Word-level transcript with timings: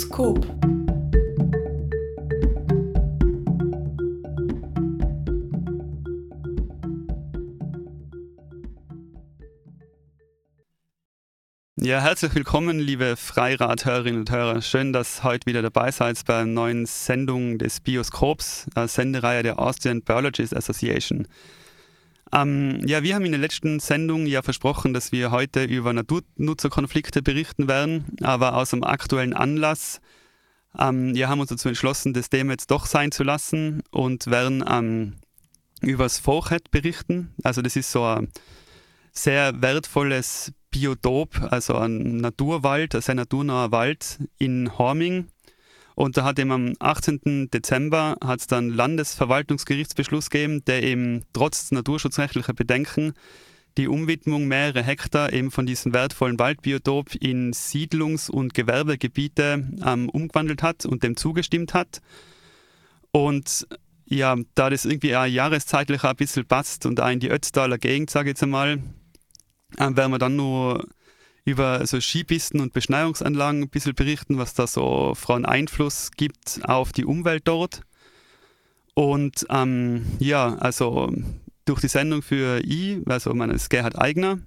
Bioskop. 0.00 0.46
Ja, 11.76 12.00
herzlich 12.00 12.34
willkommen, 12.34 12.78
liebe 12.78 13.16
Freirad-Hörerinnen 13.16 14.20
und 14.20 14.30
Hörer. 14.30 14.62
Schön, 14.62 14.94
dass 14.94 15.22
heute 15.22 15.46
wieder 15.46 15.60
dabei 15.60 15.90
seid 15.90 16.24
bei 16.24 16.36
einer 16.36 16.46
neuen 16.46 16.86
Sendung 16.86 17.58
des 17.58 17.80
Bioskops, 17.80 18.66
Sendereihe 18.86 19.42
der 19.42 19.58
Austrian 19.58 20.00
Biologists 20.00 20.54
Association. 20.54 21.26
Ähm, 22.32 22.80
ja, 22.86 23.02
wir 23.02 23.14
haben 23.14 23.24
in 23.24 23.32
der 23.32 23.40
letzten 23.40 23.80
Sendung 23.80 24.26
ja 24.26 24.42
versprochen, 24.42 24.94
dass 24.94 25.10
wir 25.10 25.30
heute 25.30 25.64
über 25.64 25.92
Naturnutzerkonflikte 25.92 27.22
berichten 27.22 27.66
werden, 27.66 28.04
aber 28.22 28.56
aus 28.56 28.72
einem 28.72 28.84
aktuellen 28.84 29.32
Anlass 29.32 30.00
ähm, 30.78 31.14
ja, 31.14 31.28
haben 31.28 31.38
wir 31.38 31.42
uns 31.42 31.50
dazu 31.50 31.68
entschlossen, 31.68 32.12
das 32.12 32.30
Thema 32.30 32.52
jetzt 32.52 32.70
doch 32.70 32.86
sein 32.86 33.10
zu 33.10 33.24
lassen 33.24 33.82
und 33.90 34.28
werden 34.28 34.64
ähm, 34.68 35.14
über 35.80 36.04
das 36.04 36.18
Vorchet 36.18 36.70
berichten. 36.70 37.34
Also 37.42 37.62
das 37.62 37.76
ist 37.76 37.90
so 37.90 38.04
ein 38.04 38.28
sehr 39.12 39.60
wertvolles 39.60 40.52
Biotop, 40.70 41.40
also 41.50 41.76
ein 41.76 42.18
Naturwald, 42.18 42.94
ein 42.94 43.02
sehr 43.02 43.16
naturnaher 43.16 43.72
Wald 43.72 44.20
in 44.38 44.78
Horming. 44.78 45.28
Und 45.94 46.16
da 46.16 46.24
hat 46.24 46.38
eben 46.38 46.52
am 46.52 46.74
18. 46.78 47.50
Dezember 47.50 48.16
hat 48.22 48.50
dann 48.52 48.70
Landesverwaltungsgerichtsbeschluss 48.70 50.30
gegeben, 50.30 50.64
der 50.64 50.82
eben 50.82 51.24
trotz 51.32 51.70
naturschutzrechtlicher 51.72 52.54
Bedenken 52.54 53.14
die 53.76 53.88
Umwidmung 53.88 54.48
mehrerer 54.48 54.82
Hektar 54.82 55.32
eben 55.32 55.50
von 55.50 55.66
diesem 55.66 55.92
wertvollen 55.92 56.38
Waldbiotop 56.38 57.14
in 57.14 57.52
Siedlungs- 57.52 58.30
und 58.30 58.54
Gewerbegebiete 58.54 59.68
ähm, 59.84 60.08
umgewandelt 60.08 60.62
hat 60.62 60.86
und 60.86 61.02
dem 61.02 61.16
zugestimmt 61.16 61.74
hat. 61.74 62.00
Und 63.12 63.66
ja, 64.06 64.36
da 64.54 64.70
das 64.70 64.84
irgendwie 64.84 65.16
auch 65.16 65.24
jahreszeitlich 65.24 66.02
ein 66.04 66.16
bisschen 66.16 66.46
passt 66.46 66.84
und 66.84 67.00
auch 67.00 67.10
in 67.10 67.20
die 67.20 67.30
Ötztaler 67.30 67.78
Gegend, 67.78 68.10
sage 68.10 68.30
ich 68.30 68.32
jetzt 68.32 68.42
einmal, 68.42 68.82
ähm, 69.78 69.96
werden 69.96 70.12
wir 70.12 70.18
dann 70.18 70.36
nur 70.36 70.84
über 71.44 71.86
so 71.86 72.00
Skipisten 72.00 72.60
und 72.60 72.72
Beschneiungsanlagen 72.72 73.62
ein 73.62 73.68
bisschen 73.68 73.94
berichten, 73.94 74.38
was 74.38 74.54
da 74.54 74.66
so 74.66 75.14
für 75.14 75.34
einen 75.34 75.44
Einfluss 75.44 76.10
gibt 76.16 76.60
auf 76.64 76.92
die 76.92 77.04
Umwelt 77.04 77.46
dort. 77.46 77.82
Und 78.94 79.46
ähm, 79.50 80.04
ja, 80.18 80.56
also 80.56 81.12
durch 81.64 81.80
die 81.80 81.88
Sendung 81.88 82.22
für 82.22 82.62
I, 82.64 83.02
also 83.06 83.32
meine 83.34 83.54
ist 83.54 83.70
Gerhard 83.70 83.98
Eigner 83.98 84.40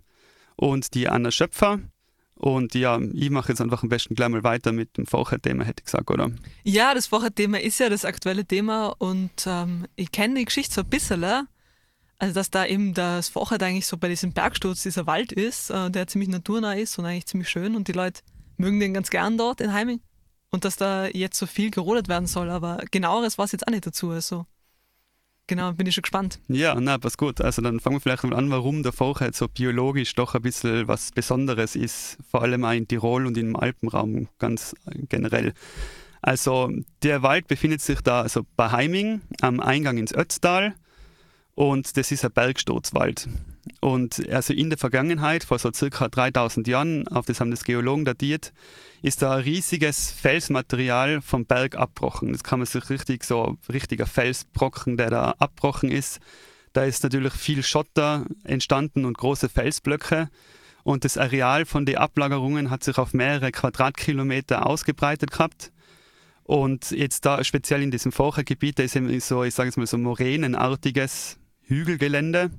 und 0.56 0.94
die 0.94 1.08
Anna 1.08 1.32
Schöpfer. 1.32 1.80
Und 2.36 2.76
ja, 2.76 3.00
ich 3.14 3.30
mache 3.30 3.50
jetzt 3.50 3.62
einfach 3.62 3.84
am 3.84 3.90
besten 3.90 4.16
gleich 4.16 4.28
mal 4.28 4.44
weiter 4.44 4.74
mit 4.74 4.98
dem 4.98 5.06
Vorher-Thema, 5.06 5.64
hätte 5.64 5.82
ich 5.82 5.86
gesagt, 5.86 6.12
oder? 6.12 6.32
Ja, 6.64 6.94
das 6.94 7.08
Vorher-Thema 7.08 7.62
ist 7.62 7.80
ja 7.80 7.90
das 7.90 8.04
aktuelle 8.04 8.44
Thema 8.44 8.88
und 8.98 9.32
ähm, 9.46 9.88
ich 9.96 10.12
kenne 10.12 10.40
die 10.40 10.46
Geschichte 10.46 10.74
so 10.74 10.82
ein 10.82 10.90
bisschen. 10.90 11.48
Also, 12.24 12.36
dass 12.36 12.50
da 12.50 12.66
eben 12.66 12.94
das 12.94 13.28
Vorher 13.28 13.62
eigentlich 13.62 13.86
so 13.86 13.98
bei 13.98 14.08
diesem 14.08 14.32
Bergsturz 14.32 14.82
dieser 14.82 15.06
Wald 15.08 15.34
ist, 15.34 15.70
äh, 15.70 15.92
der 15.92 16.08
ziemlich 16.08 16.30
naturnah 16.30 16.72
ist 16.72 16.98
und 16.98 17.06
eigentlich 17.06 17.26
ziemlich 17.26 17.50
schön 17.50 17.76
und 17.76 17.90
die 17.90 17.92
Leute 17.92 18.22
mögen 18.56 18.80
den 18.80 18.94
ganz 18.94 19.10
gern 19.10 19.38
dort 19.38 19.60
in 19.60 19.74
Heiming. 19.74 20.00
Und 20.50 20.64
dass 20.64 20.78
da 20.78 21.06
jetzt 21.08 21.38
so 21.38 21.46
viel 21.48 21.70
gerodet 21.70 22.08
werden 22.08 22.26
soll, 22.26 22.50
aber 22.50 22.82
genaueres 22.92 23.38
war 23.38 23.44
es 23.44 23.52
jetzt 23.52 23.68
auch 23.68 23.72
nicht 23.72 23.86
dazu. 23.86 24.12
Also, 24.12 24.46
genau, 25.48 25.74
bin 25.74 25.86
ich 25.86 25.96
schon 25.96 26.04
gespannt. 26.04 26.40
Ja, 26.48 26.80
na, 26.80 26.98
passt 26.98 27.18
gut. 27.18 27.42
Also, 27.42 27.62
dann 27.62 27.82
fangen 27.82 27.98
wir 27.98 28.00
vielleicht 28.00 28.24
mal 28.24 28.38
an, 28.38 28.50
warum 28.50 28.84
der 28.84 28.94
Vorher 28.94 29.34
so 29.34 29.50
biologisch 29.50 30.16
doch 30.16 30.34
ein 30.34 30.44
bisschen 30.44 30.88
was 30.88 31.12
Besonderes 31.12 31.76
ist, 31.76 32.20
vor 32.32 32.42
allem 32.42 32.64
auch 32.64 32.72
in 32.72 32.88
Tirol 32.88 33.28
und 33.28 33.38
im 33.38 33.58
Alpenraum 33.58 34.30
ganz 34.40 34.78
generell. 35.10 35.54
Also, 36.22 36.72
der 37.02 37.22
Wald 37.22 37.50
befindet 37.50 37.82
sich 37.82 38.00
da 38.00 38.22
also 38.22 38.46
bei 38.56 38.72
Heiming 38.72 39.20
am 39.42 39.60
Eingang 39.60 39.98
ins 39.98 40.16
Ötztal 40.16 40.74
und 41.56 41.98
das 41.98 42.12
ist 42.12 42.26
ein 42.26 42.32
Bergsturzwald. 42.32 43.30
Und 43.80 44.28
also 44.30 44.54
in 44.54 44.70
der 44.70 44.78
Vergangenheit, 44.78 45.44
vor 45.44 45.60
so 45.60 45.72
circa 45.72 46.08
3000 46.08 46.68
Jahren, 46.68 47.08
auf 47.08 47.26
das 47.26 47.40
haben 47.40 47.52
das 47.52 47.64
Geologen 47.64 48.06
datiert, 48.06 48.54
ist 49.02 49.22
da 49.22 49.36
ein 49.36 49.44
riesiges 49.44 50.12
Felsmaterial 50.12 51.22
vom 51.22 51.46
Berg 51.46 51.76
abbrochen. 51.76 52.32
Das 52.32 52.44
kann 52.44 52.60
man 52.60 52.66
sich 52.66 52.90
richtig 52.90 53.24
so, 53.24 53.58
richtiger 53.72 54.06
Felsbrocken, 54.06 54.98
der 54.98 55.10
da 55.10 55.36
abbrochen 55.38 55.92
ist. 55.92 56.20
Da 56.74 56.86
ist 56.86 57.04
natürlich 57.04 57.34
viel 57.34 57.62
Schotter 57.62 58.26
entstanden 58.44 59.06
und 59.06 59.18
große 59.18 59.48
Felsblöcke. 59.48 60.30
Und 60.84 61.06
das 61.06 61.18
Areal 61.18 61.66
von 61.66 61.86
den 61.86 61.98
Ablagerungen 61.98 62.70
hat 62.70 62.84
sich 62.84 62.98
auf 62.98 63.14
mehrere 63.14 63.52
Quadratkilometer 63.52 64.66
ausgebreitet 64.66 65.32
gehabt. 65.32 65.72
Und 66.44 66.92
jetzt 66.92 67.26
da 67.26 67.44
speziell 67.44 67.84
in 67.84 67.92
diesem 67.92 68.12
Vorhergebiet, 68.12 68.80
da 68.80 68.84
ist 68.84 68.96
eben 68.96 69.18
so, 69.22 69.44
ich 69.44 69.54
sage 69.54 69.70
jetzt 69.70 69.78
mal 69.78 69.88
so 69.88 69.98
moränenartiges 69.98 71.40
Hügelgelände. 71.74 72.52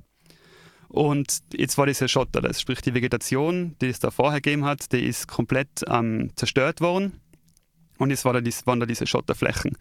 Und 0.87 1.39
jetzt 1.53 1.77
war 1.77 1.85
dieser 1.85 2.07
Schotter, 2.07 2.41
das 2.41 2.61
sprich 2.61 2.81
die 2.81 2.93
Vegetation, 2.93 3.75
die 3.81 3.87
es 3.87 3.99
da 3.99 4.11
vorher 4.11 4.39
gegeben 4.41 4.65
hat, 4.65 4.91
die 4.91 5.05
ist 5.05 5.27
komplett 5.27 5.83
ähm, 5.87 6.31
zerstört 6.35 6.79
worden. 6.79 7.19
Und 7.97 8.11
jetzt 8.11 8.25
war 8.25 8.33
da 8.33 8.41
dies, 8.41 8.65
waren 8.67 8.79
da 8.79 8.85
diese 8.85 9.07
Schotterflächen. 9.07 9.77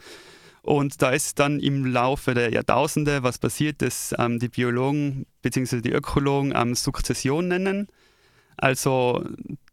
Und 0.63 1.03
da 1.03 1.11
ist 1.11 1.39
dann 1.39 1.61
im 1.61 1.85
Laufe 1.85 2.33
der 2.33 2.51
Jahrtausende 2.51 3.23
was 3.23 3.39
passiert, 3.39 3.83
das 3.83 4.15
ähm, 4.19 4.39
die 4.39 4.49
Biologen 4.49 5.27
bzw. 5.43 5.83
die 5.83 5.93
Ökologen 5.93 6.55
ähm, 6.57 6.75
Sukzession 6.75 7.49
nennen. 7.49 7.89
Also 8.57 9.25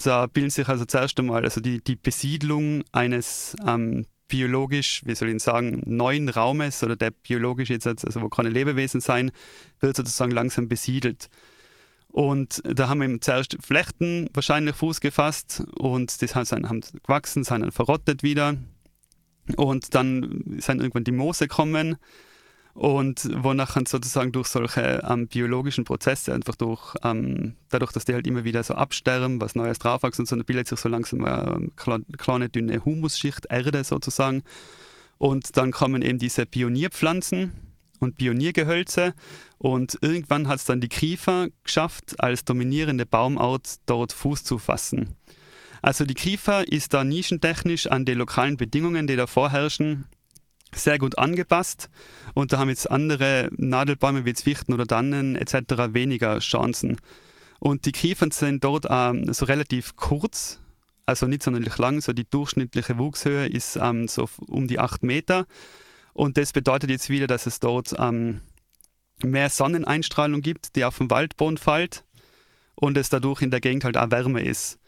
da 0.04 0.28
bilden 0.28 0.50
sich 0.50 0.68
also 0.68 0.86
zuerst 0.86 1.18
einmal 1.20 1.44
also 1.44 1.62
die, 1.62 1.82
die 1.82 1.96
Besiedlung 1.96 2.84
eines 2.92 3.56
ähm, 3.66 4.06
biologisch, 4.32 5.02
wie 5.06 5.14
soll 5.14 5.28
ich 5.28 5.44
sagen, 5.44 5.84
neuen 5.86 6.30
Raumes 6.30 6.82
oder 6.84 6.96
der 6.96 7.12
biologisch 7.12 7.70
jetzt, 7.70 7.86
also 7.86 8.22
wo 8.22 8.30
keine 8.30 8.50
Lebewesen 8.50 9.02
sein, 9.02 9.32
wird 9.82 9.98
sozusagen 9.98 10.32
langsam 10.32 10.70
besiedelt. 10.70 11.30
Und 12.08 12.62
da 12.64 12.88
haben 12.88 13.02
wir 13.02 13.20
zuerst 13.20 13.58
Flechten 13.62 14.30
wahrscheinlich 14.34 14.76
Fuß 14.76 15.02
gefasst 15.02 15.64
und 15.78 16.22
das 16.22 16.36
haben 16.36 16.82
gewachsen, 17.04 17.44
sind 17.44 17.62
dann 17.62 17.72
verrottet 17.72 18.24
wieder. 18.24 18.56
Und 19.58 19.96
dann 19.96 20.44
sind 20.60 20.80
irgendwann 20.80 21.04
die 21.04 21.12
Moose 21.12 21.50
gekommen 21.50 21.98
und 22.74 23.30
wonach 23.44 23.74
dann 23.74 23.86
sozusagen 23.86 24.32
durch 24.32 24.48
solche 24.48 25.04
ähm, 25.08 25.28
biologischen 25.28 25.84
Prozesse, 25.84 26.34
einfach 26.34 26.56
durch, 26.56 26.96
ähm, 27.04 27.56
dadurch, 27.70 27.92
dass 27.92 28.06
die 28.06 28.14
halt 28.14 28.28
immer 28.28 28.44
wieder 28.44 28.64
so 28.64 28.76
absterben, 28.76 29.42
was 29.42 29.56
Neues 29.56 29.80
draufwächst 29.80 30.20
und 30.20 30.28
so, 30.28 30.36
dann 30.36 30.46
bildet 30.46 30.68
sich 30.68 30.80
so 30.80 30.90
langsam 30.90 31.26
eine 31.26 31.70
kleine, 31.76 32.50
dünne 32.50 32.84
Humusschicht, 32.86 33.48
Erde 33.50 33.84
sozusagen. 33.84 34.44
Und 35.18 35.58
dann 35.58 35.72
kommen 35.72 36.02
eben 36.02 36.18
diese 36.18 36.46
Pionierpflanzen 36.46 37.52
und 38.00 38.18
Pioniergehölze 38.18 39.14
und 39.58 39.98
irgendwann 40.02 40.48
hat 40.48 40.58
es 40.58 40.66
dann 40.66 40.82
die 40.82 40.90
Kiefer 40.90 41.50
geschafft, 41.64 42.16
als 42.20 42.44
dominierende 42.46 43.06
Baumart 43.06 43.76
dort 43.86 44.14
Fuß 44.14 44.44
zu 44.44 44.58
fassen. 44.58 45.16
Also 45.84 46.06
die 46.06 46.14
Kiefer 46.14 46.68
ist 46.68 46.94
da 46.94 47.04
nischentechnisch 47.04 47.88
an 47.88 48.06
die 48.06 48.14
lokalen 48.14 48.58
Bedingungen, 48.58 49.08
die 49.08 49.16
da 49.16 49.28
vorherrschen, 49.28 50.06
sehr 50.76 50.98
gut 50.98 51.18
angepasst 51.18 51.90
und 52.34 52.54
da 52.54 52.60
haben 52.60 52.70
jetzt 52.70 52.90
andere 52.90 53.50
Nadelbäume 53.58 54.26
wie 54.26 54.30
jetzt 54.30 54.44
Fichten 54.44 54.74
oder 54.74 54.86
Tannen 54.86 55.36
etc. 55.36 55.94
weniger 55.94 56.40
Chancen. 56.40 56.98
Und 57.60 57.86
die 57.86 57.92
Kiefern 57.92 58.32
sind 58.32 58.64
dort 58.64 58.88
ähm, 58.90 59.32
so 59.34 59.46
relativ 59.46 59.96
kurz, 59.96 60.60
also 61.06 61.28
nicht 61.28 61.44
sonderlich 61.44 61.78
lang, 61.78 62.02
so 62.02 62.12
die 62.12 62.28
durchschnittliche 62.28 62.98
Wuchshöhe 62.98 63.48
ist 63.48 63.76
ähm, 63.76 64.08
so 64.08 64.28
um 64.48 64.68
die 64.68 64.80
8 64.80 65.04
Meter. 65.04 65.46
Und 66.14 66.38
das 66.38 66.54
bedeutet 66.54 66.90
jetzt 66.90 67.10
wieder, 67.10 67.28
dass 67.28 67.46
es 67.46 67.60
dort 67.60 67.94
ähm, 68.00 68.42
mehr 69.24 69.50
Sonneneinstrahlung 69.50 70.42
gibt, 70.42 70.76
die 70.76 70.86
auf 70.86 70.98
den 70.98 71.10
Waldboden 71.12 71.58
fällt 71.58 72.04
und 72.76 72.98
es 72.98 73.10
dadurch 73.10 73.42
in 73.42 73.52
der 73.52 73.62
Gegend 73.62 73.84
halt 73.84 73.98
auch 73.98 74.10
wärmer 74.10 74.42
ist. 74.42 74.80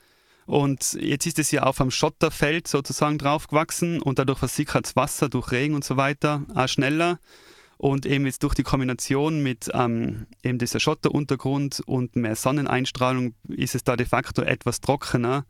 Und 0.46 0.94
jetzt 1.00 1.26
ist 1.26 1.40
es 1.40 1.52
ja 1.52 1.64
auf 1.64 1.80
einem 1.80 1.92
Schotterfeld 1.92 2.68
sozusagen 2.68 3.18
draufgewachsen 3.18 4.02
und 4.02 4.20
dadurch 4.20 4.40
versickert 4.40 4.86
das 4.86 4.96
Wasser 4.96 5.30
durch 5.30 5.52
Regen 5.52 5.76
und 5.76 5.84
so 5.84 5.98
weiter 5.98 6.44
auch 6.54 6.68
schneller. 6.68 7.20
Und 7.78 8.06
eben 8.06 8.26
jetzt 8.26 8.44
durch 8.44 8.54
die 8.54 8.64
Kombination 8.64 9.42
mit 9.42 9.70
ähm, 9.74 10.28
eben 10.44 10.58
dieser 10.58 10.80
Schotteruntergrund 10.80 11.82
und 11.86 12.16
mehr 12.16 12.36
Sonneneinstrahlung 12.36 13.34
ist 13.50 13.76
es 13.76 13.84
da 13.84 13.96
de 13.96 14.06
facto 14.06 14.42
etwas 14.42 14.80
trockener 14.80 15.46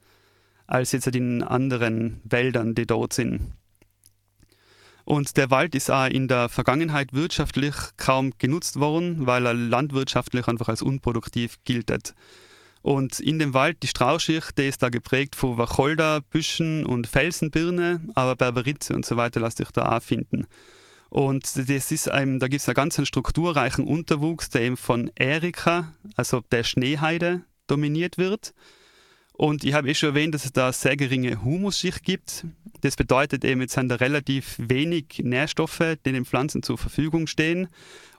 als 0.66 0.94
jetzt 0.94 1.08
in 1.08 1.44
anderen 1.44 2.22
Wäldern, 2.24 2.74
die 2.74 2.88
dort 2.88 3.14
sind. 3.14 3.54
Und 5.06 5.36
der 5.36 5.52
Wald 5.52 5.76
ist 5.76 5.92
auch 5.92 6.08
in 6.08 6.28
der 6.28 6.48
Vergangenheit 6.48 7.14
wirtschaftlich 7.14 7.76
kaum 7.98 8.32
genutzt 8.38 8.80
worden, 8.80 9.28
weil 9.28 9.46
er 9.46 9.54
landwirtschaftlich 9.54 10.48
einfach 10.48 10.70
als 10.70 10.82
unproduktiv 10.82 11.58
gilt. 11.66 12.16
Und 12.84 13.22
in 13.22 13.40
dem 13.40 13.54
Wald, 13.54 13.82
die 13.82 13.88
Straußschicht, 13.88 14.58
die 14.58 14.68
ist 14.68 14.84
da 14.84 14.90
geprägt 14.90 15.38
von 15.38 15.58
Wacholder, 15.58 16.20
Büschen 16.20 16.86
und 16.86 17.08
Felsenbirne, 17.08 18.02
aber 18.14 18.36
Berberitze 18.36 18.94
und 18.94 19.06
so 19.06 19.16
weiter 19.16 19.40
lässt 19.40 19.58
sich 19.58 19.72
da 19.72 19.96
auch 19.96 20.04
finden. 20.04 20.48
Und 21.10 21.70
das 21.70 21.92
ist 21.92 22.12
ein, 22.12 22.40
da 22.40 22.50
gibt 22.50 22.62
es 22.62 22.68
einen 22.68 22.76
ganz 22.76 23.00
strukturreichen 23.08 23.88
Unterwuchs, 23.88 24.50
der 24.50 24.64
eben 24.64 24.76
von 24.76 25.10
Erika, 25.16 25.94
also 26.18 26.42
der 26.52 26.66
Schneeheide, 26.66 27.44
dominiert 27.68 28.18
wird. 28.18 28.54
Und 29.36 29.64
ich 29.64 29.74
habe 29.74 29.90
eh 29.90 29.96
schon 29.96 30.10
erwähnt, 30.10 30.36
dass 30.36 30.46
es 30.46 30.54
da 30.54 30.72
sehr 30.72 30.96
geringe 30.96 31.44
Humusschicht 31.44 32.04
gibt. 32.04 32.46
Das 32.82 32.96
bedeutet 32.96 33.44
eben, 33.44 33.62
jetzt 33.62 33.74
sind 33.74 33.90
da 33.90 33.96
relativ 33.96 34.56
wenig 34.60 35.22
Nährstoffe, 35.24 35.98
die 36.06 36.12
den 36.12 36.26
Pflanzen 36.26 36.62
zur 36.62 36.78
Verfügung 36.78 37.26
stehen. 37.26 37.68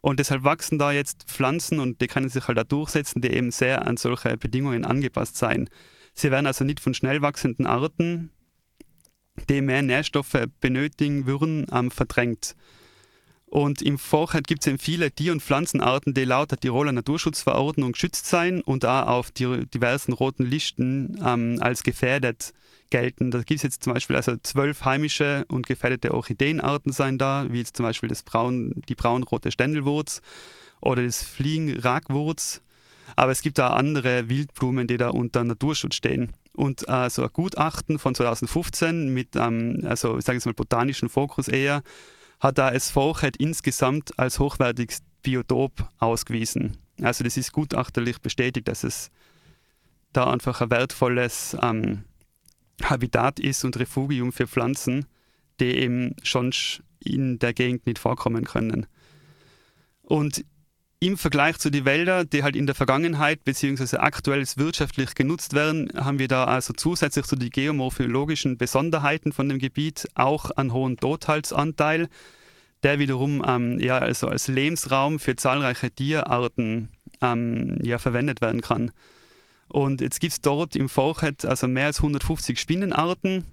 Und 0.01 0.19
deshalb 0.19 0.43
wachsen 0.43 0.79
da 0.79 0.91
jetzt 0.93 1.25
Pflanzen 1.29 1.79
und 1.79 2.01
die 2.01 2.09
können 2.09 2.29
sich 2.29 2.49
halt 2.49 2.59
da 2.59 2.65
durchsetzen, 2.65 3.23
die 3.23 3.31
eben 3.31 3.53
sehr 3.53 3.87
an 3.87 3.97
solche 3.97 4.37
Bedingungen 4.37 4.85
angepasst 4.85 5.37
sein. 5.37 5.71
Sie 6.15 6.31
werden 6.31 6.47
also 6.47 6.65
nicht 6.65 6.81
von 6.81 6.95
schnell 6.95 7.23
wachsenden 7.23 7.67
Arten, 7.67 8.31
die 9.49 9.61
mehr 9.61 9.83
Nährstoffe 9.83 10.47
benötigen 10.61 11.27
würden, 11.27 11.67
ähm, 11.73 11.91
verdrängt. 11.91 12.57
Und 13.47 13.83
im 13.83 13.99
Vorhinein 13.99 14.43
gibt 14.43 14.63
es 14.63 14.67
eben 14.67 14.79
viele 14.79 15.13
Tier- 15.13 15.33
und 15.33 15.43
Pflanzenarten, 15.43 16.13
die 16.13 16.25
laut 16.25 16.51
der 16.51 16.59
Tiroler 16.59 16.93
Naturschutzverordnung 16.93 17.93
geschützt 17.93 18.27
sein 18.27 18.61
und 18.63 18.85
auch 18.85 19.07
auf 19.07 19.31
die 19.31 19.67
diversen 19.67 20.13
roten 20.13 20.45
Listen 20.45 21.21
ähm, 21.25 21.59
als 21.61 21.83
gefährdet 21.83 22.53
gelten. 22.91 23.31
Da 23.31 23.39
gibt 23.39 23.59
es 23.59 23.63
jetzt 23.63 23.85
zum 23.85 23.95
Beispiel 23.95 24.17
also 24.17 24.37
zwölf 24.43 24.85
heimische 24.85 25.45
und 25.49 25.67
gefährdete 25.67 26.15
Orchideenarten 26.15 26.93
sein 26.93 27.19
da, 27.19 27.47
wie 27.51 27.59
jetzt 27.59 27.77
zum 27.77 27.85
Beispiel 27.85 28.09
das 28.09 28.23
Braun, 28.23 28.83
die 28.89 28.95
braunrote 28.95 29.51
Ständelwurz 29.51 30.21
oder 30.81 31.03
das 31.03 31.23
Fliegenragwurz. 31.23 32.61
Aber 33.17 33.33
es 33.33 33.43
gibt 33.43 33.61
auch 33.61 33.71
andere 33.71 34.29
Wildblumen, 34.29 34.87
die 34.87 34.97
da 34.97 35.11
unter 35.11 35.45
Naturschutz 35.45 35.95
stehen. 35.95 36.33
Und 36.55 36.89
äh, 36.89 37.11
so 37.11 37.23
ein 37.23 37.31
Gutachten 37.33 37.99
von 37.99 38.15
2015 38.15 39.13
mit, 39.13 39.37
ähm, 39.37 39.81
also 39.85 40.19
ich 40.19 40.25
sage 40.25 40.37
jetzt 40.37 40.47
mal 40.47 40.55
botanischen 40.55 41.09
Fokus 41.09 41.49
eher, 41.49 41.83
hat 42.41 42.59
das 42.59 42.91
Vorchet 42.91 43.37
insgesamt 43.37 44.19
als 44.19 44.39
hochwertiges 44.39 45.03
Biotop 45.23 45.89
ausgewiesen. 45.99 46.77
Also 47.03 47.25
das 47.25 47.37
ist 47.37 47.53
gutachterlich 47.53 48.21
bestätigt, 48.21 48.69
dass 48.69 48.85
es 48.85 49.11
da 50.13 50.31
einfach 50.31 50.61
ein 50.61 50.71
wertvolles 50.71 51.57
ähm, 51.61 52.05
Habitat 52.83 53.41
ist 53.41 53.65
und 53.65 53.79
Refugium 53.79 54.33
für 54.33 54.47
Pflanzen, 54.47 55.07
die 55.61 55.77
eben 55.77 56.15
schon 56.23 56.53
in 57.01 57.39
der 57.39 57.53
Gegend 57.53 57.87
nicht 57.87 57.99
vorkommen 57.99 58.45
können. 58.45 58.87
Und 60.03 60.45
im 61.07 61.19
Vergleich 61.19 61.59
zu 61.59 61.71
den 61.71 61.85
Wäldern, 61.85 62.29
die 62.31 62.43
halt 62.43 62.57
in 62.57 62.67
der 62.67 62.75
Vergangenheit 62.75 63.45
bzw. 63.45 63.99
aktuell 63.99 64.45
wirtschaftlich 64.57 65.15
genutzt 65.15 65.53
werden, 65.53 65.91
haben 65.95 66.19
wir 66.19 66.29
da 66.29 66.45
also 66.45 66.73
zusätzlich 66.73 67.27
zu 67.27 67.37
den 67.37 67.51
geomorphologischen 67.51 68.57
Besonderheiten 68.57 69.33
von 69.33 69.49
dem 69.49 69.59
Gebiet 69.59 70.09
auch 70.15 70.51
einen 70.53 70.73
hohen 70.73 70.97
Tothaltsanteil, 70.97 72.09
der 72.83 72.99
wiederum 72.99 73.45
ähm, 73.47 73.79
ja, 73.81 73.99
also 73.99 74.29
als 74.29 74.49
Lebensraum 74.49 75.19
für 75.19 75.37
zahlreiche 75.37 75.91
Tierarten 75.91 76.89
ähm, 77.21 77.79
ja, 77.83 77.99
verwendet 77.99 78.41
werden 78.41 78.63
kann. 78.63 78.91
Und 79.69 80.01
jetzt 80.01 80.21
gibt 80.21 80.33
es 80.33 80.41
dort 80.41 80.75
im 80.77 80.89
Vorchet 80.89 81.45
also 81.45 81.69
mehr 81.69 81.87
als 81.87 81.99
150 81.99 82.59
Spinnenarten. 82.59 83.45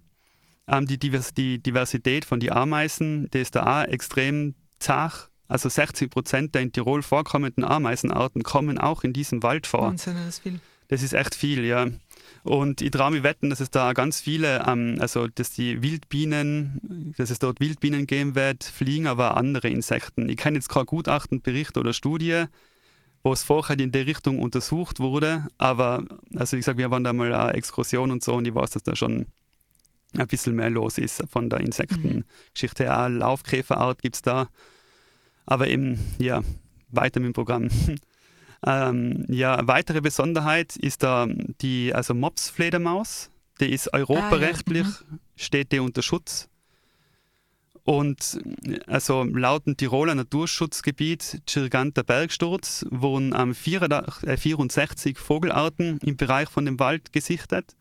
Ähm, 0.68 0.86
die, 0.86 0.98
Divers 0.98 1.34
die 1.34 1.62
Diversität 1.62 2.24
von 2.24 2.40
den 2.40 2.52
Ameisen, 2.52 3.30
die 3.32 3.40
ist 3.40 3.56
da 3.56 3.82
auch 3.82 3.88
extrem 3.88 4.56
zart 4.80 5.31
also 5.52 5.68
60 5.68 6.10
Prozent 6.10 6.56
der 6.56 6.62
in 6.62 6.72
Tirol 6.72 7.04
vorkommenden 7.04 7.66
Ameisenarten 7.66 8.42
kommen 8.42 8.78
auch 8.78 9.04
in 9.04 9.12
diesem 9.12 9.44
Wald 9.44 9.68
vor. 9.68 9.82
Wahnsinn, 9.82 10.16
das 10.16 10.28
ist 10.28 10.40
viel. 10.40 10.60
Das 10.88 11.04
ist 11.04 11.14
echt 11.14 11.36
viel, 11.36 11.66
ja. 11.66 11.88
Und 12.44 12.82
ich 12.82 12.92
traue 12.92 13.12
mich 13.12 13.24
wetten, 13.24 13.50
dass 13.50 13.60
es 13.60 13.70
da 13.70 13.94
ganz 13.94 14.22
viele, 14.22 14.66
ähm, 14.68 14.98
also 15.00 15.28
dass 15.28 15.52
die 15.52 15.82
Wildbienen, 15.82 17.14
dass 17.18 17.30
es 17.30 17.40
dort 17.40 17.60
Wildbienen 17.60 18.08
geben 18.08 18.36
wird, 18.36 18.64
fliegen 18.64 19.08
aber 19.08 19.38
andere 19.38 19.70
Insekten. 19.70 20.30
Ich 20.30 20.38
kenne 20.38 20.58
jetzt 20.58 20.70
kein 20.70 20.86
Gutachten, 20.86 21.42
Bericht 21.42 21.78
oder 21.78 21.94
Studie, 21.94 22.46
wo 23.22 23.34
es 23.34 23.44
vorher 23.44 23.78
in 23.78 23.92
der 23.92 24.06
Richtung 24.06 24.40
untersucht 24.40 25.00
wurde, 25.00 25.48
aber 25.58 26.04
also 26.36 26.58
ich 26.58 26.66
sage, 26.66 26.78
wir 26.78 26.92
waren 26.92 27.04
da 27.04 27.14
mal 27.14 27.34
eine 27.34 27.54
Exkursion 27.54 28.10
und 28.10 28.24
so 28.24 28.36
und 28.36 28.48
ich 28.48 28.56
weiß, 28.56 28.72
dass 28.72 28.84
da 28.84 28.96
schon 28.96 29.28
ein 30.18 30.28
bisschen 30.28 30.56
mehr 30.56 30.70
los 30.70 30.98
ist 30.98 31.24
von 31.30 31.50
der 31.50 31.60
Insektengeschichte. 31.60 32.86
Mhm. 32.86 33.18
Laufkäferart 33.20 34.02
gibt 34.02 34.16
es 34.16 34.22
da. 34.22 34.48
Aber 35.52 35.68
eben, 35.68 36.00
ja, 36.18 36.44
weiter 36.92 37.20
mit 37.20 37.28
dem 37.28 37.34
Programm. 37.34 37.68
ähm, 38.66 39.26
ja, 39.28 39.60
weitere 39.68 40.00
Besonderheit 40.00 40.78
ist 40.78 41.04
da 41.04 41.28
die 41.62 41.94
also 41.94 42.14
Mops-Fledermaus. 42.14 43.30
Die 43.60 43.70
ist 43.70 43.94
europarechtlich, 43.94 44.88
ah, 44.88 45.02
ja. 45.02 45.12
mhm. 45.12 45.20
steht 45.36 45.74
die 45.74 45.80
unter 45.80 46.04
Schutz. 46.04 46.48
Und 47.84 48.40
also 48.88 49.26
laut 49.26 49.66
dem 49.66 49.76
Tiroler 49.76 50.16
Naturschutzgebiet 50.16 51.42
Chirganter 51.46 52.04
Bergsturz 52.04 52.86
wurden 52.90 53.36
ähm, 53.38 53.54
64 53.54 55.18
Vogelarten 55.18 55.98
im 55.98 56.16
Bereich 56.16 56.48
von 56.48 56.64
dem 56.64 56.80
Wald 56.80 57.12
gesichtet. 57.12 57.76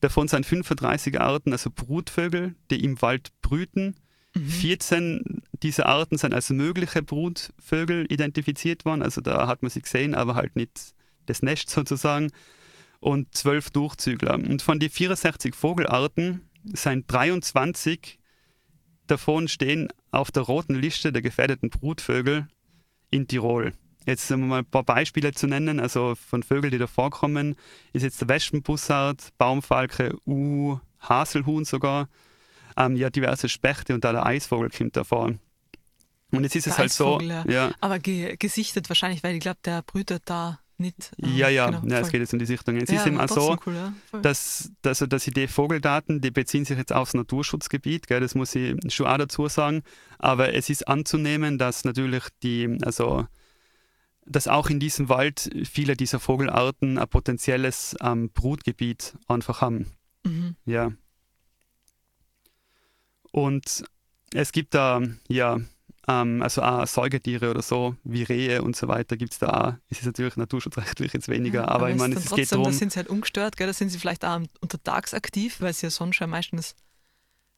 Davon 0.00 0.26
sind 0.26 0.46
35 0.46 1.20
Arten, 1.20 1.52
also 1.52 1.68
Brutvögel, 1.70 2.54
die 2.70 2.82
im 2.82 3.02
Wald 3.02 3.28
brüten. 3.42 3.94
Mhm. 4.40 4.48
14 4.48 5.42
dieser 5.62 5.86
Arten 5.86 6.16
sind 6.18 6.34
als 6.34 6.50
mögliche 6.50 7.02
Brutvögel 7.02 8.06
identifiziert 8.10 8.84
worden. 8.84 9.02
Also 9.02 9.20
da 9.20 9.46
hat 9.46 9.62
man 9.62 9.70
sie 9.70 9.82
gesehen, 9.82 10.14
aber 10.14 10.34
halt 10.34 10.56
nicht 10.56 10.94
das 11.26 11.42
Nest 11.42 11.70
sozusagen. 11.70 12.30
Und 13.00 13.34
12 13.34 13.70
Durchzügler. 13.70 14.34
Und 14.34 14.60
von 14.60 14.78
den 14.78 14.90
64 14.90 15.54
Vogelarten 15.54 16.42
sind 16.64 17.10
23 17.10 18.18
davon 19.06 19.48
stehen 19.48 19.88
auf 20.10 20.30
der 20.30 20.42
roten 20.44 20.74
Liste 20.74 21.12
der 21.12 21.22
gefährdeten 21.22 21.70
Brutvögel 21.70 22.46
in 23.10 23.26
Tirol. 23.26 23.72
Jetzt 24.06 24.30
um 24.30 24.48
mal 24.48 24.60
ein 24.60 24.64
paar 24.64 24.84
Beispiele 24.84 25.32
zu 25.32 25.46
nennen, 25.46 25.78
also 25.80 26.14
von 26.14 26.42
Vögeln, 26.42 26.70
die 26.70 26.78
da 26.78 26.86
vorkommen, 26.86 27.56
ist 27.92 28.02
jetzt 28.02 28.20
der 28.20 28.28
Wespenbussard, 28.28 29.30
Baumfalke, 29.36 30.16
U, 30.26 30.78
Haselhuhn 31.00 31.64
sogar, 31.64 32.08
ähm, 32.86 32.96
ja, 32.96 33.10
diverse 33.10 33.48
Spechte 33.48 33.94
und 33.94 34.04
da 34.04 34.12
der 34.12 34.26
Eisvogel 34.26 34.70
kommt 34.70 34.96
davor. 34.96 35.32
Und 36.32 36.44
jetzt 36.44 36.54
ist 36.54 36.66
der 36.66 36.72
es 36.74 36.78
halt 36.78 36.92
so. 36.92 37.20
Ja. 37.20 37.44
ja. 37.48 37.72
Aber 37.80 37.98
ge 37.98 38.36
gesichtet 38.36 38.88
wahrscheinlich, 38.88 39.22
weil 39.22 39.34
ich 39.34 39.40
glaube, 39.40 39.58
der 39.64 39.82
brütet 39.82 40.22
da 40.26 40.60
nicht. 40.78 41.12
Ähm, 41.22 41.36
ja, 41.36 41.48
ja, 41.48 41.70
genau, 41.70 41.92
ja, 41.92 42.00
es 42.00 42.10
geht 42.10 42.20
jetzt 42.20 42.32
um 42.32 42.38
die 42.38 42.46
Sichtung. 42.46 42.76
Es 42.76 42.90
ja, 42.90 43.00
ist 43.00 43.06
eben 43.06 43.20
auch 43.20 43.28
so, 43.28 43.56
cool, 43.66 43.74
ja, 43.74 43.92
dass, 44.20 44.70
dass, 44.82 45.00
dass 45.00 45.24
die 45.24 45.48
Vogeldaten, 45.48 46.20
die 46.20 46.30
beziehen 46.30 46.64
sich 46.64 46.78
jetzt 46.78 46.92
aufs 46.92 47.14
Naturschutzgebiet, 47.14 48.06
gell, 48.06 48.20
das 48.20 48.34
muss 48.34 48.54
ich 48.54 48.76
schon 48.92 49.06
auch 49.06 49.18
dazu 49.18 49.48
sagen. 49.48 49.82
Aber 50.18 50.54
es 50.54 50.70
ist 50.70 50.88
anzunehmen, 50.88 51.58
dass 51.58 51.84
natürlich 51.84 52.24
die, 52.42 52.78
also 52.82 53.26
dass 54.26 54.48
auch 54.48 54.70
in 54.70 54.78
diesem 54.78 55.08
Wald 55.08 55.50
viele 55.64 55.96
dieser 55.96 56.20
Vogelarten 56.20 56.98
ein 56.98 57.08
potenzielles 57.08 57.96
ähm, 58.00 58.30
Brutgebiet 58.30 59.14
einfach 59.26 59.60
haben. 59.60 59.86
Mhm. 60.24 60.56
Ja. 60.66 60.92
Und 63.32 63.84
es 64.32 64.52
gibt 64.52 64.74
da, 64.74 65.02
ja, 65.28 65.60
ähm, 66.08 66.42
also 66.42 66.62
auch 66.62 66.86
Säugetiere 66.86 67.50
oder 67.50 67.62
so, 67.62 67.96
wie 68.04 68.22
Rehe 68.22 68.62
und 68.62 68.76
so 68.76 68.88
weiter, 68.88 69.16
gibt 69.16 69.32
es 69.32 69.38
da 69.38 69.48
auch. 69.48 69.74
Es 69.88 70.00
ist 70.00 70.06
natürlich 70.06 70.36
naturschutzrechtlich 70.36 71.12
jetzt 71.12 71.28
weniger, 71.28 71.62
ja, 71.62 71.68
aber, 71.68 71.74
aber 71.74 71.90
ich 71.90 71.96
meine, 71.96 72.14
es 72.14 72.24
trotzdem, 72.24 72.36
geht 72.36 72.52
darum. 72.52 72.64
Da 72.64 72.72
sind 72.72 72.92
sie 72.92 72.96
halt 72.96 73.08
ungestört, 73.08 73.56
gell? 73.56 73.66
da 73.66 73.72
sind 73.72 73.90
sie 73.90 73.98
vielleicht 73.98 74.24
auch 74.24 74.40
untertags 74.60 75.14
aktiv, 75.14 75.60
weil 75.60 75.72
sie 75.72 75.86
ja 75.86 75.90
sonst 75.90 76.16
schon 76.16 76.30
meistens 76.30 76.74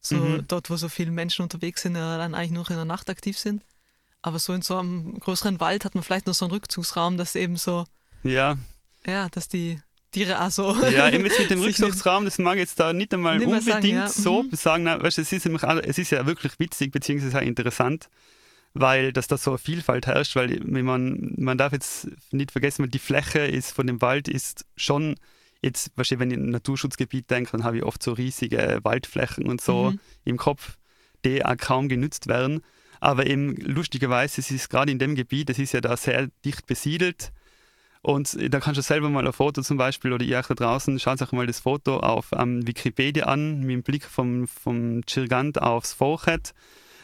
so 0.01 0.17
mhm. 0.17 0.45
dort, 0.49 0.69
wo 0.69 0.77
so 0.77 0.89
viele 0.89 1.13
Menschen 1.13 1.43
unterwegs 1.43 1.83
sind, 1.83 1.95
ja 1.95 2.19
dann 2.19 2.35
eigentlich 2.35 2.51
nur 2.51 2.69
in 2.69 2.77
der 2.77 2.85
Nacht 2.85 3.09
aktiv 3.09 3.39
sind. 3.39 3.63
Aber 4.21 4.39
so 4.39 4.53
in 4.53 4.63
so 4.63 4.79
einem 4.79 5.19
größeren 5.19 5.61
Wald 5.61 5.85
hat 5.85 5.95
man 5.95 6.05
vielleicht 6.05 6.27
noch 6.27 6.35
so 6.35 6.45
einen 6.45 6.53
Rückzugsraum, 6.53 7.17
dass 7.17 7.35
eben 7.35 7.57
so. 7.57 7.85
Ja. 8.23 8.57
Ja, 9.05 9.29
dass 9.29 9.49
die 9.49 9.81
Tiere 10.13 10.41
auch 10.41 10.51
so. 10.51 10.77
Ja, 10.91 11.09
eben 11.11 11.25
mit 11.25 11.51
dem 11.51 11.61
Rückzugsraum, 11.63 12.25
das 12.25 12.39
mag 12.39 12.55
ich 12.55 12.61
jetzt 12.61 12.79
da 12.79 12.93
nicht 12.93 13.13
einmal 13.13 13.39
nicht 13.39 13.47
unbedingt 13.47 13.83
sagen, 13.83 13.89
ja. 13.89 14.09
so 14.09 14.43
mhm. 14.43 14.51
sagen. 14.53 14.85
weißt, 14.85 15.19
es, 15.19 15.33
ist 15.33 15.65
auch, 15.65 15.77
es 15.83 15.99
ist 15.99 16.11
ja 16.11 16.27
wirklich 16.27 16.59
witzig, 16.59 16.93
beziehungsweise 16.93 17.39
auch 17.39 17.43
interessant, 17.43 18.09
weil 18.75 19.13
dass 19.13 19.27
da 19.27 19.37
so 19.37 19.53
eine 19.53 19.59
Vielfalt 19.59 20.07
herrscht, 20.07 20.37
weil 20.37 20.61
man, 20.61 21.35
man 21.37 21.59
darf 21.59 21.73
jetzt 21.73 22.09
nicht 22.31 22.53
vergessen, 22.53 22.89
die 22.91 22.99
Fläche 22.99 23.41
ist 23.41 23.73
von 23.73 23.87
dem 23.87 24.01
Wald 24.03 24.29
ist 24.29 24.67
schon 24.77 25.17
jetzt, 25.63 25.93
wahrscheinlich, 25.97 26.21
wenn 26.21 26.31
ich 26.31 26.39
ein 26.39 26.51
Naturschutzgebiet 26.51 27.31
denke, 27.31 27.53
dann 27.53 27.65
habe 27.65 27.79
ich 27.79 27.83
oft 27.83 28.03
so 28.03 28.13
riesige 28.13 28.81
Waldflächen 28.83 29.49
und 29.49 29.61
so 29.61 29.93
mhm. 29.93 30.01
im 30.25 30.37
Kopf, 30.37 30.77
die 31.25 31.45
auch 31.45 31.57
kaum 31.57 31.89
genützt 31.89 32.27
werden. 32.27 32.63
Aber 33.01 33.27
eben 33.27 33.57
lustigerweise, 33.57 34.41
es 34.41 34.51
ist 34.51 34.69
gerade 34.69 34.93
in 34.93 34.99
dem 34.99 35.15
Gebiet, 35.15 35.51
es 35.51 35.59
ist 35.59 35.73
ja 35.73 35.81
da 35.81 35.97
sehr 35.97 36.29
dicht 36.45 36.67
besiedelt 36.67 37.33
und 38.03 38.37
da 38.53 38.59
kannst 38.59 38.79
du 38.79 38.83
selber 38.83 39.09
mal 39.09 39.25
ein 39.25 39.33
Foto 39.33 39.63
zum 39.63 39.77
Beispiel 39.77 40.13
oder 40.13 40.25
ihr 40.25 40.37
euch 40.37 40.49
da 40.49 40.55
draußen, 40.55 40.99
schaut 40.99 41.23
euch 41.23 41.33
mal 41.33 41.47
das 41.47 41.61
Foto 41.61 41.99
auf 41.99 42.31
ähm, 42.37 42.67
Wikipedia 42.67 43.27
an, 43.27 43.61
mit 43.61 43.71
dem 43.71 43.83
Blick 43.85 44.05
vom, 44.05 44.49
vom 44.49 45.03
Chirgant 45.07 45.63
aufs 45.63 45.93
Vorchet. 45.93 46.53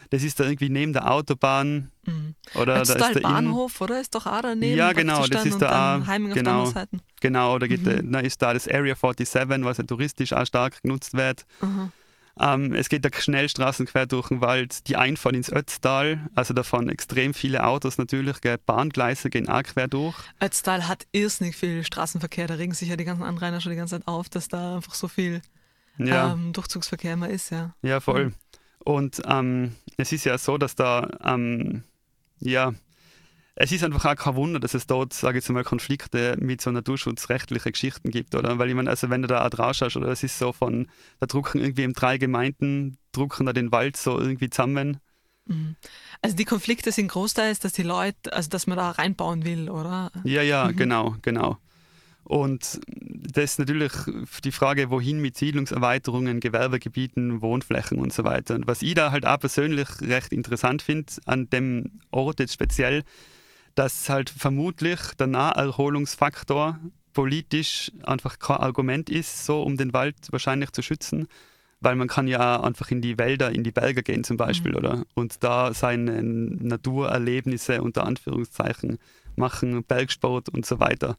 Das 0.09 0.23
ist 0.23 0.39
da 0.39 0.43
irgendwie 0.43 0.69
neben 0.69 0.91
der 0.91 1.09
Autobahn. 1.11 1.91
Mhm. 2.05 2.35
Oder 2.55 2.75
da 2.75 2.81
ist 2.81 2.95
der 2.95 3.21
Bahnhof, 3.21 3.79
oder? 3.79 4.01
Ist 4.01 4.15
doch 4.15 4.25
auch 4.25 4.41
daneben. 4.41 4.75
Ja, 4.75 4.91
genau, 4.91 5.25
das 5.27 5.45
ist 5.45 5.61
da 5.61 5.97
auch. 5.97 6.05
Genau, 6.05 6.73
genau, 7.21 7.59
da, 7.59 7.67
geht, 7.67 7.85
mhm. 7.85 8.11
da 8.11 8.19
ist 8.19 8.41
da 8.41 8.53
das 8.53 8.67
Area 8.67 8.95
47, 8.95 9.63
was 9.63 9.77
ja 9.77 9.83
touristisch 9.83 10.33
auch 10.33 10.45
stark 10.45 10.81
genutzt 10.81 11.13
wird. 11.13 11.45
Mhm. 11.61 11.91
Ähm, 12.39 12.73
es 12.73 12.87
geht 12.87 13.03
da 13.03 13.09
Schnellstraßen 13.11 13.85
quer 13.85 14.05
durch 14.05 14.29
den 14.29 14.39
Wald, 14.39 14.87
die 14.87 14.95
Einfahrt 14.95 15.35
ins 15.35 15.51
Ötztal, 15.51 16.29
also 16.35 16.53
davon 16.53 16.87
extrem 16.87 17.33
viele 17.33 17.65
Autos 17.65 17.97
natürlich, 17.97 18.39
gell? 18.39 18.57
Bahngleise 18.57 19.29
gehen 19.29 19.49
auch 19.49 19.63
quer 19.63 19.87
durch. 19.87 20.15
Ötztal 20.41 20.87
hat 20.87 21.05
irrsinnig 21.11 21.57
viel 21.57 21.83
Straßenverkehr, 21.83 22.47
da 22.47 22.55
regen 22.55 22.73
sich 22.73 22.89
ja 22.89 22.95
die 22.95 23.03
ganzen 23.03 23.23
Anrainer 23.23 23.59
schon 23.59 23.71
die 23.71 23.77
ganze 23.77 23.99
Zeit 23.99 24.07
auf, 24.07 24.29
dass 24.29 24.47
da 24.47 24.77
einfach 24.77 24.95
so 24.95 25.09
viel 25.09 25.41
ja. 25.97 26.31
ähm, 26.31 26.53
Durchzugsverkehr 26.53 27.13
immer 27.13 27.29
ist, 27.29 27.49
ja. 27.49 27.75
Ja, 27.81 27.99
voll. 27.99 28.27
Mhm. 28.27 28.33
Und 28.85 29.21
ähm, 29.25 29.75
es 29.97 30.11
ist 30.13 30.23
ja 30.23 30.37
so, 30.37 30.57
dass 30.57 30.75
da, 30.75 31.09
ähm, 31.23 31.83
ja, 32.39 32.73
es 33.61 33.73
ist 33.73 33.83
einfach 33.83 34.05
auch 34.05 34.15
kein 34.15 34.35
Wunder, 34.35 34.61
dass 34.61 34.73
es 34.73 34.87
dort, 34.87 35.11
sage 35.11 35.37
ich 35.37 35.43
jetzt 35.43 35.53
mal, 35.53 35.65
Konflikte 35.65 36.37
mit 36.39 36.61
so 36.61 36.71
naturschutzrechtlichen 36.71 37.73
Geschichten 37.73 38.09
gibt, 38.09 38.33
oder? 38.33 38.57
Weil 38.57 38.69
ich 38.69 38.75
meine, 38.75 38.89
also 38.89 39.09
wenn 39.09 39.21
du 39.21 39.27
da 39.27 39.45
auch 39.45 39.49
drauf 39.49 39.75
schaust, 39.75 39.97
oder 39.97 40.07
es 40.07 40.23
ist 40.23 40.39
so 40.39 40.53
von, 40.53 40.87
da 41.19 41.25
drucken 41.25 41.59
irgendwie 41.59 41.83
in 41.83 41.91
drei 41.91 42.17
Gemeinden, 42.17 42.97
drucken 43.11 43.45
da 43.45 43.51
den 43.51 43.73
Wald 43.73 43.97
so 43.97 44.17
irgendwie 44.17 44.49
zusammen. 44.49 45.01
Mhm. 45.45 45.75
Also 46.21 46.37
die 46.37 46.45
Konflikte 46.45 46.93
sind 46.93 47.09
großteils, 47.09 47.59
dass 47.59 47.73
die 47.73 47.83
Leute, 47.83 48.31
also 48.31 48.49
dass 48.49 48.65
man 48.65 48.77
da 48.77 48.91
reinbauen 48.91 49.43
will, 49.43 49.69
oder? 49.69 50.09
Ja, 50.23 50.41
ja, 50.41 50.69
mhm. 50.69 50.77
genau, 50.77 51.15
genau. 51.21 51.57
Und 52.23 52.79
das 53.33 53.43
ist 53.43 53.59
natürlich 53.59 53.91
die 54.45 54.53
Frage, 54.53 54.89
wohin 54.89 55.19
mit 55.19 55.35
Siedlungserweiterungen, 55.35 56.39
Gewerbegebieten, 56.39 57.41
Wohnflächen 57.41 57.97
und 57.97 58.13
so 58.13 58.23
weiter. 58.23 58.55
Und 58.55 58.67
was 58.67 58.83
ich 58.83 58.93
da 58.93 59.11
halt 59.11 59.25
auch 59.25 59.39
persönlich 59.39 59.89
recht 59.99 60.31
interessant 60.31 60.81
finde 60.81 61.11
an 61.25 61.49
dem 61.49 61.99
Ort 62.11 62.39
jetzt 62.39 62.53
speziell, 62.53 63.03
dass 63.79 64.09
halt 64.09 64.29
vermutlich 64.29 64.99
der 65.17 65.27
Naherholungsfaktor 65.27 66.77
politisch 67.13 67.93
einfach 68.03 68.37
kein 68.37 68.57
Argument 68.57 69.09
ist, 69.09 69.45
so 69.45 69.63
um 69.63 69.77
den 69.77 69.93
Wald 69.93 70.17
wahrscheinlich 70.31 70.73
zu 70.73 70.81
schützen, 70.81 71.29
weil 71.79 71.95
man 71.95 72.09
kann 72.09 72.27
ja 72.27 72.61
einfach 72.61 72.91
in 72.91 73.01
die 73.01 73.17
Wälder, 73.17 73.53
in 73.53 73.63
die 73.63 73.71
Berge 73.71 74.03
gehen 74.03 74.25
zum 74.25 74.35
Beispiel, 74.35 74.73
mhm. 74.73 74.77
oder? 74.79 75.03
Und 75.13 75.45
da 75.45 75.73
seine 75.73 76.21
Naturerlebnisse 76.21 77.81
unter 77.81 78.05
Anführungszeichen 78.05 78.97
machen, 79.39 79.83
Bergsport 79.83 80.49
und 80.49 80.65
so 80.65 80.79
weiter. 80.79 81.17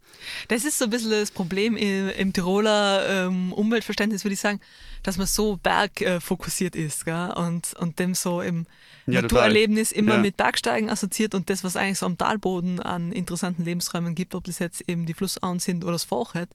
Das 0.49 0.65
ist 0.65 0.79
so 0.79 0.85
ein 0.85 0.91
bisschen 0.91 1.11
das 1.11 1.33
Problem 1.33 1.77
im, 1.77 2.09
im 2.11 2.33
Tiroler 2.33 3.27
ähm, 3.27 3.53
Umweltverständnis, 3.53 4.25
würde 4.25 4.35
ich 4.35 4.41
sagen, 4.41 4.61
dass 5.03 5.17
man 5.17 5.27
so 5.27 5.57
bergfokussiert 5.57 6.77
äh, 6.77 6.85
ist 6.85 7.05
gell? 7.05 7.33
Und, 7.35 7.75
und 7.79 7.99
dem 7.99 8.15
so 8.15 8.41
im 8.41 8.67
ja, 9.07 9.23
Naturerlebnis 9.23 9.93
immer 9.93 10.15
ja. 10.15 10.21
mit 10.21 10.37
Bergsteigen 10.37 10.91
assoziiert 10.91 11.35
und 11.35 11.51
das, 11.51 11.65
was 11.65 11.77
eigentlich 11.77 11.99
so 11.99 12.07
am 12.07 12.17
Talboden 12.17 12.81
an 12.81 13.13
interessanten 13.13 13.65
Lebensräumen 13.65 14.15
gibt, 14.15 14.35
ob 14.35 14.45
das 14.45 14.59
jetzt 14.59 14.89
eben 14.89 15.07
die 15.07 15.15
Flussauen 15.15 15.59
sind 15.59 15.83
oder 15.83 15.95
das 15.95 16.05
Vorchet, 16.05 16.49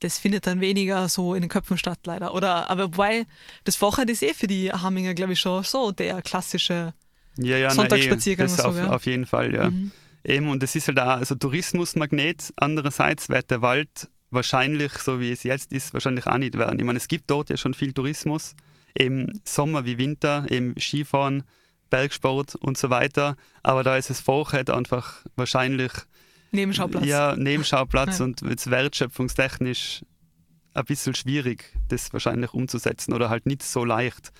das 0.00 0.18
findet 0.18 0.46
dann 0.46 0.60
weniger 0.60 1.08
so 1.08 1.34
in 1.34 1.40
den 1.40 1.48
Köpfen 1.48 1.78
statt, 1.78 2.00
leider. 2.04 2.34
Oder, 2.34 2.70
aber 2.70 2.84
wobei, 2.84 3.26
das 3.64 3.76
Vorchet 3.76 4.10
ist 4.10 4.22
eh 4.22 4.34
für 4.34 4.46
die 4.46 4.70
Hamminger, 4.70 5.14
glaube 5.14 5.32
ich, 5.32 5.40
schon 5.40 5.64
so 5.64 5.92
der 5.92 6.20
klassische 6.22 6.92
ja, 7.38 7.56
ja, 7.56 7.70
Sonntagsspaziergang. 7.70 8.46
Na, 8.48 8.52
eh, 8.52 8.56
das 8.56 8.64
auf, 8.64 8.90
auf, 8.90 9.06
jeden 9.06 9.26
Fall, 9.26 9.54
ja. 9.54 9.70
Mhm. 9.70 9.90
Eben, 10.24 10.48
und 10.48 10.62
es 10.62 10.74
ist 10.74 10.88
halt 10.88 10.98
auch 10.98 11.18
also 11.18 11.34
Tourismusmagnet. 11.34 12.52
Andererseits 12.56 13.28
wird 13.28 13.50
der 13.50 13.62
Wald 13.62 14.08
wahrscheinlich, 14.30 14.92
so 14.94 15.20
wie 15.20 15.30
es 15.30 15.42
jetzt 15.42 15.72
ist, 15.72 15.92
wahrscheinlich 15.92 16.26
auch 16.26 16.38
nicht 16.38 16.56
werden. 16.56 16.78
Ich 16.78 16.84
meine, 16.84 16.96
es 16.96 17.08
gibt 17.08 17.30
dort 17.30 17.50
ja 17.50 17.56
schon 17.56 17.74
viel 17.74 17.92
Tourismus, 17.92 18.54
eben 18.98 19.40
Sommer 19.44 19.84
wie 19.84 19.98
Winter, 19.98 20.46
eben 20.50 20.74
Skifahren, 20.78 21.44
Bergsport 21.90 22.54
und 22.56 22.78
so 22.78 22.90
weiter. 22.90 23.36
Aber 23.62 23.82
da 23.82 23.96
ist 23.96 24.10
es 24.10 24.20
vorher 24.20 24.68
einfach 24.68 25.24
wahrscheinlich 25.36 25.92
Nebenschauplatz. 26.50 27.04
Ja, 27.04 27.36
Nebenschauplatz 27.36 28.18
ja. 28.20 28.24
und 28.24 28.40
jetzt 28.42 28.70
wertschöpfungstechnisch 28.70 30.04
ein 30.74 30.84
bisschen 30.84 31.14
schwierig, 31.14 31.72
das 31.88 32.12
wahrscheinlich 32.12 32.52
umzusetzen 32.52 33.12
oder 33.12 33.30
halt 33.30 33.46
nicht 33.46 33.62
so 33.62 33.84
leicht. 33.84 34.32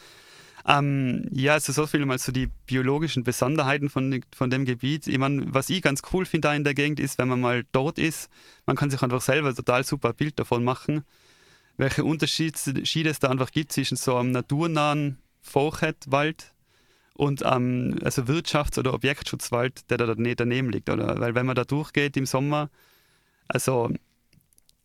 Ähm, 0.67 1.29
ja, 1.31 1.55
also 1.55 1.73
so 1.73 1.87
viel 1.87 2.07
mal 2.07 2.19
zu 2.19 2.33
die 2.33 2.49
biologischen 2.67 3.23
Besonderheiten 3.23 3.91
von, 3.91 4.25
von 4.35 4.49
dem 4.49 4.65
Gebiet. 4.65 5.07
Ich 5.07 5.19
meine, 5.19 5.53
was 5.53 5.69
ich 5.69 5.83
ganz 5.83 6.01
cool 6.13 6.25
finde 6.25 6.49
da 6.49 6.55
in 6.55 6.65
der 6.65 6.75
Gegend 6.75 7.01
ist, 7.01 7.19
wenn 7.19 7.29
man 7.29 7.41
mal 7.41 7.65
dort 7.73 7.99
ist, 7.99 8.31
man 8.65 8.77
kann 8.77 8.91
sich 8.91 9.03
einfach 9.03 9.21
selber 9.21 9.55
total 9.55 9.85
super 9.85 10.15
Bild 10.15 10.39
davon 10.39 10.65
machen, 10.65 11.05
welche 11.77 12.05
Unterschiede 12.05 13.11
es 13.11 13.19
da 13.19 13.29
einfach 13.29 13.51
gibt 13.51 13.73
zwischen 13.73 13.97
so 13.97 14.17
einem 14.17 14.31
naturnahen 14.31 15.19
Vorchetwald 15.43 16.55
und 17.13 17.43
ähm, 17.45 17.99
also 18.03 18.23
Wirtschafts- 18.23 18.79
oder 18.79 18.95
Objektschutzwald, 18.95 19.91
der 19.91 19.99
da 19.99 20.15
daneben 20.15 20.71
liegt. 20.71 20.89
Oder? 20.89 21.21
Weil 21.21 21.35
wenn 21.35 21.47
man 21.47 21.57
da 21.57 21.65
durchgeht 21.65 22.17
im 22.17 22.27
Sommer, 22.27 22.71
also 23.49 23.91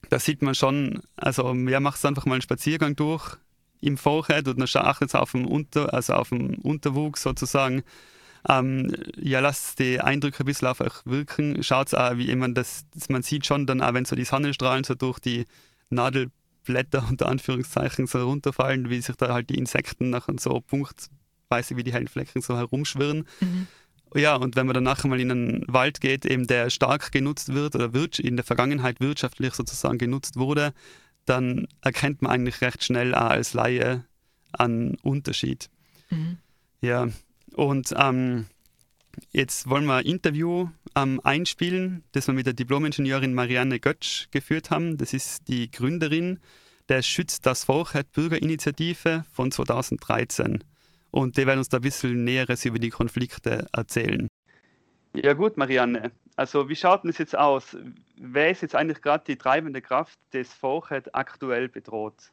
da 0.09 0.19
sieht 0.19 0.41
man 0.41 0.55
schon, 0.55 1.01
also 1.15 1.53
ja, 1.53 1.79
macht 1.79 2.03
einfach 2.05 2.25
mal 2.25 2.35
einen 2.35 2.41
Spaziergang 2.41 2.95
durch 2.95 3.37
im 3.81 3.97
Vorher 3.97 4.45
und 4.45 4.59
dann 4.59 4.85
achtet 4.85 5.15
auf 5.15 5.31
den, 5.31 5.45
Unter, 5.45 5.93
also 5.93 6.13
auf 6.13 6.29
den 6.29 6.55
Unterwuchs 6.55 7.23
sozusagen. 7.23 7.83
Ähm, 8.47 8.95
ja, 9.17 9.41
lasst 9.41 9.79
die 9.79 9.99
Eindrücke 9.99 10.43
ein 10.43 10.45
bisschen 10.45 10.67
auf 10.67 10.79
euch 10.81 11.05
wirken. 11.05 11.61
Schaut 11.61 11.93
auch, 11.93 12.17
wie 12.17 12.29
immer 12.29 12.49
das, 12.49 12.85
man 13.09 13.21
sieht 13.21 13.45
schon 13.45 13.65
dann 13.65 13.81
auch, 13.81 13.93
wenn 13.93 14.05
so 14.05 14.15
die 14.15 14.23
Sonnenstrahlen 14.23 14.83
so 14.83 14.95
durch 14.95 15.19
die 15.19 15.45
Nadelblätter 15.89 17.05
unter 17.09 17.27
Anführungszeichen 17.27 18.07
so 18.07 18.23
runterfallen, 18.23 18.89
wie 18.89 19.01
sich 19.01 19.15
da 19.17 19.33
halt 19.33 19.49
die 19.49 19.57
Insekten 19.57 20.09
nachher 20.09 20.35
so 20.39 20.61
punktweise 20.61 21.75
wie 21.75 21.83
die 21.83 21.93
hellen 21.93 22.07
Flecken 22.07 22.41
so 22.41 22.55
herumschwirren. 22.55 23.27
Mhm. 23.41 23.67
Ja, 24.15 24.35
und 24.35 24.55
wenn 24.55 24.65
man 24.65 24.73
dann 24.73 24.85
nachher 24.85 25.07
mal 25.07 25.19
in 25.19 25.31
einen 25.31 25.65
Wald 25.67 26.01
geht, 26.01 26.25
eben 26.25 26.47
der 26.47 26.69
stark 26.69 27.11
genutzt 27.11 27.53
wird 27.53 27.75
oder 27.75 27.91
in 28.17 28.37
der 28.37 28.45
Vergangenheit 28.45 28.99
wirtschaftlich 29.01 29.53
sozusagen 29.53 29.99
genutzt 29.99 30.37
wurde, 30.37 30.73
dann 31.29 31.67
erkennt 31.81 32.21
man 32.21 32.31
eigentlich 32.31 32.61
recht 32.61 32.83
schnell 32.83 33.13
auch 33.13 33.29
als 33.29 33.53
Laie 33.53 34.05
einen 34.51 34.95
Unterschied. 35.03 35.69
Mhm. 36.09 36.37
Ja, 36.81 37.07
und 37.53 37.93
ähm, 37.95 38.47
jetzt 39.31 39.69
wollen 39.69 39.85
wir 39.85 39.97
ein 39.97 40.05
Interview 40.05 40.69
ähm, 40.95 41.21
einspielen, 41.23 42.03
das 42.13 42.27
wir 42.27 42.33
mit 42.33 42.47
der 42.47 42.53
Diplomingenieurin 42.53 43.33
Marianne 43.33 43.79
Götsch 43.79 44.27
geführt 44.31 44.71
haben. 44.71 44.97
Das 44.97 45.13
ist 45.13 45.47
die 45.47 45.69
Gründerin 45.69 46.39
der 46.87 47.03
Schützt 47.03 47.45
das 47.45 47.65
Vorchet 47.65 48.11
Bürgerinitiative 48.11 49.23
von 49.31 49.51
2013. 49.51 50.63
Und 51.11 51.37
die 51.37 51.45
werden 51.45 51.59
uns 51.59 51.69
da 51.69 51.77
ein 51.77 51.81
bisschen 51.81 52.23
Näheres 52.23 52.65
über 52.65 52.79
die 52.79 52.89
Konflikte 52.89 53.67
erzählen. 53.71 54.27
Ja 55.15 55.33
gut, 55.33 55.57
Marianne. 55.57 56.11
Also 56.39 56.69
wie 56.69 56.75
schaut 56.77 57.03
es 57.03 57.17
jetzt 57.17 57.37
aus? 57.37 57.75
Wer 58.15 58.49
ist 58.49 58.61
jetzt 58.61 58.73
eigentlich 58.73 59.01
gerade 59.01 59.25
die 59.27 59.35
treibende 59.35 59.81
Kraft 59.81 60.17
des 60.31 60.53
Vorchet 60.53 61.13
aktuell 61.13 61.67
bedroht? 61.67 62.31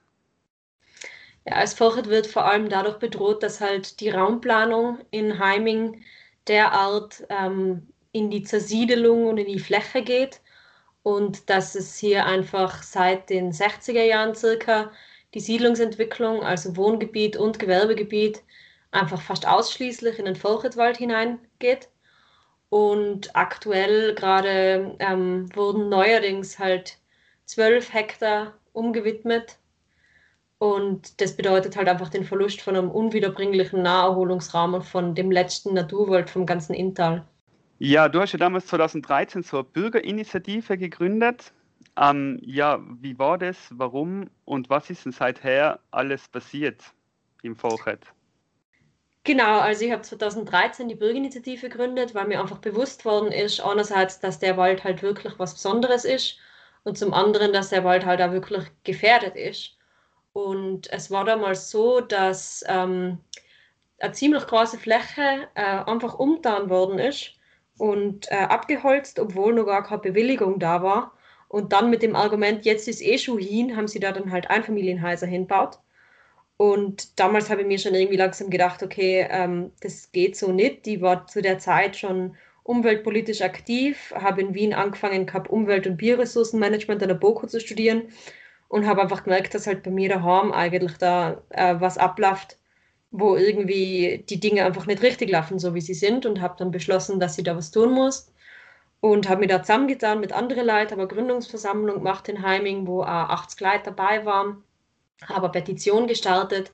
Ja, 1.44 1.60
das 1.60 1.74
Vorchet 1.74 2.08
wird 2.08 2.28
vor 2.28 2.44
allem 2.44 2.68
dadurch 2.68 3.00
bedroht, 3.00 3.42
dass 3.42 3.60
halt 3.60 3.98
die 3.98 4.10
Raumplanung 4.10 5.00
in 5.10 5.40
Heiming 5.40 6.04
derart 6.46 7.26
ähm, 7.30 7.88
in 8.12 8.30
die 8.30 8.44
Zersiedelung 8.44 9.26
und 9.26 9.38
in 9.38 9.48
die 9.48 9.58
Fläche 9.58 10.02
geht 10.02 10.40
und 11.02 11.50
dass 11.50 11.74
es 11.74 11.98
hier 11.98 12.26
einfach 12.26 12.84
seit 12.84 13.28
den 13.28 13.50
60er 13.50 14.04
Jahren 14.04 14.36
circa 14.36 14.92
die 15.34 15.40
Siedlungsentwicklung, 15.40 16.44
also 16.44 16.76
Wohngebiet 16.76 17.36
und 17.36 17.58
Gewerbegebiet, 17.58 18.44
einfach 18.92 19.20
fast 19.20 19.48
ausschließlich 19.48 20.20
in 20.20 20.26
den 20.26 20.36
Vorchetwald 20.36 20.96
hineingeht. 20.96 21.88
Und 22.68 23.34
aktuell 23.36 24.14
gerade 24.14 24.96
ähm, 24.98 25.48
wurden 25.54 25.88
neuerdings 25.88 26.58
halt 26.58 26.98
zwölf 27.44 27.92
Hektar 27.92 28.54
umgewidmet. 28.72 29.58
Und 30.58 31.20
das 31.20 31.36
bedeutet 31.36 31.76
halt 31.76 31.88
einfach 31.88 32.08
den 32.08 32.24
Verlust 32.24 32.60
von 32.60 32.76
einem 32.76 32.90
unwiederbringlichen 32.90 33.82
Naherholungsraum 33.82 34.74
und 34.74 34.84
von 34.84 35.14
dem 35.14 35.30
letzten 35.30 35.74
Naturwald 35.74 36.30
vom 36.30 36.46
ganzen 36.46 36.74
Inntal. 36.74 37.26
Ja, 37.78 38.08
du 38.08 38.20
hast 38.20 38.32
ja 38.32 38.38
damals 38.38 38.66
2013 38.66 39.42
so 39.42 39.62
Bürgerinitiative 39.62 40.78
gegründet. 40.78 41.52
Ähm, 41.98 42.38
ja, 42.42 42.80
wie 43.00 43.18
war 43.18 43.38
das, 43.38 43.56
warum 43.70 44.30
und 44.44 44.70
was 44.70 44.88
ist 44.88 45.04
denn 45.04 45.12
seither 45.12 45.78
alles 45.90 46.26
passiert 46.28 46.82
im 47.42 47.54
Vorchat? 47.54 48.00
Genau, 49.26 49.58
also 49.58 49.84
ich 49.84 49.90
habe 49.90 50.02
2013 50.02 50.88
die 50.88 50.94
Bürgerinitiative 50.94 51.68
gegründet, 51.68 52.14
weil 52.14 52.28
mir 52.28 52.40
einfach 52.40 52.58
bewusst 52.58 53.04
worden 53.04 53.32
ist, 53.32 53.60
einerseits, 53.60 54.20
dass 54.20 54.38
der 54.38 54.56
Wald 54.56 54.84
halt 54.84 55.02
wirklich 55.02 55.36
was 55.38 55.54
Besonderes 55.54 56.04
ist 56.04 56.38
und 56.84 56.96
zum 56.96 57.12
anderen, 57.12 57.52
dass 57.52 57.70
der 57.70 57.82
Wald 57.82 58.06
halt 58.06 58.22
auch 58.22 58.30
wirklich 58.30 58.64
gefährdet 58.84 59.34
ist. 59.34 59.76
Und 60.32 60.88
es 60.92 61.10
war 61.10 61.24
damals 61.24 61.70
so, 61.72 62.00
dass 62.00 62.64
ähm, 62.68 63.18
eine 63.98 64.12
ziemlich 64.12 64.46
große 64.46 64.78
Fläche 64.78 65.48
äh, 65.54 65.62
einfach 65.62 66.14
umgetan 66.18 66.70
worden 66.70 66.98
ist 67.00 67.32
und 67.78 68.30
äh, 68.30 68.36
abgeholzt, 68.36 69.18
obwohl 69.18 69.54
noch 69.54 69.66
gar 69.66 69.82
keine 69.84 70.02
Bewilligung 70.02 70.60
da 70.60 70.82
war. 70.82 71.12
Und 71.48 71.72
dann 71.72 71.90
mit 71.90 72.02
dem 72.02 72.16
Argument, 72.16 72.64
jetzt 72.64 72.88
ist 72.88 73.02
eh 73.02 73.18
schon 73.18 73.38
hin, 73.38 73.76
haben 73.76 73.88
sie 73.88 74.00
da 74.00 74.12
dann 74.12 74.30
halt 74.32 74.50
Einfamilienhäuser 74.50 75.26
hinbaut. 75.26 75.78
Und 76.58 77.18
damals 77.20 77.50
habe 77.50 77.62
ich 77.62 77.66
mir 77.66 77.78
schon 77.78 77.94
irgendwie 77.94 78.16
langsam 78.16 78.48
gedacht, 78.50 78.82
okay, 78.82 79.26
ähm, 79.30 79.72
das 79.80 80.10
geht 80.12 80.36
so 80.36 80.52
nicht. 80.52 80.86
Die 80.86 81.02
war 81.02 81.26
zu 81.26 81.42
der 81.42 81.58
Zeit 81.58 81.96
schon 81.96 82.36
umweltpolitisch 82.62 83.42
aktiv, 83.42 84.12
habe 84.16 84.40
in 84.40 84.54
Wien 84.54 84.74
angefangen 84.74 85.26
gehabt, 85.26 85.50
Umwelt- 85.50 85.86
und 85.86 85.96
Bioressourcenmanagement 85.98 87.02
an 87.02 87.08
der 87.08 87.16
BOKU 87.16 87.46
zu 87.46 87.60
studieren 87.60 88.08
und 88.68 88.86
habe 88.86 89.02
einfach 89.02 89.24
gemerkt, 89.24 89.54
dass 89.54 89.66
halt 89.66 89.82
bei 89.82 89.90
mir 89.90 90.08
daheim 90.08 90.52
eigentlich 90.52 90.96
da 90.98 91.42
äh, 91.50 91.76
was 91.78 91.98
abläuft, 91.98 92.58
wo 93.10 93.36
irgendwie 93.36 94.24
die 94.28 94.40
Dinge 94.40 94.64
einfach 94.64 94.86
nicht 94.86 95.02
richtig 95.02 95.30
laufen, 95.30 95.58
so 95.58 95.74
wie 95.74 95.80
sie 95.80 95.94
sind 95.94 96.26
und 96.26 96.40
habe 96.40 96.56
dann 96.58 96.70
beschlossen, 96.72 97.20
dass 97.20 97.38
ich 97.38 97.44
da 97.44 97.56
was 97.56 97.70
tun 97.70 97.92
muss 97.92 98.32
und 99.00 99.28
habe 99.28 99.40
mich 99.40 99.50
da 99.50 99.62
zusammengetan 99.62 100.20
mit 100.20 100.32
anderen 100.32 100.66
Leuten, 100.66 100.94
aber 100.94 101.08
Gründungsversammlung 101.08 101.96
gemacht 101.96 102.28
in 102.28 102.42
Heiming, 102.42 102.86
wo 102.86 103.02
auch 103.02 103.06
80 103.06 103.60
Leute 103.60 103.82
dabei 103.84 104.24
waren, 104.24 104.64
eine 105.28 105.48
Petition 105.48 106.06
gestartet. 106.06 106.72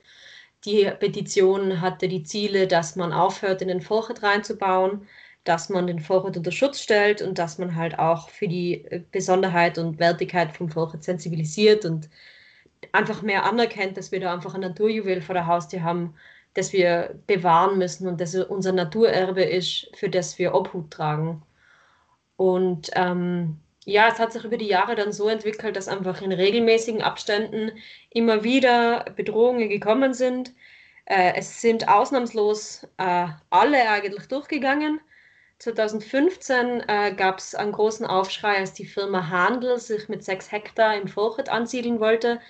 Die 0.64 0.84
Petition 1.00 1.80
hatte 1.80 2.08
die 2.08 2.22
Ziele, 2.22 2.66
dass 2.66 2.96
man 2.96 3.12
aufhört, 3.12 3.62
in 3.62 3.68
den 3.68 3.80
Vorrat 3.80 4.22
reinzubauen, 4.22 5.06
dass 5.44 5.68
man 5.68 5.86
den 5.86 5.98
Vorrat 6.00 6.36
unter 6.36 6.52
Schutz 6.52 6.80
stellt 6.80 7.20
und 7.22 7.38
dass 7.38 7.58
man 7.58 7.74
halt 7.76 7.98
auch 7.98 8.28
für 8.28 8.48
die 8.48 8.84
äh, 8.84 9.02
Besonderheit 9.10 9.78
und 9.78 9.98
Wertigkeit 9.98 10.56
vom 10.56 10.68
Vorrat 10.68 11.02
sensibilisiert 11.04 11.84
und 11.84 12.08
einfach 12.92 13.22
mehr 13.22 13.44
anerkennt, 13.44 13.96
dass 13.96 14.12
wir 14.12 14.20
da 14.20 14.32
einfach 14.32 14.54
ein 14.54 14.60
Naturjuwel 14.60 15.22
vor 15.22 15.34
der 15.34 15.46
Haustür 15.46 15.82
haben, 15.82 16.14
das 16.54 16.72
wir 16.72 17.18
bewahren 17.26 17.78
müssen 17.78 18.06
und 18.08 18.20
das 18.20 18.34
unser 18.34 18.72
Naturerbe 18.72 19.42
ist, 19.42 19.88
für 19.96 20.10
das 20.10 20.38
wir 20.38 20.54
Obhut 20.54 20.90
tragen. 20.90 21.42
Und 22.36 22.90
ähm, 22.94 23.61
ja, 23.84 24.08
es 24.08 24.18
hat 24.18 24.32
sich 24.32 24.44
über 24.44 24.56
die 24.56 24.66
Jahre 24.66 24.94
dann 24.94 25.12
so 25.12 25.28
entwickelt, 25.28 25.76
dass 25.76 25.88
einfach 25.88 26.20
in 26.22 26.32
regelmäßigen 26.32 27.02
Abständen 27.02 27.72
immer 28.10 28.44
wieder 28.44 29.04
Bedrohungen 29.16 29.68
gekommen 29.68 30.14
sind. 30.14 30.52
Äh, 31.04 31.34
es 31.36 31.60
sind 31.60 31.88
ausnahmslos 31.88 32.86
äh, 32.98 33.26
alle 33.50 33.88
eigentlich 33.88 34.28
durchgegangen. 34.28 35.00
2015 35.58 36.80
äh, 36.88 37.14
gab 37.14 37.38
es 37.38 37.54
einen 37.54 37.72
großen 37.72 38.06
Aufschrei, 38.06 38.56
als 38.58 38.72
die 38.72 38.86
Firma 38.86 39.28
Handel 39.28 39.78
sich 39.78 40.08
mit 40.08 40.24
sechs 40.24 40.50
Hektar 40.50 40.96
im 40.96 41.08
Vorchet 41.08 41.48
ansiedeln 41.48 42.00
wollte. 42.00 42.40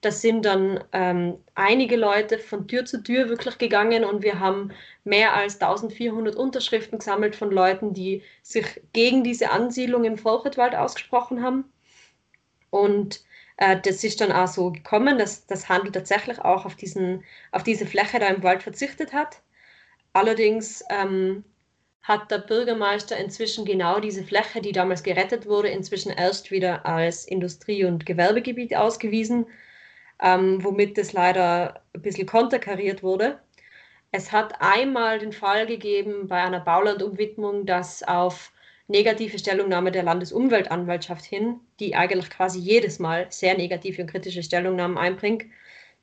Das 0.00 0.20
sind 0.22 0.44
dann 0.44 0.84
ähm, 0.92 1.38
einige 1.54 1.96
Leute 1.96 2.38
von 2.38 2.68
Tür 2.68 2.84
zu 2.84 3.02
Tür 3.02 3.28
wirklich 3.28 3.58
gegangen 3.58 4.04
und 4.04 4.22
wir 4.22 4.38
haben 4.38 4.70
mehr 5.04 5.34
als 5.34 5.60
1400 5.60 6.36
Unterschriften 6.36 6.98
gesammelt 6.98 7.34
von 7.34 7.50
Leuten, 7.50 7.94
die 7.94 8.22
sich 8.42 8.80
gegen 8.92 9.24
diese 9.24 9.50
Ansiedlung 9.50 10.04
im 10.04 10.16
Vorchetwald 10.16 10.76
ausgesprochen 10.76 11.42
haben. 11.42 11.64
Und 12.70 13.24
äh, 13.56 13.80
das 13.80 14.04
ist 14.04 14.20
dann 14.20 14.32
auch 14.32 14.46
so 14.46 14.70
gekommen, 14.70 15.18
dass 15.18 15.46
das 15.46 15.68
Handel 15.68 15.92
tatsächlich 15.92 16.38
auch 16.40 16.64
auf, 16.64 16.76
diesen, 16.76 17.24
auf 17.52 17.64
diese 17.64 17.86
Fläche 17.86 18.20
da 18.20 18.28
im 18.28 18.42
Wald 18.42 18.62
verzichtet 18.62 19.12
hat. 19.12 19.42
Allerdings 20.12 20.84
ähm, 20.90 21.44
hat 22.02 22.30
der 22.30 22.38
Bürgermeister 22.38 23.16
inzwischen 23.16 23.64
genau 23.64 24.00
diese 24.00 24.24
Fläche, 24.24 24.62
die 24.62 24.72
damals 24.72 25.02
gerettet 25.02 25.46
wurde, 25.46 25.68
inzwischen 25.68 26.10
erst 26.10 26.50
wieder 26.50 26.86
als 26.86 27.26
Industrie- 27.26 27.84
und 27.84 28.06
Gewerbegebiet 28.06 28.76
ausgewiesen, 28.76 29.46
ähm, 30.22 30.62
womit 30.64 30.98
das 30.98 31.12
leider 31.12 31.82
ein 31.94 32.02
bisschen 32.02 32.26
konterkariert 32.26 33.02
wurde. 33.02 33.38
Es 34.10 34.32
hat 34.32 34.60
einmal 34.60 35.18
den 35.18 35.32
Fall 35.32 35.66
gegeben 35.66 36.28
bei 36.28 36.42
einer 36.42 36.60
Baulandumwidmung, 36.60 37.66
dass 37.66 38.02
auf 38.02 38.52
negative 38.88 39.38
Stellungnahme 39.38 39.92
der 39.92 40.02
Landesumweltanwaltschaft 40.02 41.24
hin, 41.24 41.60
die 41.78 41.94
eigentlich 41.94 42.30
quasi 42.30 42.58
jedes 42.58 42.98
Mal 42.98 43.26
sehr 43.30 43.56
negative 43.56 44.02
und 44.02 44.10
kritische 44.10 44.42
Stellungnahmen 44.42 44.96
einbringt, 44.96 45.44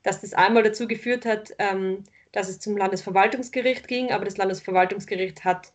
dass 0.04 0.20
das 0.20 0.34
einmal 0.34 0.62
dazu 0.62 0.86
geführt 0.86 1.26
hat, 1.26 1.52
ähm, 1.58 2.04
dass 2.30 2.48
es 2.48 2.60
zum 2.60 2.76
Landesverwaltungsgericht 2.76 3.88
ging, 3.88 4.12
aber 4.12 4.24
das 4.24 4.36
Landesverwaltungsgericht 4.36 5.44
hat 5.44 5.72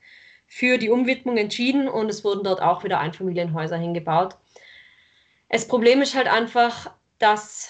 für 0.48 0.78
die 0.78 0.90
Umwidmung 0.90 1.38
entschieden 1.38 1.90
und 1.90 2.10
es 2.10 2.24
wurden 2.24 2.44
dort 2.44 2.62
auch 2.62 2.84
wieder 2.84 3.00
Einfamilienhäuser 3.00 3.78
hingebaut. 3.78 4.38
Das 5.50 5.68
Problem 5.68 6.02
ist 6.02 6.16
halt 6.16 6.28
einfach, 6.28 6.94
dass, 7.20 7.70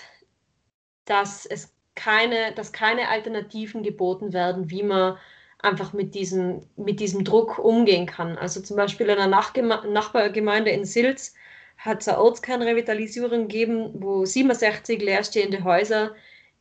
dass 1.05 1.45
es 1.45 1.73
keine, 1.95 2.53
dass 2.53 2.71
keine 2.71 3.09
Alternativen 3.09 3.83
geboten 3.83 4.33
werden, 4.33 4.69
wie 4.69 4.83
man 4.83 5.17
einfach 5.59 5.93
mit 5.93 6.15
diesem, 6.15 6.61
mit 6.75 6.99
diesem 6.99 7.23
Druck 7.23 7.59
umgehen 7.59 8.05
kann. 8.05 8.37
Also 8.37 8.61
zum 8.61 8.77
Beispiel 8.77 9.07
in 9.09 9.19
einer 9.19 9.27
Nachbargemeinde 9.27 10.71
in 10.71 10.85
Silz 10.85 11.35
hat 11.77 12.01
es 12.01 12.07
eine 12.07 12.19
Ortskernrevitalisierung 12.19 13.47
gegeben, 13.47 13.91
wo 13.93 14.25
67 14.25 15.01
leerstehende 15.01 15.63
Häuser 15.63 16.11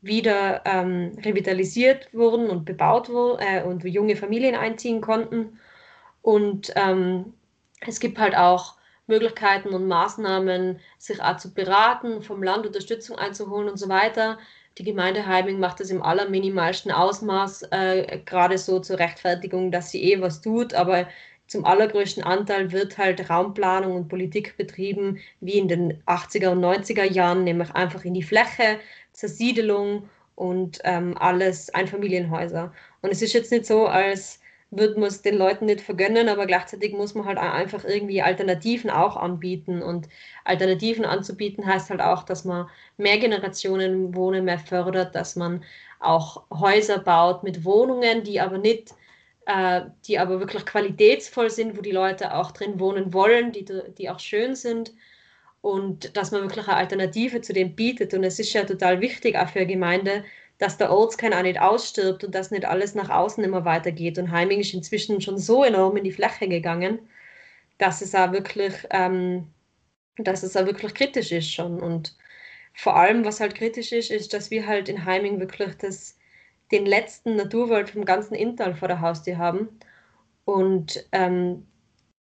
wieder 0.03 0.63
ähm, 0.65 1.13
revitalisiert 1.25 2.13
wurden 2.15 2.49
und 2.49 2.65
bebaut 2.65 3.11
wurden 3.11 3.43
äh, 3.47 3.63
und 3.63 3.85
junge 3.85 4.17
Familien 4.17 4.55
einziehen 4.55 5.01
konnten. 5.01 5.59
Und 6.23 6.73
ähm, 6.77 7.35
es 7.87 8.01
gibt 8.01 8.19
halt 8.19 8.35
auch 8.35 8.80
Möglichkeiten 9.11 9.75
und 9.75 9.87
Maßnahmen, 9.87 10.81
sich 10.97 11.21
auch 11.23 11.37
zu 11.37 11.53
beraten, 11.53 12.23
vom 12.23 12.43
Land 12.43 12.67
Unterstützung 12.67 13.19
einzuholen 13.19 13.69
und 13.69 13.77
so 13.77 13.89
weiter. 13.91 14.39
Die 14.79 14.85
Gemeinde 14.85 15.27
Heiming 15.27 15.61
macht 15.61 15.81
das 15.81 15.91
im 15.91 16.03
allerminimalsten 16.03 16.91
Ausmaß, 16.91 17.65
äh, 17.73 18.21
gerade 18.25 18.57
so 18.57 18.79
zur 18.81 18.99
Rechtfertigung, 18.99 19.71
dass 19.71 19.91
sie 19.91 20.03
eh 20.03 20.21
was 20.23 20.41
tut, 20.41 20.73
aber 20.73 21.07
zum 21.49 21.65
allergrößten 21.65 22.23
Anteil 22.23 22.71
wird 22.71 22.97
halt 22.97 23.29
Raumplanung 23.29 23.97
und 23.97 24.09
Politik 24.09 24.57
betrieben, 24.57 25.19
wie 25.41 25.59
in 25.59 25.67
den 25.67 26.03
80er 26.05 26.51
und 26.51 26.61
90er 26.61 27.05
Jahren, 27.05 27.43
nämlich 27.45 27.73
einfach 27.73 28.05
in 28.05 28.15
die 28.15 28.23
Fläche, 28.23 28.79
Zersiedelung 29.13 30.09
und 30.37 30.79
ähm, 30.85 31.19
alles 31.19 31.69
Einfamilienhäuser. 31.75 32.73
Und 33.03 33.11
es 33.11 33.21
ist 33.21 33.33
jetzt 33.33 33.51
nicht 33.51 33.67
so, 33.67 33.87
als 33.87 34.40
wird 34.71 34.97
man 34.97 35.09
es 35.09 35.23
den 35.23 35.37
Leuten 35.37 35.67
nicht 35.67 35.81
vergönnen, 35.81 36.29
aber 36.29 36.47
gleichzeitig 36.47 36.93
muss 36.93 37.15
man 37.15 37.27
halt 37.27 37.39
einfach 37.39 37.85
irgendwie 37.85 38.23
Alternativen 38.23 38.91
auch 38.91 39.17
anbieten. 39.17 39.83
Und 39.83 40.09
Alternativen 40.45 41.05
anzubieten 41.05 41.67
heißt 41.67 41.91
halt 41.91 42.01
auch, 42.01 42.23
dass 42.23 42.45
man 42.45 42.69
mehr 42.97 43.19
Generationen 43.19 44.15
Wohnen 44.15 44.45
mehr 44.45 44.59
fördert, 44.61 45.15
dass 45.15 45.37
man 45.37 45.65
auch 45.99 46.45
Häuser 46.51 46.99
baut 46.99 47.43
mit 47.43 47.65
Wohnungen, 47.65 48.23
die 48.23 48.41
aber 48.41 48.59
nicht, 48.59 48.95
äh, 49.47 49.83
die 50.07 50.19
aber 50.19 50.41
wirklich 50.41 50.65
qualitätsvoll 50.67 51.51
sind, 51.51 51.77
wo 51.77 51.83
die 51.83 51.91
Leute 51.91 52.35
auch 52.35 52.53
drin 52.53 52.79
wohnen 52.79 53.13
wollen, 53.13 53.53
die, 53.53 53.65
die 53.99 54.09
auch 54.09 54.21
schön 54.21 54.55
sind 54.55 54.93
und 55.63 56.17
dass 56.17 56.31
man 56.31 56.43
wirklich 56.43 56.67
eine 56.69 56.77
Alternative 56.77 57.41
zu 57.41 57.53
dem 57.53 57.75
bietet. 57.75 58.15
Und 58.15 58.25
es 58.25 58.39
ist 58.39 58.53
ja 58.53 58.65
total 58.65 59.01
wichtig 59.01 59.37
auch 59.37 59.49
für 59.49 59.61
eine 59.61 59.69
Gemeinde, 59.69 60.25
dass 60.61 60.77
der 60.77 60.93
Ortskern 60.93 61.33
auch 61.33 61.43
nicht 61.43 61.59
ausstirbt 61.61 62.23
und 62.23 62.35
dass 62.35 62.51
nicht 62.51 62.67
alles 62.67 62.95
nach 62.95 63.09
außen 63.09 63.43
immer 63.43 63.65
weitergeht. 63.65 64.19
Und 64.19 64.31
Heiming 64.31 64.61
ist 64.61 64.75
inzwischen 64.75 65.21
schon 65.23 65.39
so 65.39 65.65
enorm 65.65 65.97
in 65.97 66.05
die 66.05 66.13
Fläche 66.13 66.49
gegangen, 66.49 67.01
dass 67.79 68.03
es 68.03 68.15
auch 68.15 68.33
wirklich, 68.33 68.75
ähm, 68.91 69.49
dass 70.19 70.43
es 70.43 70.57
auch 70.59 70.67
wirklich 70.67 70.93
kritisch 70.95 71.33
ist 71.33 71.51
schon. 71.51 71.81
Und 71.81 72.15
vor 72.75 72.95
allem, 72.95 73.25
was 73.25 73.41
halt 73.41 73.55
kritisch 73.55 73.91
ist, 73.93 74.11
ist, 74.11 74.35
dass 74.35 74.51
wir 74.51 74.67
halt 74.67 74.91
in 74.91 75.07
Heiming 75.07 75.41
wirklich 75.41 75.77
das, 75.79 76.19
den 76.71 76.85
letzten 76.85 77.37
Naturwald 77.37 77.89
vom 77.89 78.05
ganzen 78.05 78.35
Inntal 78.35 78.75
vor 78.75 78.89
der 78.89 79.01
Haustür 79.01 79.39
haben. 79.39 79.81
Und 80.45 81.07
ähm, 81.13 81.67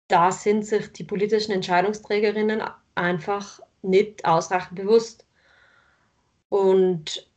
da 0.07 0.31
sind 0.31 0.65
sich 0.65 0.93
die 0.93 1.03
politischen 1.03 1.51
Entscheidungsträgerinnen 1.51 2.63
einfach 2.95 3.59
nicht 3.81 4.23
ausreichend 4.23 4.75
bewusst. 4.75 5.25
Und 6.47 7.28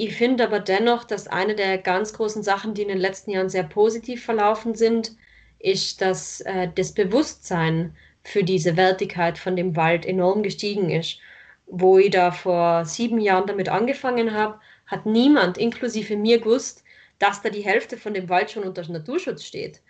ich 0.00 0.14
finde 0.14 0.44
aber 0.44 0.60
dennoch, 0.60 1.02
dass 1.02 1.26
eine 1.26 1.56
der 1.56 1.76
ganz 1.76 2.12
großen 2.12 2.44
Sachen, 2.44 2.72
die 2.72 2.82
in 2.82 2.88
den 2.88 2.98
letzten 2.98 3.32
Jahren 3.32 3.48
sehr 3.48 3.64
positiv 3.64 4.24
verlaufen 4.24 4.76
sind, 4.76 5.16
ist, 5.58 6.00
dass 6.00 6.40
äh, 6.42 6.68
das 6.72 6.92
Bewusstsein 6.92 7.96
für 8.22 8.44
diese 8.44 8.76
Wertigkeit 8.76 9.38
von 9.38 9.56
dem 9.56 9.74
Wald 9.74 10.06
enorm 10.06 10.44
gestiegen 10.44 10.88
ist. 10.90 11.18
Wo 11.66 11.98
ich 11.98 12.10
da 12.10 12.30
vor 12.30 12.84
sieben 12.84 13.20
Jahren 13.20 13.48
damit 13.48 13.68
angefangen 13.68 14.34
habe, 14.34 14.60
hat 14.86 15.04
niemand, 15.04 15.58
inklusive 15.58 16.16
mir, 16.16 16.38
gewusst, 16.38 16.84
dass 17.18 17.42
da 17.42 17.50
die 17.50 17.64
Hälfte 17.64 17.96
von 17.96 18.14
dem 18.14 18.28
Wald 18.28 18.52
schon 18.52 18.62
unter 18.62 18.88
Naturschutz 18.88 19.42
steht. 19.42 19.82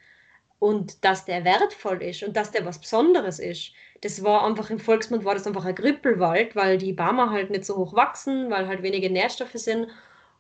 Und 0.59 1.05
dass 1.05 1.27
der 1.27 1.45
wertvoll 1.45 2.03
ist 2.03 2.23
und 2.23 2.35
dass 2.35 2.51
der 2.51 2.65
was 2.65 2.81
Besonderes 2.81 3.39
ist. 3.41 3.73
Das 4.01 4.23
war 4.23 4.47
einfach 4.47 4.71
im 4.71 4.79
Volksmund 4.79 5.25
war 5.25 5.35
das 5.35 5.47
einfach 5.47 5.65
ein 5.65 5.75
Grippelwald, 5.75 6.55
weil 6.55 6.79
die 6.79 6.93
Bäume 6.93 7.31
halt 7.31 7.51
nicht 7.51 7.65
so 7.65 7.77
hoch 7.77 7.95
wachsen, 7.95 8.51
weil 8.51 8.69
halt 8.69 8.83
wenige 8.83 9.11
Nährstoffe 9.11 9.55
sind 9.55 9.89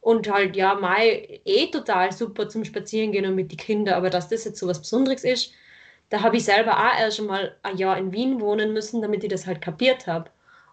und 0.01 0.31
halt 0.31 0.57
ja 0.57 0.75
Mai 0.75 1.40
eh 1.44 1.71
total 1.71 2.12
super 2.12 2.49
zum 2.49 2.64
Spazierengehen 2.64 3.27
und 3.27 3.35
mit 3.35 3.51
den 3.51 3.59
Kindern, 3.59 3.94
aber 3.94 4.11
dass 4.11 4.29
das 4.29 4.44
jetzt 4.44 4.59
so 4.61 4.68
was 4.68 4.81
Besonderes 4.81 5.25
ist, 5.25 5.53
da 6.11 6.23
habe 6.23 6.37
ich 6.37 6.44
selber 6.44 6.79
auch 6.79 6.99
erst 6.99 7.21
mal 7.23 7.57
ein 7.62 7.77
Jahr 7.79 7.99
in 7.99 8.12
Wien 8.12 8.40
wohnen 8.40 8.73
müssen, 8.73 9.03
damit 9.03 9.25
ich 9.25 9.31
das 9.31 9.47
halt 9.47 9.61
kapiert 9.61 10.07
habe. 10.07 10.31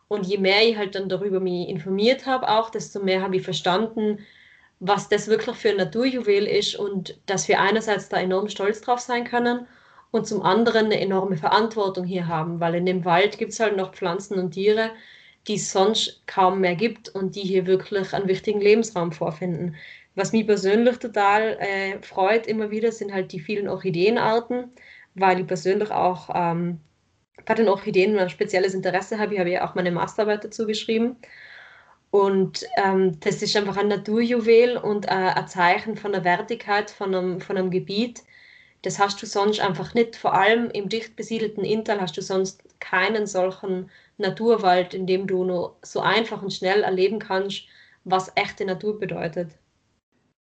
Und 0.08 0.26
je 0.28 0.38
mehr 0.38 0.68
ich 0.68 0.78
halt 0.78 0.96
dann 0.96 1.10
darüber 1.10 1.40
mich 1.40 1.68
informiert 1.68 2.26
habe, 2.26 2.48
auch 2.48 2.70
desto 2.70 3.00
mehr 3.02 3.22
habe 3.22 3.38
ich 3.38 3.44
verstanden, 3.44 4.20
was 4.80 5.10
das 5.10 5.28
wirklich 5.28 5.56
für 5.56 5.70
ein 5.70 5.78
Naturjuwel 5.78 6.46
ist 6.48 6.76
und 6.76 7.18
dass 7.26 7.48
wir 7.48 7.60
einerseits 7.60 8.10
da 8.10 8.18
enorm 8.18 8.50
stolz 8.50 8.82
drauf 8.82 9.00
sein 9.00 9.24
können 9.26 9.68
und 10.12 10.28
zum 10.28 10.42
anderen 10.44 10.86
eine 10.86 11.00
enorme 11.00 11.38
Verantwortung 11.38 12.06
hier 12.06 12.28
haben, 12.28 12.60
weil 12.60 12.76
in 12.76 12.86
dem 12.86 13.06
Wald 13.06 13.38
gibt 13.38 13.52
es 13.52 13.60
halt 13.60 13.76
noch 13.78 13.94
Pflanzen 13.94 14.40
und 14.40 14.52
Tiere, 14.52 14.92
die 15.48 15.56
es 15.56 15.72
sonst 15.72 16.26
kaum 16.28 16.62
mehr 16.62 16.76
gibt 16.76 17.10
und 17.10 17.36
die 17.36 17.42
hier 17.42 17.66
wirklich 17.68 18.14
einen 18.14 18.28
wichtigen 18.28 18.62
Lebensraum 18.62 19.12
vorfinden. 19.12 19.76
Was 20.16 20.32
mich 20.32 20.48
persönlich 20.48 20.98
total 20.98 21.58
äh, 21.60 22.02
freut 22.02 22.48
immer 22.48 22.72
wieder, 22.72 22.92
sind 22.92 23.14
halt 23.14 23.32
die 23.32 23.40
vielen 23.40 23.68
Orchideenarten, 23.68 24.72
weil 25.14 25.42
ich 25.42 25.48
persönlich 25.48 25.92
auch 25.92 26.30
ähm, 26.34 26.80
bei 27.46 27.54
den 27.54 27.68
Orchideen 27.68 28.18
ein 28.18 28.30
spezielles 28.30 28.74
Interesse 28.74 29.20
habe. 29.20 29.34
Ich 29.34 29.40
habe 29.40 29.52
ja 29.52 29.70
auch 29.70 29.76
meine 29.76 29.92
Masterarbeit 29.92 30.44
dazu 30.46 30.66
geschrieben. 30.66 31.18
Und 32.12 32.66
ähm, 32.78 33.20
das 33.20 33.42
ist 33.42 33.58
einfach 33.58 33.76
ein 33.76 33.90
Naturjuwel 33.90 34.78
und 34.78 35.06
äh, 35.06 35.10
ein 35.10 35.48
Zeichen 35.48 35.98
von 35.98 36.14
der 36.14 36.24
Wertigkeit 36.24 36.90
von 36.90 37.14
einem, 37.14 37.42
von 37.42 37.58
einem 37.58 37.72
Gebiet. 37.72 38.24
Das 38.86 39.00
hast 39.00 39.20
du 39.20 39.26
sonst 39.26 39.60
einfach 39.60 39.96
nicht. 39.96 40.16
Vor 40.16 40.36
allem 40.36 40.70
im 40.70 40.90
dicht 40.90 41.16
besiedelten 41.16 41.64
Inntal 41.64 42.00
hast 42.00 42.18
du 42.18 42.22
sonst 42.22 42.64
keinen 42.80 43.26
solchen 43.26 43.90
Naturwald, 44.20 44.94
in 44.94 45.08
dem 45.08 45.26
du 45.26 45.44
nur 45.44 45.76
so 45.82 46.02
einfach 46.02 46.44
und 46.44 46.54
schnell 46.54 46.84
erleben 46.84 47.18
kannst, 47.18 47.64
was 48.04 48.32
echte 48.36 48.64
Natur 48.64 49.00
bedeutet. 49.00 49.58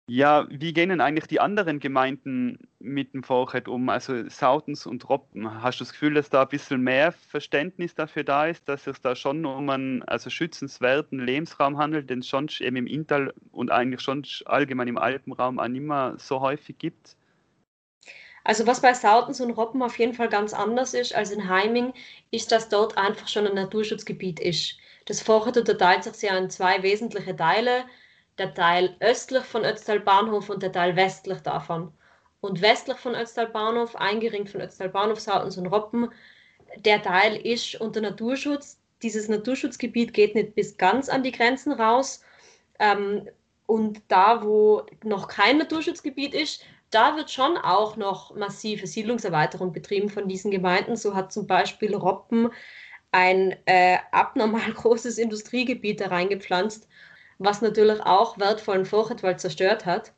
Ja, 0.07 0.47
wie 0.51 0.73
gehen 0.73 0.91
denn 0.91 1.01
eigentlich 1.01 1.27
die 1.27 1.41
anderen 1.41 1.81
Gemeinden 1.81 2.69
mit 2.79 3.13
dem 3.13 3.25
Vorchat 3.25 3.67
um, 3.67 3.89
also 3.89 4.29
Sautens 4.29 4.87
und 4.87 5.09
Roppen? 5.09 5.61
Hast 5.61 5.81
du 5.81 5.85
das 5.85 5.93
Gefühl, 5.93 6.15
dass 6.15 6.31
da 6.31 6.43
ein 6.43 6.49
bisschen 6.49 6.81
mehr 6.81 7.11
Verständnis 7.11 7.97
dafür 7.97 8.23
da 8.23 8.47
ist, 8.47 8.69
dass 8.69 8.87
es 8.87 9.01
da 9.01 9.17
schon 9.17 9.45
um 9.45 9.69
einen 9.69 10.05
also 10.05 10.31
schützenswerten 10.31 11.19
Lebensraum 11.19 11.77
handelt, 11.77 12.09
den 12.09 12.21
es 12.21 12.29
schon 12.29 12.49
eben 12.61 12.77
im 12.77 12.87
Inntal 12.87 13.35
und 13.51 13.73
eigentlich 13.73 14.01
schon 14.01 14.25
allgemein 14.45 14.87
im 14.87 14.97
Alpenraum 14.97 15.59
auch 15.59 15.67
nicht 15.67 15.83
mehr 15.83 16.15
so 16.19 16.41
häufig 16.41 16.79
gibt? 16.79 17.18
Also 18.49 18.67
was 18.67 18.81
bei 18.81 18.95
Sautens 18.95 19.43
und 19.43 19.51
Roppen 19.51 19.83
auf 19.83 19.99
jeden 19.99 20.15
Fall 20.15 20.31
ganz 20.31 20.55
anders 20.55 20.95
ist 20.95 21.15
als 21.15 21.33
in 21.33 21.51
Heiming, 21.51 21.93
ist, 22.31 22.51
dass 22.51 22.71
dort 22.71 22.97
einfach 22.97 23.29
schon 23.29 23.47
ein 23.47 23.55
Naturschutzgebiet 23.55 24.41
ist. 24.41 24.79
Das 25.05 25.21
Vorchat 25.21 25.59
unterteilt 25.59 26.05
sich 26.05 26.23
ja 26.23 26.35
in 26.39 26.49
zwei 26.49 26.83
wesentliche 26.83 27.37
Teile 27.37 27.85
der 28.39 28.55
Teil 28.55 28.97
östlich 29.01 29.45
von 29.45 29.67
Ötztal 29.67 30.01
Bahnhof 30.01 30.49
und 30.49 30.63
der 30.63 30.73
Teil 30.73 30.97
westlich 30.97 31.41
davon. 31.41 31.93
Und 32.41 32.63
westlich 32.63 32.97
von 32.97 33.15
Ötztal 33.15 33.49
Bahnhof, 33.49 33.95
eingeringt 33.97 34.49
von 34.49 34.63
Ötztal 34.63 34.89
Bahnhof, 34.89 35.21
Sautens 35.21 35.59
und 35.59 35.67
Roppen, 35.67 36.11
der 36.79 37.03
Teil 37.03 37.37
ist 37.37 37.79
unter 37.83 38.01
Naturschutz. 38.01 38.81
Dieses 39.03 39.29
Naturschutzgebiet 39.29 40.15
geht 40.15 40.35
nicht 40.35 40.55
bis 40.55 40.79
ganz 40.79 41.11
an 41.11 41.23
die 41.23 41.33
Grenzen 41.33 41.73
raus. 41.73 42.23
Ähm, 42.79 43.29
und 43.67 44.01
da, 44.09 44.43
wo 44.43 44.87
noch 45.05 45.29
kein 45.29 45.59
Naturschutzgebiet 45.59 46.33
ist, 46.33 46.63
da 46.91 47.17
wird 47.17 47.31
schon 47.31 47.57
auch 47.57 47.97
noch 47.97 48.35
massive 48.35 48.87
Siedlungserweiterung 48.87 49.73
betrieben 49.73 50.09
von 50.09 50.29
diesen 50.29 50.51
Gemeinden. 50.51 50.97
So 50.97 51.15
hat 51.15 51.33
zum 51.33 51.47
Beispiel 51.47 51.95
Roppen 51.95 52.51
ein 53.13 53.57
äh, 53.67 53.99
abnormal 54.13 54.73
großes 54.75 55.19
Industriegebiet 55.19 56.01
da 56.01 56.09
reingepflanzt 56.09 56.89
was 57.39 57.63
natürlich 57.63 58.01
auch 58.01 58.39
wertvollen 58.39 58.85
Furchetwald 58.85 59.41
zerstört 59.41 59.87
hat. 59.87 60.13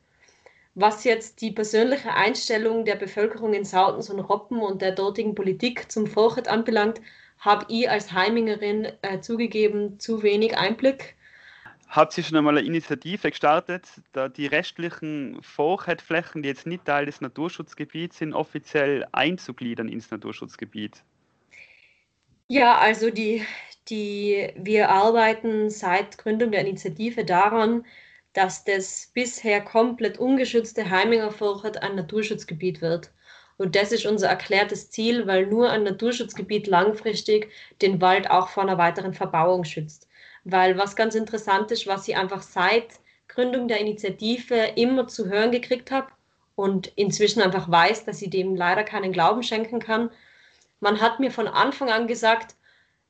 Was 0.73 1.03
jetzt 1.03 1.41
die 1.41 1.51
persönliche 1.51 2.13
Einstellung 2.13 2.85
der 2.85 2.95
Bevölkerung 2.95 3.53
in 3.53 3.65
Sautens 3.65 4.09
und 4.09 4.19
Roppen 4.19 4.59
und 4.59 4.81
der 4.81 4.93
dortigen 4.93 5.35
Politik 5.35 5.91
zum 5.91 6.07
Furchet 6.07 6.47
anbelangt, 6.47 7.01
habe 7.39 7.65
ich 7.69 7.89
als 7.89 8.11
Heimingerin 8.11 8.87
äh, 9.01 9.19
zugegeben 9.19 9.99
zu 9.99 10.23
wenig 10.23 10.57
Einblick. 10.57 11.15
Habt 11.91 12.17
ihr 12.17 12.23
schon 12.23 12.37
einmal 12.37 12.57
eine 12.57 12.65
Initiative 12.65 13.31
gestartet, 13.31 13.85
da 14.13 14.29
die 14.29 14.45
restlichen 14.45 15.43
Vorheitflächen, 15.43 16.41
die 16.41 16.47
jetzt 16.47 16.65
nicht 16.65 16.85
Teil 16.85 17.05
des 17.05 17.19
Naturschutzgebiets 17.19 18.19
sind, 18.19 18.33
offiziell 18.33 19.05
einzugliedern 19.11 19.89
ins 19.89 20.09
Naturschutzgebiet? 20.09 21.03
Ja, 22.47 22.77
also 22.77 23.09
die, 23.09 23.45
die, 23.89 24.53
wir 24.55 24.87
arbeiten 24.87 25.69
seit 25.69 26.17
Gründung 26.17 26.51
der 26.51 26.61
Initiative 26.61 27.25
daran, 27.25 27.85
dass 28.31 28.63
das 28.63 29.11
bisher 29.13 29.59
komplett 29.59 30.17
ungeschützte 30.17 30.89
Heiminger 30.89 31.31
Vorort 31.31 31.83
ein 31.83 31.95
Naturschutzgebiet 31.95 32.81
wird. 32.81 33.11
Und 33.57 33.75
das 33.75 33.91
ist 33.91 34.05
unser 34.05 34.29
erklärtes 34.29 34.91
Ziel, 34.91 35.27
weil 35.27 35.45
nur 35.45 35.69
ein 35.69 35.83
Naturschutzgebiet 35.83 36.67
langfristig 36.67 37.51
den 37.81 37.99
Wald 37.99 38.29
auch 38.31 38.47
vor 38.47 38.63
einer 38.63 38.77
weiteren 38.77 39.13
Verbauung 39.13 39.65
schützt. 39.65 40.07
Weil 40.43 40.77
was 40.77 40.95
ganz 40.95 41.15
interessant 41.15 41.71
ist, 41.71 41.87
was 41.87 42.07
ich 42.07 42.17
einfach 42.17 42.41
seit 42.41 42.99
Gründung 43.27 43.67
der 43.67 43.79
Initiative 43.79 44.55
immer 44.75 45.07
zu 45.07 45.29
hören 45.29 45.51
gekriegt 45.51 45.91
habe 45.91 46.07
und 46.55 46.87
inzwischen 46.95 47.41
einfach 47.41 47.69
weiß, 47.69 48.05
dass 48.05 48.21
ich 48.21 48.29
dem 48.29 48.55
leider 48.55 48.83
keinen 48.83 49.13
Glauben 49.13 49.43
schenken 49.43 49.79
kann. 49.79 50.11
Man 50.79 50.99
hat 50.99 51.19
mir 51.19 51.31
von 51.31 51.47
Anfang 51.47 51.89
an 51.89 52.07
gesagt, 52.07 52.55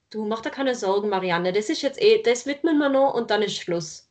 du 0.10 0.26
mach 0.26 0.42
dir 0.42 0.52
keine 0.52 0.76
Sorgen, 0.76 1.10
Marianne, 1.10 1.54
das 1.54 1.70
ist 1.70 1.82
jetzt 1.82 2.02
eh, 2.02 2.22
das 2.22 2.46
widmen 2.46 2.78
wir 2.78 2.90
noch 2.90 3.14
und 3.14 3.32
dann 3.32 3.42
ist 3.42 3.58
Schluss. 3.58 4.10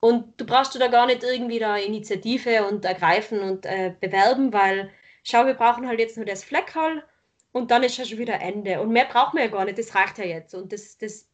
Und 0.00 0.38
du 0.38 0.44
brauchst 0.44 0.74
du 0.74 0.78
da 0.78 0.88
gar 0.88 1.06
nicht 1.06 1.22
irgendwie 1.24 1.58
da 1.58 1.76
Initiative 1.76 2.66
und 2.66 2.84
ergreifen 2.84 3.40
und 3.40 3.64
äh, 3.66 3.94
bewerben, 4.00 4.52
weil 4.52 4.90
schau, 5.22 5.46
wir 5.46 5.54
brauchen 5.54 5.88
halt 5.88 5.98
jetzt 5.98 6.16
nur 6.16 6.26
das 6.26 6.44
Fleckhall 6.44 7.02
und 7.52 7.70
dann 7.70 7.82
ist 7.82 7.96
ja 7.96 8.04
schon 8.04 8.18
wieder 8.18 8.40
Ende. 8.40 8.80
Und 8.80 8.90
mehr 8.90 9.06
brauchen 9.06 9.38
wir 9.38 9.46
ja 9.46 9.50
gar 9.50 9.64
nicht, 9.64 9.78
das 9.78 9.94
reicht 9.94 10.18
ja 10.18 10.24
jetzt. 10.24 10.54
Und 10.54 10.72
das, 10.72 10.98
das, 10.98 11.26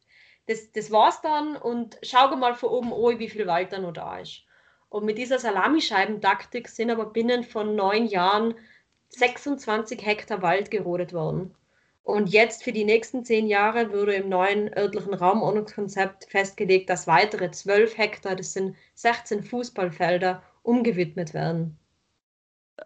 das, 0.46 0.72
das 0.72 0.90
war's 0.90 1.20
dann 1.22 1.56
und 1.56 1.98
schau 2.02 2.34
mal 2.36 2.54
von 2.54 2.70
oben 2.70 2.92
an, 2.92 3.18
wie 3.18 3.28
viel 3.28 3.46
Wald 3.46 3.72
da 3.72 3.78
noch 3.78 3.92
da 3.92 4.18
ist. 4.18 4.42
Und 4.88 5.04
mit 5.04 5.18
dieser 5.18 5.38
Salamischeibentaktik 5.38 6.68
sind 6.68 6.90
aber 6.90 7.06
binnen 7.06 7.44
von 7.44 7.76
neun 7.76 8.06
Jahren 8.06 8.54
26 9.10 10.04
Hektar 10.04 10.42
Wald 10.42 10.70
gerodet 10.70 11.12
worden. 11.12 11.54
Und 12.02 12.30
jetzt 12.30 12.64
für 12.64 12.72
die 12.72 12.84
nächsten 12.84 13.24
zehn 13.24 13.46
Jahre 13.46 13.92
wurde 13.92 14.14
im 14.14 14.28
neuen 14.28 14.76
örtlichen 14.76 15.14
Raumordnungskonzept 15.14 16.24
festgelegt, 16.24 16.90
dass 16.90 17.06
weitere 17.06 17.50
zwölf 17.52 17.96
Hektar, 17.96 18.34
das 18.34 18.52
sind 18.52 18.74
16 18.94 19.44
Fußballfelder, 19.44 20.42
umgewidmet 20.62 21.34
werden. 21.34 21.78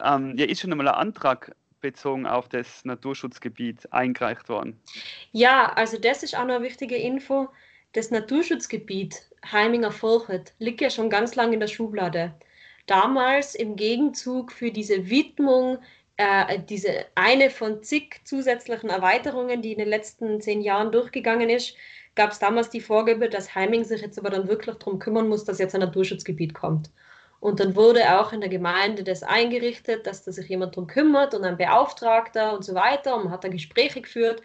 Ähm, 0.01 0.37
ja, 0.37 0.47
ist 0.47 0.61
schon 0.61 0.73
einmal 0.73 0.89
ein 0.89 0.95
Antrag 0.95 1.55
bezogen 1.85 2.27
auf 2.27 2.49
das 2.49 2.83
Naturschutzgebiet 2.87 3.93
eingereicht 3.93 4.49
worden? 4.49 4.81
Ja, 5.33 5.71
also 5.75 5.99
das 5.99 6.23
ist 6.23 6.35
auch 6.35 6.47
noch 6.47 6.55
eine 6.55 6.65
wichtige 6.65 6.97
Info. 6.97 7.49
Das 7.93 8.11
Naturschutzgebiet 8.11 9.15
Heiminger 9.53 9.93
Forchet 9.93 10.55
liegt 10.59 10.81
ja 10.81 10.89
schon 10.89 11.11
ganz 11.11 11.35
lange 11.35 11.53
in 11.53 11.61
der 11.61 11.67
Schublade. 11.67 12.35
Damals 12.87 13.55
im 13.55 13.77
Gegenzug 13.77 14.51
für 14.51 14.71
diese 14.71 15.11
Widmung 15.11 15.79
äh, 16.17 16.59
diese 16.61 17.05
eine 17.15 17.51
von 17.51 17.83
zig 17.83 18.21
zusätzlichen 18.25 18.89
Erweiterungen, 18.89 19.61
die 19.61 19.73
in 19.73 19.79
den 19.79 19.89
letzten 19.89 20.41
zehn 20.41 20.63
Jahren 20.63 20.91
durchgegangen 20.91 21.51
ist, 21.51 21.77
gab 22.15 22.31
es 22.31 22.39
damals 22.39 22.71
die 22.71 22.81
Vorgabe, 22.81 23.29
dass 23.29 23.55
Heiming 23.55 23.85
sich 23.85 24.01
jetzt 24.01 24.19
aber 24.19 24.31
dann 24.31 24.49
wirklich 24.49 24.77
darum 24.77 24.99
kümmern 24.99 25.29
muss, 25.29 25.45
dass 25.45 25.59
jetzt 25.59 25.75
ein 25.75 25.83
Naturschutzgebiet 25.83 26.55
kommt. 26.55 26.91
Und 27.45 27.61
dann 27.61 27.77
wurde 27.77 28.19
auch 28.19 28.33
in 28.33 28.41
der 28.41 28.49
Gemeinde 28.49 29.05
das 29.05 29.23
eingerichtet, 29.23 30.07
dass 30.07 30.25
da 30.25 30.33
sich 30.33 30.49
jemand 30.49 30.75
darum 30.75 30.87
kümmert 30.87 31.35
und 31.35 31.45
ein 31.45 31.59
Beauftragter 31.59 32.55
und 32.55 32.65
so 32.65 32.75
weiter. 32.75 33.15
Und 33.15 33.25
man 33.25 33.33
hat 33.35 33.45
da 33.45 33.49
Gespräche 33.49 34.01
geführt. 34.01 34.41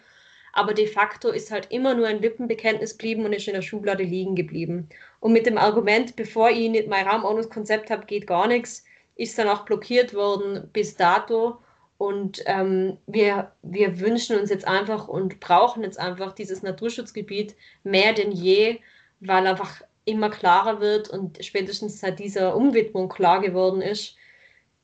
Aber 0.51 0.73
de 0.73 0.85
facto 0.85 1.29
ist 1.29 1.49
halt 1.49 1.71
immer 1.71 1.93
nur 1.93 2.07
ein 2.07 2.21
Lippenbekenntnis 2.21 2.97
geblieben 2.97 3.23
und 3.23 3.31
ist 3.31 3.47
in 3.47 3.53
der 3.53 3.61
Schublade 3.61 4.03
liegen 4.03 4.35
geblieben. 4.35 4.89
Und 5.21 5.31
mit 5.31 5.45
dem 5.45 5.57
Argument, 5.57 6.17
bevor 6.17 6.49
ich 6.49 6.69
nicht 6.69 6.89
mein 6.89 7.07
Raumordnungskonzept 7.07 7.89
habe, 7.89 8.05
geht 8.05 8.27
gar 8.27 8.47
nichts, 8.47 8.83
ist 9.15 9.39
dann 9.39 9.47
auch 9.47 9.63
blockiert 9.63 10.13
worden 10.13 10.69
bis 10.73 10.97
dato. 10.97 11.57
Und 11.97 12.43
ähm, 12.47 12.97
wir, 13.07 13.53
wir 13.61 14.01
wünschen 14.01 14.37
uns 14.37 14.49
jetzt 14.49 14.67
einfach 14.67 15.07
und 15.07 15.39
brauchen 15.39 15.83
jetzt 15.83 15.99
einfach 16.01 16.33
dieses 16.33 16.63
Naturschutzgebiet 16.63 17.55
mehr 17.85 18.11
denn 18.11 18.33
je, 18.33 18.81
weil 19.21 19.47
einfach 19.47 19.83
immer 20.09 20.29
klarer 20.29 20.81
wird 20.81 21.09
und 21.09 21.43
spätestens 21.43 21.99
seit 21.99 22.19
dieser 22.19 22.55
Umwidmung 22.55 23.09
klar 23.09 23.41
geworden 23.41 23.81
ist, 23.81 24.15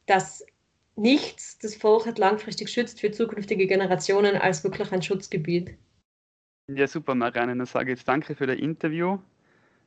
dass 0.05 0.45
nichts 0.95 1.57
das 1.59 1.75
Volk 1.75 2.17
langfristig 2.17 2.69
schützt 2.69 2.99
für 2.99 3.11
zukünftige 3.11 3.67
Generationen 3.67 4.37
als 4.37 4.63
wirklich 4.63 4.91
ein 4.91 5.01
Schutzgebiet. 5.01 5.71
Ja, 6.67 6.87
super, 6.87 7.15
Marianne. 7.15 7.55
Dann 7.55 7.65
sage 7.65 7.91
ich 7.91 7.99
jetzt 7.99 8.07
danke 8.07 8.35
für 8.35 8.47
das 8.47 8.57
Interview. 8.57 9.19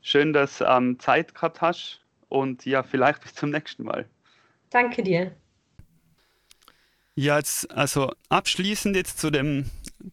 Schön, 0.00 0.32
dass 0.32 0.58
du 0.58 0.64
ähm, 0.64 0.98
Zeit 1.00 1.34
gehabt 1.34 1.60
hast 1.60 2.00
und 2.28 2.64
ja, 2.64 2.82
vielleicht 2.82 3.22
bis 3.22 3.34
zum 3.34 3.50
nächsten 3.50 3.84
Mal. 3.84 4.06
Danke 4.70 5.02
dir. 5.02 5.32
Ja, 7.14 7.36
jetzt, 7.38 7.70
also 7.72 8.12
abschließend 8.28 8.94
jetzt 8.94 9.18
zu 9.18 9.30
dem 9.30 9.68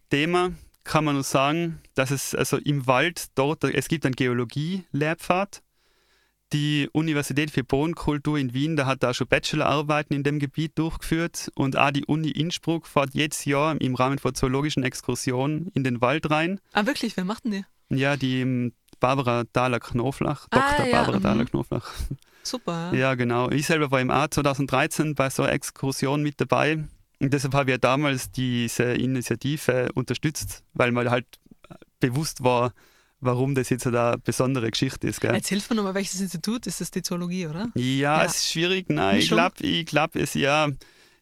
Thema 0.09 0.53
kann 0.85 1.03
man 1.03 1.15
nur 1.15 1.23
sagen, 1.23 1.81
dass 1.95 2.11
es 2.11 2.33
also 2.33 2.57
im 2.57 2.87
Wald 2.87 3.25
dort, 3.35 3.63
es 3.65 3.89
gibt 3.89 4.05
einen 4.05 4.15
Geologie-Lehrpfad. 4.15 5.61
Die 6.53 6.87
Universität 6.93 7.49
für 7.49 7.63
Bodenkultur 7.63 8.37
in 8.37 8.53
Wien, 8.53 8.75
da 8.75 8.85
hat 8.85 9.01
da 9.01 9.13
schon 9.13 9.27
Bachelorarbeiten 9.27 10.15
in 10.15 10.23
dem 10.23 10.39
Gebiet 10.39 10.77
durchgeführt 10.77 11.51
und 11.55 11.75
auch 11.75 11.89
die 11.89 12.05
Uni 12.05 12.29
Innsbruck 12.29 12.87
fährt 12.87 13.15
jedes 13.15 13.45
Jahr 13.45 13.81
im 13.81 13.95
Rahmen 13.95 14.19
von 14.19 14.35
zoologischen 14.35 14.83
Exkursionen 14.83 15.71
in 15.73 15.83
den 15.83 16.01
Wald 16.01 16.29
rein. 16.29 16.61
Ah, 16.71 16.85
wirklich? 16.85 17.17
Wer 17.17 17.25
macht 17.25 17.45
denn 17.45 17.51
die? 17.51 17.65
Ja, 17.89 18.15
die 18.15 18.41
ähm, 18.41 18.73
Barbara 18.99 19.43
Dahler-Knoflach, 19.51 20.47
Dr. 20.49 20.63
Ah, 20.63 20.85
ja, 20.85 20.91
Barbara 20.91 21.17
mhm. 21.17 21.23
Dahler-Knoflach. 21.23 21.91
Super. 22.43 22.93
Ja, 22.93 23.15
genau. 23.15 23.49
Ich 23.49 23.65
selber 23.65 23.89
war 23.89 23.99
im 23.99 24.11
A 24.11 24.29
2013 24.29 25.15
bei 25.15 25.31
so 25.31 25.43
einer 25.43 25.53
Exkursion 25.53 26.21
mit 26.21 26.39
dabei. 26.39 26.83
Und 27.19 27.33
deshalb 27.33 27.53
habe 27.53 27.69
ich 27.69 27.73
ja 27.73 27.77
damals 27.77 28.31
diese 28.31 28.83
Initiative 28.83 29.89
unterstützt, 29.93 30.63
weil 30.73 30.91
man 30.91 31.09
halt 31.09 31.25
bewusst 31.99 32.43
war, 32.43 32.73
warum 33.19 33.55
das 33.55 33.69
jetzt 33.69 33.87
eine 33.87 34.17
besondere 34.23 34.69
Geschichte 34.69 35.07
ist. 35.07 35.21
Gell? 35.21 35.33
Jetzt 35.33 35.49
hilf 35.49 35.69
mir 35.69 35.75
nochmal, 35.77 35.95
welches 35.95 36.21
Institut 36.21 36.67
ist 36.67 36.81
das 36.81 36.91
die 36.91 37.01
Zoologie, 37.01 37.47
oder? 37.47 37.69
Ja, 37.75 37.83
ja. 37.83 38.25
es 38.25 38.35
ist 38.35 38.51
schwierig. 38.51 38.89
Nein, 38.89 39.19
ich 39.19 39.27
glaube, 39.27 39.55
ich 39.61 39.85
glaub, 39.85 40.15
es 40.15 40.33
ja. 40.33 40.69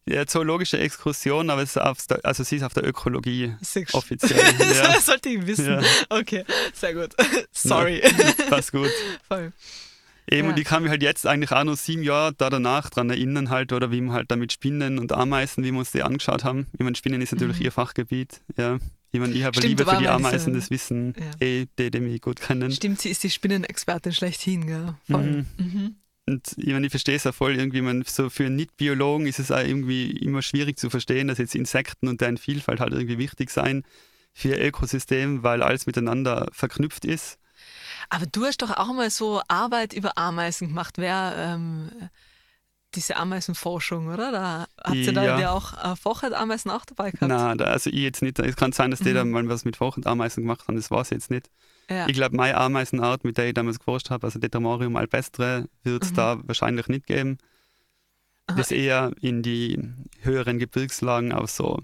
Ja, 0.05 0.27
zoologische 0.27 0.77
Exkursion, 0.79 1.49
aber 1.49 1.61
es 1.61 1.77
ist 1.77 1.81
auf 1.81 2.05
der, 2.07 2.19
also 2.25 2.43
sie 2.43 2.57
ist 2.57 2.63
auf 2.63 2.73
der 2.73 2.85
Ökologie 2.85 3.55
offiziell. 3.93 4.37
Ja. 4.59 4.93
das 4.95 5.05
sollte 5.05 5.29
ich 5.29 5.47
wissen. 5.47 5.65
Ja. 5.65 5.81
Okay, 6.09 6.43
sehr 6.73 6.93
gut. 6.93 7.15
Sorry. 7.53 8.01
Passt 8.49 8.73
gut. 8.73 8.89
Voll. 9.29 9.53
Eben, 10.29 10.45
Ja. 10.47 10.53
und 10.53 10.59
ich 10.59 10.65
kann 10.65 10.83
mich 10.83 10.89
halt 10.89 11.03
jetzt 11.03 11.27
eigentlich 11.27 11.51
auch 11.51 11.63
noch 11.63 11.75
sieben 11.75 12.03
Jahre 12.03 12.33
da 12.33 12.49
danach 12.49 12.89
dran 12.89 13.09
erinnern, 13.09 13.49
halt, 13.49 13.73
oder 13.73 13.91
wie 13.91 14.01
wir 14.01 14.13
halt 14.13 14.31
da 14.31 14.35
mit 14.35 14.53
Spinnen 14.53 14.97
und 14.99 15.11
Ameisen, 15.11 15.63
wie 15.63 15.71
wir 15.71 15.79
uns 15.79 15.91
die 15.91 16.01
angeschaut 16.03 16.43
haben. 16.43 16.67
Ich 16.73 16.79
meine, 16.79 16.95
Spinnen 16.95 17.21
ist 17.21 17.33
natürlich 17.33 17.59
Mhm. 17.59 17.65
ihr 17.65 17.71
Fachgebiet. 17.71 18.41
Ja. 18.57 18.79
Ich 19.11 19.19
meine, 19.19 19.33
ich 19.33 19.43
habe 19.43 19.55
Stimmt, 19.55 19.69
Liebe 19.79 19.83
für 19.89 19.97
die 19.97 20.07
Ameisen- 20.07 20.25
Ameisen, 20.25 20.53
das 20.55 20.69
wissen 20.71 21.13
Ja. 21.19 21.45
eh 21.47 21.65
die, 21.77 21.91
die 21.91 21.99
mich 21.99 22.21
gut 22.21 22.39
kennen. 22.39 22.71
Stimmt, 22.71 23.01
sie 23.01 23.09
ist 23.09 23.23
die 23.23 23.29
Spinnenexpertin 23.29 24.11
schlechthin, 24.13 24.65
gell? 24.65 24.95
Voll. 25.09 25.23
Mhm. 25.23 25.45
Mhm. 25.57 25.95
Und 26.25 26.55
ich 26.57 26.67
meine, 26.71 26.85
ich 26.85 26.89
verstehe 26.91 27.17
es 27.17 27.25
ja 27.25 27.33
voll, 27.33 27.55
irgendwie, 27.57 27.81
man, 27.81 28.03
so 28.07 28.29
für 28.29 28.45
einen 28.45 28.55
Nicht-Biologen 28.55 29.27
ist 29.27 29.39
es 29.39 29.51
auch 29.51 29.59
irgendwie 29.59 30.09
immer 30.11 30.41
schwierig 30.41 30.79
zu 30.79 30.89
verstehen, 30.89 31.27
dass 31.27 31.37
jetzt 31.37 31.53
Insekten 31.53 32.07
und 32.07 32.21
deren 32.21 32.37
Vielfalt 32.37 32.79
halt 32.79 32.93
irgendwie 32.93 33.17
wichtig 33.17 33.49
sein 33.49 33.83
für 34.33 34.47
ihr 34.55 34.61
Ökosystem, 34.65 35.43
weil 35.43 35.61
alles 35.61 35.85
miteinander 35.85 36.47
verknüpft 36.53 37.03
ist. 37.05 37.37
Aber 38.09 38.25
du 38.25 38.45
hast 38.45 38.61
doch 38.61 38.71
auch 38.71 38.93
mal 38.93 39.09
so 39.09 39.41
Arbeit 39.47 39.93
über 39.93 40.17
Ameisen 40.17 40.69
gemacht. 40.69 40.95
Wer 40.97 41.33
ähm, 41.37 41.89
diese 42.95 43.15
Ameisenforschung, 43.15 44.07
oder? 44.07 44.31
Da 44.31 44.67
habt 44.83 44.95
ihr 44.95 45.13
da 45.13 45.23
Ja. 45.23 45.39
ja 45.39 45.51
auch 45.51 45.73
äh, 45.83 45.95
Vorrat-Ameisen 45.95 46.69
auch 46.71 46.85
dabei 46.85 47.11
gehabt? 47.11 47.29
Na, 47.29 47.55
da, 47.55 47.65
also 47.65 47.89
ich 47.89 47.97
jetzt 47.97 48.21
nicht. 48.21 48.37
Es 48.39 48.55
kann 48.55 48.71
sein, 48.71 48.91
dass 48.91 48.99
die 48.99 49.09
Mhm. 49.09 49.15
da 49.15 49.25
mal 49.25 49.49
was 49.49 49.65
mit 49.65 49.77
Ameisen 50.05 50.43
gemacht 50.43 50.67
haben, 50.67 50.75
das 50.75 50.91
war 50.91 51.01
es 51.01 51.09
jetzt 51.09 51.31
nicht. 51.31 51.49
Ja. 51.89 52.07
Ich 52.07 52.13
glaube, 52.13 52.35
meine 52.35 52.55
Ameisenart, 52.57 53.23
mit 53.23 53.37
der 53.37 53.47
ich 53.47 53.53
damals 53.55 53.79
geforscht 53.79 54.09
habe, 54.09 54.27
also 54.27 54.39
Tetramorium 54.39 54.95
albestre, 54.95 55.67
wird 55.83 56.03
es 56.03 56.11
Mhm. 56.11 56.15
da 56.15 56.37
wahrscheinlich 56.47 56.87
nicht 56.87 57.07
geben. 57.07 57.39
Aha. 58.47 58.57
Das 58.57 58.71
eher 58.71 59.11
in 59.21 59.41
die 59.41 59.79
höheren 60.21 60.59
Gebirgslagen 60.59 61.33
auf 61.33 61.49
so 61.49 61.79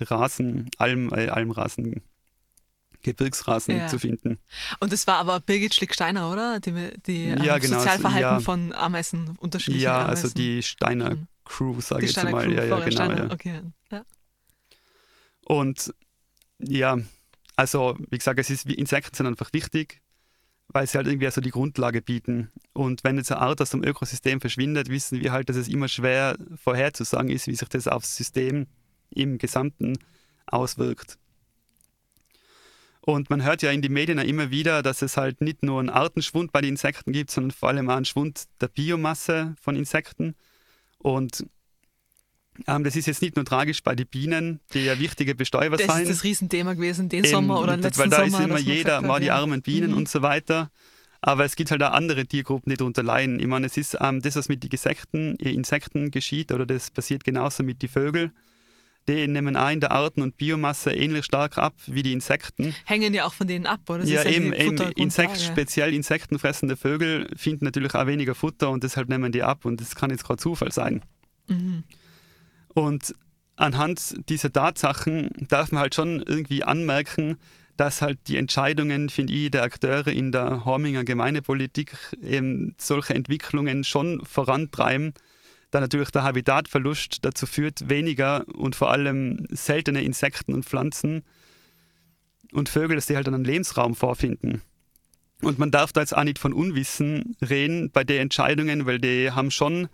Rasen, 0.00 0.68
Alm, 0.78 1.12
äh, 1.12 1.28
Almrasen, 1.28 2.02
Gebirgsrasen 3.02 3.76
Ja. 3.76 3.86
zu 3.88 3.98
finden. 3.98 4.38
Und 4.80 4.92
das 4.92 5.06
war 5.06 5.16
aber 5.16 5.40
Birgit 5.40 5.74
Schlick-Steiner, 5.74 6.30
oder? 6.30 6.60
Die, 6.60 6.72
die 7.06 7.24
ähm, 7.26 7.42
Ja, 7.42 7.58
genau, 7.58 7.78
Sozialverhalten 7.78 8.20
ja. 8.22 8.40
von 8.40 8.72
Ameisen, 8.72 9.36
unterschiedlichen 9.38 9.84
Ja, 9.84 10.04
Ameisen. 10.04 10.24
also 10.24 10.34
die 10.34 10.62
Steiner 10.62 11.10
Mhm. 11.16 11.26
Crew, 11.44 11.80
sage 11.80 12.04
ich 12.06 12.14
jetzt 12.14 12.24
mal. 12.30 12.44
Crew, 12.44 12.52
Ja, 12.52 12.64
ja, 12.64 12.76
genau. 12.78 12.90
Steiner. 12.90 13.24
Ja. 13.26 13.32
Okay. 13.32 13.60
Ja. 13.90 14.04
Und 15.44 15.92
ja, 16.58 16.98
also 17.56 17.96
wie 18.10 18.18
gesagt, 18.18 18.38
es 18.38 18.50
ist, 18.50 18.66
Insekten 18.66 19.14
sind 19.14 19.26
einfach 19.26 19.52
wichtig, 19.52 20.00
weil 20.68 20.86
sie 20.86 20.96
halt 20.96 21.06
irgendwie 21.08 21.30
so 21.30 21.40
die 21.40 21.50
Grundlage 21.50 22.00
bieten. 22.00 22.50
Und 22.72 23.04
wenn 23.04 23.16
jetzt 23.18 23.30
eine 23.32 23.40
Art 23.42 23.60
aus 23.60 23.70
dem 23.70 23.84
Ökosystem 23.84 24.40
verschwindet, 24.40 24.88
wissen 24.88 25.20
wir 25.20 25.32
halt, 25.32 25.48
dass 25.48 25.56
es 25.56 25.68
immer 25.68 25.88
schwer 25.88 26.36
vorherzusagen 26.62 27.28
ist, 27.30 27.46
wie 27.46 27.54
sich 27.56 27.68
das 27.68 27.88
aufs 27.88 28.16
System 28.16 28.66
im 29.10 29.36
Gesamten 29.38 29.98
auswirkt. 30.46 31.18
Und 33.04 33.30
man 33.30 33.42
hört 33.42 33.62
ja 33.62 33.72
in 33.72 33.82
den 33.82 33.92
Medien 33.92 34.18
ja 34.18 34.24
immer 34.24 34.50
wieder, 34.50 34.82
dass 34.82 35.02
es 35.02 35.16
halt 35.16 35.40
nicht 35.40 35.64
nur 35.64 35.80
einen 35.80 35.90
Artenschwund 35.90 36.52
bei 36.52 36.60
den 36.60 36.70
Insekten 36.70 37.12
gibt, 37.12 37.32
sondern 37.32 37.50
vor 37.50 37.68
allem 37.68 37.90
auch 37.90 37.96
einen 37.96 38.04
Schwund 38.04 38.44
der 38.60 38.68
Biomasse 38.68 39.54
von 39.60 39.74
Insekten. 39.74 40.36
Und 40.98 41.44
ähm, 42.68 42.84
das 42.84 42.94
ist 42.94 43.06
jetzt 43.06 43.20
nicht 43.22 43.34
nur 43.34 43.44
tragisch 43.44 43.82
bei 43.82 43.96
den 43.96 44.06
Bienen, 44.06 44.60
die 44.72 44.84
ja 44.84 44.98
wichtige 45.00 45.34
Bestäuber 45.34 45.76
Das 45.78 45.86
sind. 45.92 46.02
ist 46.04 46.10
das 46.10 46.22
Riesenthema 46.24 46.74
gewesen, 46.74 47.08
den 47.08 47.24
Sommer 47.24 47.60
oder 47.60 47.76
letzten 47.76 48.02
Weil 48.02 48.08
da 48.10 48.24
Sommer. 48.28 48.38
ist 48.38 48.44
immer 48.44 48.58
jeder, 48.58 49.00
mal 49.02 49.20
die 49.20 49.30
armen 49.32 49.62
Bienen 49.62 49.90
Mhm. 49.90 49.96
und 49.96 50.08
so 50.08 50.22
weiter. 50.22 50.70
Aber 51.20 51.44
es 51.44 51.56
gibt 51.56 51.70
halt 51.70 51.82
auch 51.82 51.92
andere 51.92 52.26
Tiergruppen, 52.26 52.70
die 52.70 52.76
darunter 52.76 53.02
leiden. 53.02 53.40
Ich 53.40 53.46
meine, 53.46 53.66
es 53.66 53.76
ist 53.76 53.96
ähm, 54.00 54.20
das, 54.20 54.36
was 54.36 54.48
mit 54.48 54.62
den 54.62 54.70
Insekten, 54.70 55.36
Insekten 55.36 56.10
geschieht, 56.10 56.52
oder 56.52 56.66
das 56.66 56.90
passiert 56.90 57.24
genauso 57.24 57.62
mit 57.64 57.80
den 57.82 57.88
Vögeln. 57.88 58.32
Die 59.08 59.26
nehmen 59.26 59.56
auch 59.56 59.70
in 59.70 59.80
der 59.80 59.90
Arten- 59.90 60.22
und 60.22 60.36
Biomasse 60.36 60.92
ähnlich 60.92 61.24
stark 61.24 61.58
ab 61.58 61.74
wie 61.86 62.02
die 62.02 62.12
Insekten. 62.12 62.74
Hängen 62.84 63.12
ja 63.14 63.24
auch 63.26 63.34
von 63.34 63.48
denen 63.48 63.66
ab, 63.66 63.80
oder? 63.88 64.04
Ja, 64.04 64.22
ist 64.22 64.36
eben, 64.36 64.52
eben. 64.52 64.78
Insekt, 64.92 65.40
speziell 65.40 65.92
insektenfressende 65.92 66.76
Vögel 66.76 67.28
finden 67.36 67.64
natürlich 67.64 67.94
auch 67.94 68.06
weniger 68.06 68.34
Futter 68.34 68.70
und 68.70 68.84
deshalb 68.84 69.08
nehmen 69.08 69.32
die 69.32 69.42
ab. 69.42 69.64
Und 69.64 69.80
das 69.80 69.96
kann 69.96 70.10
jetzt 70.10 70.26
kein 70.26 70.38
Zufall 70.38 70.70
sein. 70.70 71.02
Mhm. 71.48 71.82
Und 72.74 73.14
anhand 73.56 74.14
dieser 74.28 74.52
Tatsachen 74.52 75.30
darf 75.48 75.72
man 75.72 75.82
halt 75.82 75.94
schon 75.94 76.22
irgendwie 76.22 76.62
anmerken, 76.62 77.38
dass 77.76 78.02
halt 78.02 78.18
die 78.28 78.36
Entscheidungen, 78.36 79.08
finde 79.08 79.32
ich, 79.32 79.50
der 79.50 79.62
Akteure 79.62 80.08
in 80.08 80.30
der 80.30 80.64
Horminger 80.64 81.04
Gemeindepolitik 81.04 81.96
eben 82.22 82.74
solche 82.78 83.14
Entwicklungen 83.14 83.82
schon 83.82 84.24
vorantreiben, 84.24 85.14
da 85.72 85.80
natürlich 85.80 86.10
der 86.10 86.22
Habitatverlust 86.22 87.24
dazu 87.24 87.46
führt, 87.46 87.88
weniger 87.88 88.46
und 88.54 88.76
vor 88.76 88.92
allem 88.92 89.46
seltene 89.50 90.02
Insekten 90.02 90.54
und 90.54 90.64
Pflanzen 90.64 91.24
und 92.52 92.68
Vögel, 92.68 92.96
dass 92.96 93.06
die 93.06 93.16
halt 93.16 93.26
einen 93.26 93.44
Lebensraum 93.44 93.96
vorfinden. 93.96 94.62
Und 95.40 95.58
man 95.58 95.72
darf 95.72 95.92
da 95.92 96.00
jetzt 96.00 96.16
auch 96.16 96.22
nicht 96.22 96.38
von 96.38 96.52
Unwissen 96.52 97.36
reden 97.42 97.90
bei 97.90 98.04
den 98.04 98.20
Entscheidungen, 98.20 98.86
weil 98.86 99.00
die 99.00 99.32
haben 99.32 99.50
schon 99.50 99.88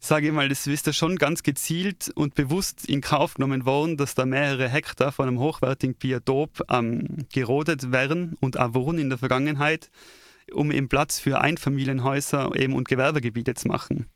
sage 0.00 0.28
ich 0.28 0.32
mal, 0.32 0.48
das 0.48 0.66
ist 0.66 0.86
da 0.86 0.92
schon 0.92 1.16
ganz 1.16 1.42
gezielt 1.42 2.10
und 2.14 2.34
bewusst 2.34 2.88
in 2.88 3.00
Kauf 3.00 3.34
genommen 3.34 3.66
worden, 3.66 3.96
dass 3.96 4.14
da 4.14 4.26
mehrere 4.26 4.68
Hektar 4.68 5.12
von 5.12 5.26
einem 5.26 5.40
hochwertigen 5.40 5.96
Biotop 5.96 6.62
ähm, 6.70 7.26
gerodet 7.32 7.90
werden 7.90 8.36
und 8.40 8.58
auch 8.58 8.74
wurden 8.74 8.98
in 8.98 9.08
der 9.08 9.18
Vergangenheit, 9.18 9.90
um 10.52 10.70
eben 10.70 10.88
Platz 10.88 11.18
für 11.18 11.40
Einfamilienhäuser 11.40 12.54
eben 12.54 12.74
und 12.74 12.88
Gewerbegebiete 12.88 13.54
zu 13.54 13.68
machen. 13.68 14.06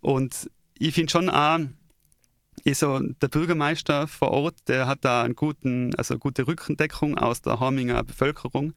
Und 0.00 0.50
ich 0.78 0.94
finde 0.94 1.10
schon 1.10 1.30
auch, 1.30 1.58
also 2.66 3.00
der 3.00 3.28
Bürgermeister 3.28 4.06
vor 4.08 4.30
Ort, 4.30 4.56
der 4.68 4.86
hat 4.86 5.04
da 5.04 5.22
einen 5.22 5.34
guten, 5.36 5.94
also 5.96 6.18
gute 6.18 6.46
Rückendeckung 6.46 7.16
aus 7.18 7.42
der 7.42 7.60
Harminger 7.60 8.02
Bevölkerung. 8.02 8.72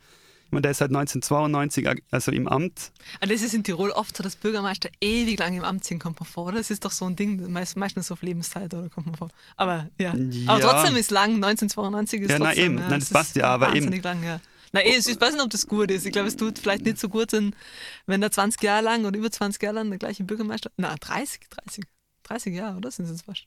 Ich 0.45 0.51
meine, 0.51 0.63
der 0.63 0.71
ist 0.71 0.79
seit 0.79 0.89
1992 0.89 1.88
also 2.10 2.32
im 2.32 2.47
Amt 2.47 2.91
Und 3.21 3.32
das 3.32 3.43
ist 3.43 3.53
in 3.53 3.63
Tirol 3.63 3.91
oft 3.91 4.17
so, 4.17 4.23
dass 4.23 4.36
Bürgermeister 4.36 4.89
ewig 4.99 5.38
lang 5.38 5.55
im 5.55 5.63
Amt 5.63 5.86
sind, 5.86 5.99
kommt 5.99 6.19
man 6.19 6.27
vor. 6.27 6.51
Das 6.51 6.71
ist 6.71 6.84
doch 6.86 6.91
so 6.91 7.05
ein 7.05 7.15
Ding, 7.15 7.51
meist, 7.51 7.77
meistens 7.77 8.12
auf 8.12 8.23
Lebenszeit, 8.23 8.73
oder 8.73 8.89
kommt 8.89 9.05
man 9.05 9.15
vor. 9.15 9.29
Aber 9.58 9.89
ja. 9.99 10.10
Aber 10.47 10.60
Ja. 10.60 10.60
trotzdem 10.60 10.95
ist 10.95 11.12
lang, 11.12 11.36
1992 11.36 12.21
ist 12.21 12.32
Ja, 12.32 12.39
na 12.39 12.45
trotzdem. 12.47 12.65
eben. 12.65 12.77
ja, 12.79 12.89
Nein, 12.89 12.99
es 12.99 13.10
das 13.10 13.13
passt 13.13 13.36
ja, 13.36 13.45
aber 13.45 13.75
eben- 13.75 14.01
lang, 14.01 14.23
ja. 14.23 14.39
Na, 14.71 14.82
eh, 14.82 14.97
ich 14.97 15.19
weiß 15.19 15.34
nicht, 15.34 15.43
ob 15.43 15.49
das 15.49 15.67
gut 15.67 15.89
ist. 15.91 16.05
Ich 16.05 16.12
glaube, 16.12 16.27
es 16.27 16.36
tut 16.38 16.60
vielleicht 16.60 16.86
nicht 16.86 16.99
so 16.99 17.10
gut 17.10 17.32
wenn 17.32 18.21
da 18.21 18.32
20 18.32 18.62
Jahre 18.62 18.84
lang 18.84 19.05
oder 19.05 19.17
über 19.17 19.32
20 19.32 19.62
Jahre 19.62 19.75
lang 19.75 19.89
der 19.89 19.99
gleiche 19.99 20.23
Bürgermeister. 20.23 20.71
Na, 20.77 20.95
30, 20.99 21.41
30. 21.49 21.84
30 22.23 22.53
Jahre, 22.55 22.77
oder? 22.77 22.91
Sind 22.91 23.05
es 23.05 23.12
jetzt 23.12 23.25
fast. 23.25 23.45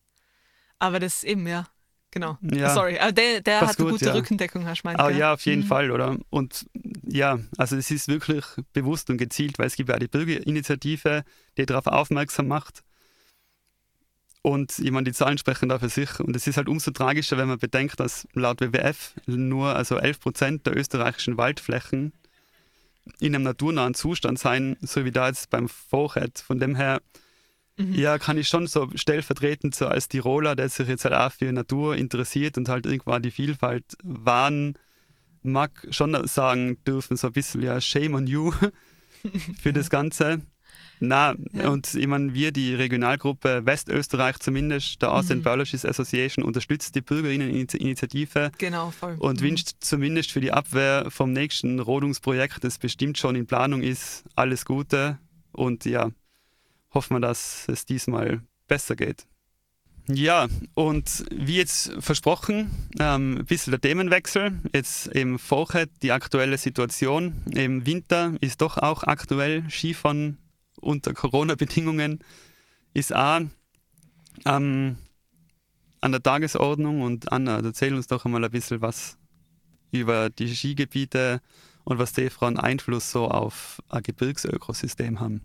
Aber 0.78 0.98
das 0.98 1.22
eben, 1.24 1.46
ja. 1.46 1.66
Genau. 2.11 2.37
Ja. 2.42 2.74
Sorry. 2.74 2.98
Aber 2.98 3.12
der, 3.12 3.40
der 3.40 3.61
hat 3.62 3.78
eine 3.78 3.88
gut, 3.88 3.92
gute 4.00 4.06
ja. 4.06 4.12
Rückendeckung, 4.12 4.66
hast 4.66 4.82
du 4.82 4.88
meint, 4.88 5.00
Ah, 5.00 5.08
gell? 5.08 5.18
ja, 5.18 5.32
auf 5.32 5.44
jeden 5.46 5.62
Mhm. 5.62 5.66
Fall, 5.66 5.90
oder? 5.90 6.18
Und 6.28 6.66
ja, 7.08 7.38
also 7.56 7.76
es 7.76 7.90
ist 7.90 8.08
wirklich 8.08 8.44
bewusst 8.74 9.08
und 9.08 9.16
gezielt, 9.16 9.58
weil 9.58 9.66
es 9.66 9.76
gibt 9.76 9.88
ja 9.88 9.98
die 9.98 10.08
Bürgerinitiative, 10.08 11.24
die 11.56 11.66
darauf 11.66 11.87
aufmerksam 11.87 12.48
macht. 12.48 12.82
Und 14.42 14.78
ich 14.81 14.90
meine, 14.90 15.05
die 15.05 15.12
Zahlen 15.12 15.38
sprechen 15.38 15.68
da 15.68 15.78
für 15.78 15.88
sich. 15.88 16.18
Und 16.18 16.35
es 16.35 16.46
ist 16.46 16.57
halt 16.57 16.68
umso 16.68 16.90
tragischer, 16.90 17.38
wenn 17.38 17.48
man 17.48 17.59
bedenkt, 17.59 18.00
dass 18.00 18.26
laut 18.35 18.61
WWF 18.61 19.14
nur 19.26 19.76
also 19.76 19.96
11 19.96 20.20
Prozent 20.20 20.66
der 20.66 20.76
österreichischen 20.76 21.37
Waldflächen 21.37 22.12
in 23.20 23.35
einem 23.35 23.44
naturnahen 23.44 23.94
Zustand 23.94 24.38
sein, 24.38 24.76
so 24.81 25.05
wie 25.05 25.11
da 25.12 25.28
jetzt 25.28 25.50
beim 25.50 25.68
Vorheit. 25.68 26.42
Von 26.44 26.59
dem 26.59 26.74
her, 26.74 27.00
Mhm. 27.76 27.94
ja, 27.94 28.18
kann 28.18 28.37
ich 28.37 28.48
schon 28.48 28.66
so 28.66 28.90
stellvertretend 28.94 29.74
so 29.74 29.87
als 29.87 30.09
Tiroler, 30.09 30.55
der 30.55 30.68
sich 30.68 30.88
jetzt 30.88 31.05
halt 31.05 31.14
auch 31.14 31.33
für 31.33 31.50
Natur 31.52 31.96
interessiert 31.96 32.59
und 32.59 32.68
halt 32.68 32.87
irgendwann 32.87 33.22
die 33.22 33.31
Vielfalt 33.31 33.96
wahren 34.02 34.74
mag, 35.42 35.87
schon 35.90 36.26
sagen 36.26 36.83
dürfen, 36.85 37.16
so 37.16 37.28
ein 37.28 37.33
bisschen, 37.33 37.62
ja, 37.62 37.81
shame 37.81 38.14
on 38.14 38.26
you 38.26 38.52
für 39.61 39.72
das 39.72 39.90
Ganze. 39.90 40.42
Na, 41.04 41.34
Ja. 41.52 41.68
und 41.70 41.94
ich 41.94 42.06
meine, 42.06 42.32
wir, 42.32 42.52
die 42.52 42.74
Regionalgruppe 42.76 43.66
Westösterreich 43.66 44.38
zumindest, 44.38 45.02
der 45.02 45.10
Mhm. 45.10 45.32
and 45.32 45.42
Biologists 45.42 45.84
Association, 45.84 46.44
unterstützt 46.44 46.94
die 46.94 47.00
Bürgerinneninitiative 47.00 48.52
Genau, 48.58 48.90
voll. 48.92 49.16
und 49.18 49.40
Mhm. 49.40 49.44
wünscht 49.46 49.70
zumindest 49.80 50.30
für 50.30 50.40
die 50.40 50.52
Abwehr 50.52 51.06
vom 51.10 51.32
nächsten 51.32 51.80
Rodungsprojekt, 51.80 52.62
das 52.62 52.78
bestimmt 52.78 53.18
schon 53.18 53.34
in 53.34 53.46
Planung 53.46 53.82
ist, 53.82 54.24
alles 54.36 54.64
Gute 54.64 55.18
und 55.50 55.84
ja, 55.84 56.10
hoffen 56.94 57.16
wir, 57.16 57.20
dass 57.20 57.66
es 57.68 57.84
diesmal 57.84 58.42
besser 58.68 58.94
geht. 58.94 59.26
Ja, 60.08 60.48
und 60.74 61.24
wie 61.32 61.56
jetzt 61.56 61.92
versprochen, 62.00 62.70
ähm, 62.98 63.38
ein 63.38 63.44
bisschen 63.44 63.70
der 63.70 63.80
Themenwechsel. 63.80 64.52
Jetzt 64.74 65.06
eben 65.14 65.38
vorher 65.38 65.86
die 66.02 66.10
aktuelle 66.10 66.58
Situation. 66.58 67.34
Im 67.54 67.86
Winter 67.86 68.34
ist 68.40 68.60
doch 68.62 68.78
auch 68.78 69.04
aktuell 69.04 69.62
Skifahren 69.70 70.38
unter 70.82 71.14
Corona-Bedingungen 71.14 72.20
ist 72.94 73.14
auch 73.14 73.40
ähm, 74.44 74.96
an 76.00 76.12
der 76.12 76.22
Tagesordnung. 76.22 77.02
Und 77.02 77.32
Anna, 77.32 77.60
erzähl 77.60 77.94
uns 77.94 78.06
doch 78.06 78.24
einmal 78.24 78.44
ein 78.44 78.50
bisschen 78.50 78.80
was 78.82 79.16
über 79.90 80.30
die 80.30 80.54
Skigebiete 80.54 81.40
und 81.84 81.98
was 81.98 82.12
die 82.12 82.30
für 82.30 82.46
einen 82.46 82.58
Einfluss 82.58 83.10
so 83.10 83.28
auf 83.28 83.82
ein 83.88 84.02
Gebirgsökosystem 84.02 85.20
haben. 85.20 85.42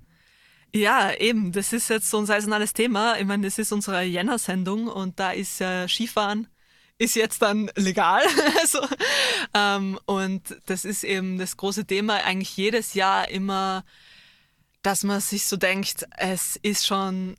Ja, 0.73 1.13
eben. 1.13 1.51
Das 1.51 1.73
ist 1.73 1.89
jetzt 1.89 2.09
so 2.09 2.17
ein 2.17 2.25
saisonales 2.25 2.73
Thema. 2.73 3.17
Ich 3.17 3.25
meine, 3.25 3.43
das 3.43 3.57
ist 3.57 3.71
unsere 3.71 4.03
Jänner-Sendung 4.03 4.87
und 4.87 5.19
da 5.19 5.31
ist 5.31 5.61
äh, 5.61 5.87
Skifahren 5.87 6.47
ist 6.97 7.15
jetzt 7.15 7.41
dann 7.41 7.69
legal. 7.75 8.23
also, 8.59 8.79
ähm, 9.53 9.99
und 10.05 10.57
das 10.65 10.85
ist 10.85 11.03
eben 11.03 11.37
das 11.37 11.57
große 11.57 11.85
Thema 11.85 12.23
eigentlich 12.23 12.55
jedes 12.57 12.93
Jahr 12.93 13.29
immer, 13.29 13.83
dass 14.87 15.03
man 15.03 15.19
sich 15.19 15.45
so 15.45 15.57
denkt, 15.57 16.07
es 16.15 16.55
ist 16.61 16.87
schon 16.87 17.35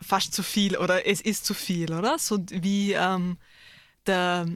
fast 0.00 0.32
zu 0.32 0.42
viel 0.42 0.78
oder 0.78 1.06
es 1.06 1.20
ist 1.20 1.44
zu 1.44 1.52
viel, 1.52 1.92
oder? 1.92 2.18
So 2.18 2.38
wie 2.48 2.92
ähm, 2.92 3.36
der 4.06 4.46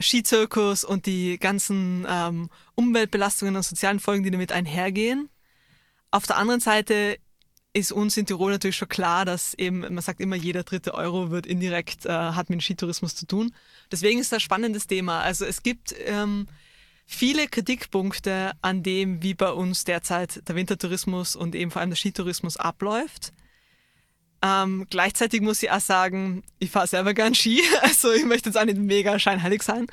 Skizirkus 0.00 0.82
und 0.82 1.04
die 1.04 1.38
ganzen 1.38 2.06
ähm, 2.08 2.48
Umweltbelastungen 2.74 3.54
und 3.54 3.64
sozialen 3.64 4.00
Folgen, 4.00 4.24
die 4.24 4.30
damit 4.30 4.50
einhergehen. 4.50 5.28
Auf 6.10 6.26
der 6.26 6.38
anderen 6.38 6.60
Seite 6.60 7.18
ist 7.74 7.92
uns 7.92 8.16
in 8.16 8.24
Tirol 8.24 8.52
natürlich 8.52 8.76
schon 8.76 8.88
klar, 8.88 9.26
dass 9.26 9.52
eben, 9.52 9.80
man 9.80 10.00
sagt 10.00 10.20
immer, 10.20 10.36
jeder 10.36 10.62
dritte 10.62 10.94
Euro 10.94 11.30
wird 11.30 11.46
indirekt, 11.46 12.06
äh, 12.06 12.08
hat 12.08 12.48
mit 12.48 12.62
Skitourismus 12.62 13.14
zu 13.14 13.26
tun. 13.26 13.54
Deswegen 13.90 14.20
ist 14.20 14.32
das 14.32 14.38
ein 14.38 14.40
spannendes 14.40 14.86
Thema. 14.86 15.20
Also 15.20 15.44
es 15.44 15.62
gibt 15.62 15.94
ähm, 16.06 16.46
viele 17.14 17.46
Kritikpunkte 17.46 18.52
an 18.62 18.82
dem, 18.82 19.22
wie 19.22 19.34
bei 19.34 19.50
uns 19.50 19.84
derzeit 19.84 20.46
der 20.48 20.56
Wintertourismus 20.56 21.36
und 21.36 21.54
eben 21.54 21.70
vor 21.70 21.80
allem 21.80 21.90
der 21.90 21.96
Skitourismus 21.96 22.56
abläuft. 22.56 23.32
Ähm, 24.44 24.86
gleichzeitig 24.90 25.40
muss 25.40 25.62
ich 25.62 25.70
auch 25.70 25.80
sagen, 25.80 26.42
ich 26.58 26.70
fahre 26.70 26.88
selber 26.88 27.14
gern 27.14 27.34
Ski, 27.34 27.62
also 27.82 28.12
ich 28.12 28.24
möchte 28.24 28.48
jetzt 28.48 28.56
auch 28.56 28.64
nicht 28.64 28.78
mega 28.78 29.18
scheinheilig 29.18 29.62
sein. 29.62 29.86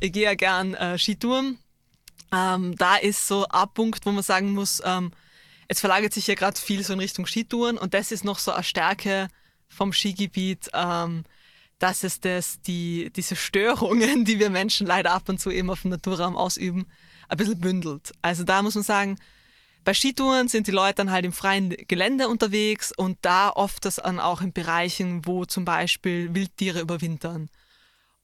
Ich 0.00 0.12
gehe 0.12 0.24
ja 0.24 0.34
gern 0.34 0.74
äh, 0.74 0.98
Skitouren. 0.98 1.58
Ähm, 2.32 2.76
da 2.76 2.96
ist 2.96 3.26
so 3.26 3.46
ein 3.48 3.68
Punkt, 3.74 4.06
wo 4.06 4.12
man 4.12 4.22
sagen 4.22 4.52
muss, 4.52 4.80
ähm, 4.84 5.12
jetzt 5.68 5.80
verlagert 5.80 6.14
sich 6.14 6.28
ja 6.28 6.34
gerade 6.34 6.58
viel 6.58 6.82
so 6.84 6.92
in 6.92 7.00
Richtung 7.00 7.26
Skitouren 7.26 7.76
und 7.76 7.92
das 7.92 8.12
ist 8.12 8.24
noch 8.24 8.38
so 8.38 8.52
eine 8.52 8.64
Stärke 8.64 9.28
vom 9.68 9.92
Skigebiet, 9.92 10.70
ähm, 10.72 11.24
dass 11.80 12.04
es 12.04 12.20
das, 12.20 12.60
die, 12.60 13.10
diese 13.16 13.34
Störungen, 13.34 14.24
die 14.24 14.38
wir 14.38 14.50
Menschen 14.50 14.86
leider 14.86 15.10
ab 15.12 15.28
und 15.28 15.40
zu 15.40 15.50
eben 15.50 15.70
auf 15.70 15.82
dem 15.82 15.90
Naturraum 15.90 16.36
ausüben, 16.36 16.86
ein 17.28 17.36
bisschen 17.36 17.60
bündelt. 17.60 18.12
Also 18.22 18.44
da 18.44 18.62
muss 18.62 18.76
man 18.76 18.84
sagen, 18.84 19.18
bei 19.82 19.94
Skitouren 19.94 20.48
sind 20.48 20.66
die 20.66 20.72
Leute 20.72 20.96
dann 20.96 21.10
halt 21.10 21.24
im 21.24 21.32
freien 21.32 21.70
Gelände 21.88 22.28
unterwegs 22.28 22.92
und 22.94 23.16
da 23.22 23.48
oft 23.48 23.84
das 23.86 23.96
dann 23.96 24.20
auch 24.20 24.42
in 24.42 24.52
Bereichen, 24.52 25.24
wo 25.24 25.46
zum 25.46 25.64
Beispiel 25.64 26.34
Wildtiere 26.34 26.80
überwintern. 26.80 27.48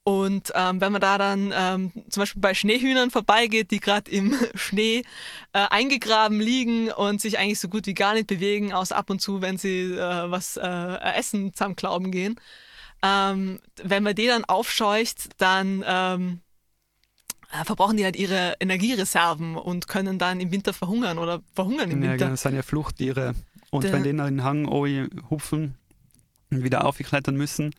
Und 0.03 0.53
ähm, 0.55 0.79
wenn 0.79 0.93
man 0.93 1.01
da 1.01 1.17
dann 1.17 1.51
ähm, 1.53 1.91
zum 2.09 2.21
Beispiel 2.21 2.41
bei 2.41 2.53
Schneehühnern 2.53 3.11
vorbeigeht, 3.11 3.71
die 3.71 3.81
gerade 3.81 4.09
im 4.09 4.35
Schnee 4.55 5.03
äh, 5.51 5.67
eingegraben 5.69 6.39
liegen 6.39 6.91
und 6.91 7.19
sich 7.19 7.39
eigentlich 7.39 7.59
so 7.59 7.67
gut 7.67 7.87
wie 7.87 7.93
gar 7.93 8.13
nicht 8.13 8.27
bewegen, 8.27 8.71
außer 8.71 8.95
ab 8.95 9.09
und 9.09 9.19
zu, 9.19 9.41
wenn 9.41 9.57
sie 9.57 9.95
äh, 9.95 10.31
was 10.31 10.57
äh, 10.57 10.97
essen 11.15 11.53
zusammenklauben 11.53 12.11
gehen, 12.11 12.39
ähm, 13.03 13.59
wenn 13.83 14.03
man 14.03 14.15
die 14.15 14.27
dann 14.27 14.45
aufscheucht, 14.45 15.29
dann 15.37 15.83
ähm, 15.85 16.41
äh, 17.51 17.63
verbrauchen 17.63 17.97
die 17.97 18.03
halt 18.03 18.15
ihre 18.15 18.55
Energiereserven 18.59 19.55
und 19.55 19.87
können 19.87 20.19
dann 20.19 20.39
im 20.39 20.51
Winter 20.51 20.73
verhungern 20.73 21.17
oder 21.17 21.41
verhungern 21.53 21.91
im 21.91 22.03
ja, 22.03 22.11
Winter. 22.11 22.25
Genau, 22.25 22.31
das 22.31 22.41
sind 22.41 22.55
ja 22.55 22.63
Fluchttiere. 22.63 23.35
Und 23.69 23.83
Der, 23.83 23.93
wenn 23.93 24.03
die 24.03 24.09
in 24.09 24.17
den 24.17 24.43
Hang 24.43 24.67
hupfen 24.67 25.75
und 26.49 26.63
wieder 26.63 26.85
aufgeklettern 26.85 27.35
müssen, 27.35 27.73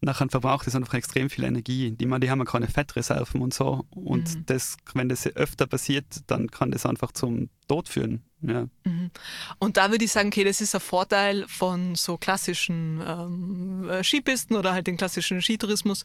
nachher 0.00 0.28
verbraucht 0.28 0.66
es 0.66 0.74
einfach 0.74 0.94
extrem 0.94 1.28
viel 1.28 1.44
Energie. 1.44 1.90
Die, 1.90 2.06
die 2.06 2.30
haben 2.30 2.38
ja 2.38 2.44
keine 2.44 2.68
Fettreserven 2.68 3.42
und 3.42 3.52
so. 3.52 3.84
Und 3.90 4.34
mhm. 4.34 4.46
das, 4.46 4.76
wenn 4.94 5.08
das 5.08 5.26
öfter 5.26 5.66
passiert, 5.66 6.06
dann 6.26 6.50
kann 6.50 6.70
das 6.70 6.86
einfach 6.86 7.12
zum 7.12 7.50
Tod 7.68 7.88
führen. 7.88 8.22
Ja. 8.40 8.66
Mhm. 8.84 9.10
Und 9.58 9.76
da 9.76 9.90
würde 9.90 10.04
ich 10.04 10.12
sagen, 10.12 10.28
okay, 10.28 10.44
das 10.44 10.60
ist 10.60 10.74
ein 10.74 10.80
Vorteil 10.80 11.46
von 11.48 11.94
so 11.94 12.16
klassischen 12.16 13.02
ähm, 13.06 13.88
äh, 13.90 14.02
Skipisten 14.02 14.56
oder 14.56 14.72
halt 14.72 14.86
den 14.86 14.96
klassischen 14.96 15.42
Skitourismus, 15.42 16.02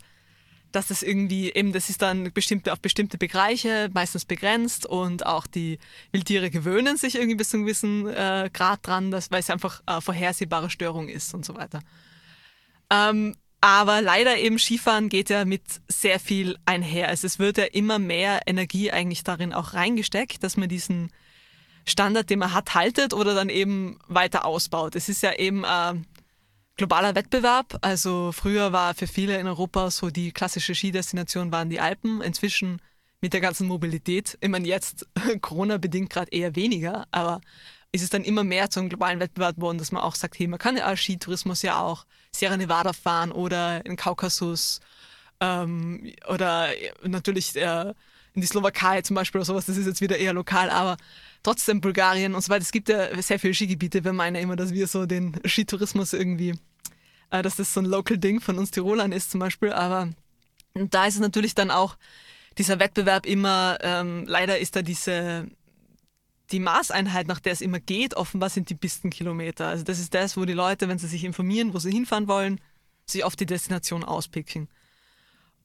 dass 0.73 0.88
das 0.88 1.01
irgendwie 1.01 1.51
eben, 1.51 1.71
das 1.71 1.89
ist 1.89 2.01
dann 2.01 2.34
bestimmte, 2.34 2.73
auf 2.73 2.81
bestimmte 2.81 3.17
Bereiche 3.17 3.89
meistens 3.93 4.25
begrenzt 4.25 4.86
und 4.86 5.25
auch 5.25 5.47
die 5.47 5.79
Wildtiere 6.12 6.49
gewöhnen 6.49 6.97
sich 6.97 7.15
irgendwie 7.15 7.36
bis 7.36 7.49
zu 7.49 7.58
einem 7.58 7.65
gewissen 7.65 8.08
äh, 8.08 8.49
Grad 8.51 8.86
dran, 8.86 9.10
dass, 9.10 9.31
weil 9.31 9.39
es 9.39 9.49
einfach 9.49 9.81
äh, 9.88 10.01
vorhersehbare 10.01 10.69
Störung 10.69 11.08
ist 11.08 11.34
und 11.34 11.45
so 11.45 11.55
weiter. 11.55 11.79
Ähm, 12.89 13.36
aber 13.65 14.04
leider 14.04 14.38
eben 14.38 14.60
Skifahren 14.60 15.10
geht 15.10 15.32
ja 15.32 15.43
mit 15.43 15.63
sehr 15.88 16.19
viel 16.19 16.56
einher. 16.65 17.08
Also 17.08 17.25
es 17.25 17.39
wird 17.39 17.58
ja 17.58 17.63
immer 17.63 17.97
mehr 17.97 18.41
Energie 18.45 18.91
eigentlich 18.91 19.23
darin 19.23 19.54
auch 19.54 19.73
reingesteckt, 19.73 20.43
dass 20.43 20.56
man 20.56 20.69
diesen 20.69 21.12
Standard, 21.84 22.30
den 22.30 22.38
man 22.38 22.54
hat, 22.54 22.75
haltet 22.75 23.12
oder 23.12 23.34
dann 23.34 23.49
eben 23.49 23.97
weiter 24.08 24.45
ausbaut. 24.45 24.95
Es 24.95 25.10
ist 25.10 25.23
ja 25.23 25.34
eben 25.34 25.63
äh, 25.63 25.95
globaler 26.78 27.15
Wettbewerb. 27.15 27.80
Also 27.82 28.32
früher 28.32 28.71
war 28.71 28.93
für 28.93 29.08
viele 29.08 29.39
in 29.39 29.47
Europa 29.47 29.89
so 29.89 30.12
die 30.12 30.32
klassische 30.32 30.75
Skidestination 30.75 31.51
waren 31.51 31.71
die 31.71 31.80
Alpen. 31.80 32.21
Inzwischen 32.21 32.80
mit 33.19 33.34
der 33.34 33.41
ganzen 33.41 33.67
Mobilität, 33.67 34.38
ich 34.41 34.49
meine 34.49 34.67
jetzt 34.67 35.08
Corona-bedingt 35.41 36.12
gerade 36.12 36.32
eher 36.32 36.56
weniger, 36.56 37.08
aber 37.10 37.41
ist 37.91 38.04
es 38.04 38.12
dann 38.12 38.25
immer 38.25 38.43
mehr 38.43 38.69
zum 38.69 38.89
globalen 38.89 39.19
Wettbewerb 39.19 39.56
geworden, 39.56 39.80
dass 39.80 39.91
man 39.91 40.04
auch 40.04 40.13
sagt, 40.13 40.38
hey, 40.38 40.45
man 40.45 40.60
kann 40.60 40.78
ja 40.78 40.86
als 40.86 40.99
Skitourismus 40.99 41.63
ja 41.63 41.80
auch 41.82 42.06
Sierra 42.37 42.57
Nevada 42.57 42.93
fahren 42.93 43.31
oder 43.31 43.85
in 43.85 43.95
Kaukasus 43.95 44.79
ähm, 45.39 46.13
oder 46.27 46.69
natürlich 47.03 47.55
äh, 47.55 47.93
in 48.33 48.41
die 48.41 48.47
Slowakei 48.47 49.01
zum 49.01 49.15
Beispiel 49.15 49.39
oder 49.39 49.45
sowas, 49.45 49.65
das 49.65 49.77
ist 49.77 49.87
jetzt 49.87 50.01
wieder 50.01 50.17
eher 50.17 50.33
lokal, 50.33 50.69
aber 50.69 50.97
trotzdem 51.43 51.81
Bulgarien 51.81 52.35
und 52.35 52.41
so 52.41 52.49
weiter. 52.49 52.63
Es 52.63 52.71
gibt 52.71 52.89
ja 52.89 53.21
sehr 53.21 53.39
viele 53.39 53.53
Skigebiete. 53.53 54.03
Wir 54.03 54.13
meinen 54.13 54.35
ja 54.35 54.41
immer, 54.41 54.55
dass 54.55 54.73
wir 54.73 54.87
so 54.87 55.05
den 55.05 55.39
Skitourismus 55.45 56.13
irgendwie, 56.13 56.53
äh, 57.29 57.41
dass 57.41 57.55
das 57.55 57.73
so 57.73 57.79
ein 57.79 57.85
Local-Ding 57.85 58.41
von 58.41 58.57
uns 58.57 58.71
Tirolern 58.71 59.11
ist 59.11 59.31
zum 59.31 59.39
Beispiel. 59.39 59.71
Aber 59.71 60.09
da 60.73 61.05
ist 61.05 61.15
es 61.15 61.21
natürlich 61.21 61.55
dann 61.55 61.71
auch 61.71 61.97
dieser 62.57 62.79
Wettbewerb 62.79 63.25
immer, 63.25 63.77
ähm, 63.81 64.25
leider 64.27 64.59
ist 64.59 64.75
da 64.75 64.81
diese, 64.81 65.47
die 66.51 66.60
Maßeinheit, 66.60 67.27
nach 67.27 67.39
der 67.39 67.53
es 67.53 67.62
immer 67.62 67.79
geht, 67.79 68.15
offenbar 68.15 68.49
sind 68.49 68.69
die 68.69 68.75
Pistenkilometer. 68.75 69.67
Also 69.67 69.84
das 69.84 69.99
ist 69.99 70.13
das, 70.13 70.38
wo 70.38 70.45
die 70.45 70.53
Leute, 70.53 70.88
wenn 70.88 70.99
sie 70.99 71.08
sich 71.08 71.23
informieren, 71.23 71.73
wo 71.73 71.79
sie 71.79 71.91
hinfahren 71.91 72.27
wollen, 72.27 72.62
sich 73.05 73.23
auf 73.23 73.36
die 73.36 73.45
Destination 73.45 74.03
auspicken. 74.03 74.67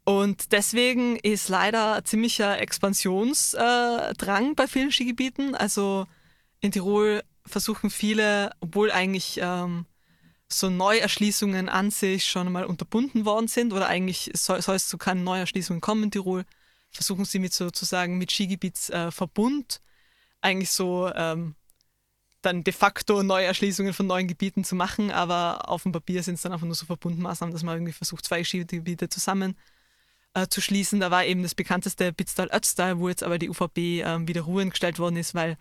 Und 0.04 0.52
deswegen 0.52 1.16
ist 1.16 1.48
leider 1.48 2.04
ziemlicher 2.04 2.58
Expansionsdrang 2.58 4.54
bei 4.56 4.66
vielen 4.66 4.90
Skigebieten. 4.90 5.54
Also 5.54 6.06
in 6.60 6.72
Tirol 6.72 7.22
versuchen 7.46 7.90
viele, 7.90 8.52
obwohl 8.60 8.90
eigentlich 8.90 9.38
ähm, 9.42 9.86
so 10.48 10.68
Neuerschließungen 10.70 11.68
an 11.68 11.90
sich 11.90 12.24
schon 12.24 12.50
mal 12.50 12.64
unterbunden 12.64 13.24
worden 13.24 13.48
sind 13.48 13.72
oder 13.72 13.86
eigentlich 13.88 14.30
soll, 14.34 14.60
soll 14.62 14.76
es 14.76 14.88
zu 14.88 14.98
keinen 14.98 15.22
Neuerschließungen 15.24 15.80
kommen 15.80 16.04
in 16.04 16.10
Tirol, 16.10 16.44
versuchen 16.90 17.24
sie 17.24 17.38
mit 17.38 17.52
sozusagen 17.52 18.18
mit 18.18 18.32
Skigebietsverbund 18.32 19.76
äh, 19.76 19.89
eigentlich 20.40 20.70
so 20.70 21.10
ähm, 21.14 21.54
dann 22.42 22.64
de 22.64 22.72
facto 22.72 23.22
Neuerschließungen 23.22 23.92
von 23.92 24.06
neuen 24.06 24.28
Gebieten 24.28 24.64
zu 24.64 24.74
machen, 24.74 25.10
aber 25.10 25.68
auf 25.68 25.82
dem 25.82 25.92
Papier 25.92 26.22
sind 26.22 26.34
es 26.34 26.42
dann 26.42 26.52
einfach 26.52 26.66
nur 26.66 26.74
so 26.74 26.86
Verbundmaßnahmen, 26.86 27.52
dass 27.52 27.62
man 27.62 27.76
irgendwie 27.76 27.92
versucht, 27.92 28.24
zwei 28.24 28.42
Skigebiete 28.44 29.08
zusammen 29.08 29.56
äh, 30.34 30.46
zu 30.48 30.60
schließen. 30.60 31.00
Da 31.00 31.10
war 31.10 31.24
eben 31.24 31.42
das 31.42 31.54
bekannteste 31.54 32.12
Bitztal-Ötztal, 32.12 32.98
wo 32.98 33.08
jetzt 33.08 33.22
aber 33.22 33.38
die 33.38 33.50
UVP 33.50 34.00
äh, 34.00 34.26
wieder 34.26 34.42
ruhen 34.42 34.70
gestellt 34.70 34.98
worden 34.98 35.16
ist, 35.16 35.34
weil 35.34 35.58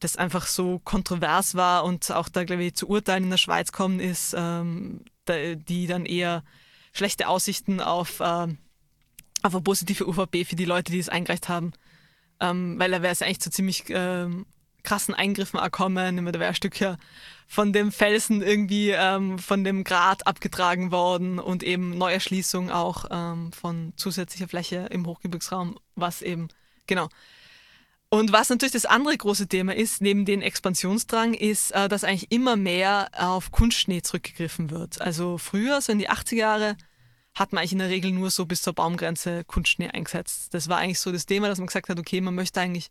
das 0.00 0.16
einfach 0.16 0.46
so 0.46 0.80
kontrovers 0.80 1.54
war 1.54 1.84
und 1.84 2.10
auch 2.10 2.28
da, 2.28 2.44
glaube 2.44 2.64
ich, 2.64 2.74
zu 2.74 2.88
Urteilen 2.88 3.24
in 3.24 3.30
der 3.30 3.38
Schweiz 3.38 3.72
kommen 3.72 4.00
ist, 4.00 4.34
ähm, 4.36 5.04
die 5.28 5.86
dann 5.86 6.04
eher 6.04 6.44
schlechte 6.92 7.28
Aussichten 7.28 7.80
auf, 7.80 8.20
äh, 8.20 8.48
auf 9.42 9.54
eine 9.54 9.60
positive 9.62 10.06
UVP 10.06 10.44
für 10.44 10.56
die 10.56 10.64
Leute, 10.64 10.92
die 10.92 10.98
es 10.98 11.08
eingereicht 11.08 11.48
haben. 11.48 11.72
Ähm, 12.40 12.78
weil 12.78 12.90
da 12.90 13.02
wäre 13.02 13.12
es 13.12 13.22
eigentlich 13.22 13.40
zu 13.40 13.50
ziemlich 13.50 13.84
ähm, 13.88 14.46
krassen 14.82 15.14
Eingriffen 15.14 15.58
erkommen. 15.58 16.24
Da 16.24 16.32
wäre 16.34 16.46
ein 16.46 16.54
Stück 16.54 16.78
ja 16.78 16.96
von 17.46 17.72
dem 17.72 17.92
Felsen 17.92 18.42
irgendwie 18.42 18.90
ähm, 18.90 19.38
von 19.38 19.64
dem 19.64 19.84
Grat 19.84 20.26
abgetragen 20.26 20.92
worden 20.92 21.38
und 21.38 21.62
eben 21.62 21.96
Neuerschließung 21.98 22.70
auch 22.70 23.06
ähm, 23.10 23.52
von 23.52 23.92
zusätzlicher 23.96 24.48
Fläche 24.48 24.88
im 24.90 25.06
Hochgebirgsraum, 25.06 25.78
was 25.94 26.22
eben, 26.22 26.48
genau. 26.86 27.08
Und 28.08 28.32
was 28.32 28.48
natürlich 28.48 28.72
das 28.72 28.86
andere 28.86 29.16
große 29.16 29.48
Thema 29.48 29.74
ist, 29.74 30.00
neben 30.00 30.24
dem 30.24 30.40
Expansionsdrang, 30.40 31.34
ist, 31.34 31.72
äh, 31.72 31.88
dass 31.88 32.04
eigentlich 32.04 32.30
immer 32.30 32.54
mehr 32.56 33.10
auf 33.18 33.50
Kunstschnee 33.50 34.02
zurückgegriffen 34.02 34.70
wird. 34.70 35.00
Also 35.00 35.36
früher, 35.36 35.80
so 35.80 35.92
in 35.92 35.98
die 35.98 36.10
80er 36.10 36.36
Jahre, 36.36 36.76
hat 37.34 37.52
man 37.52 37.60
eigentlich 37.60 37.72
in 37.72 37.78
der 37.78 37.88
Regel 37.88 38.12
nur 38.12 38.30
so 38.30 38.46
bis 38.46 38.62
zur 38.62 38.72
Baumgrenze 38.72 39.44
Kunstschnee 39.44 39.90
eingesetzt. 39.90 40.54
Das 40.54 40.68
war 40.68 40.78
eigentlich 40.78 41.00
so 41.00 41.10
das 41.10 41.26
Thema, 41.26 41.48
dass 41.48 41.58
man 41.58 41.66
gesagt 41.66 41.88
hat, 41.88 41.98
okay, 41.98 42.20
man 42.20 42.34
möchte 42.34 42.60
eigentlich, 42.60 42.90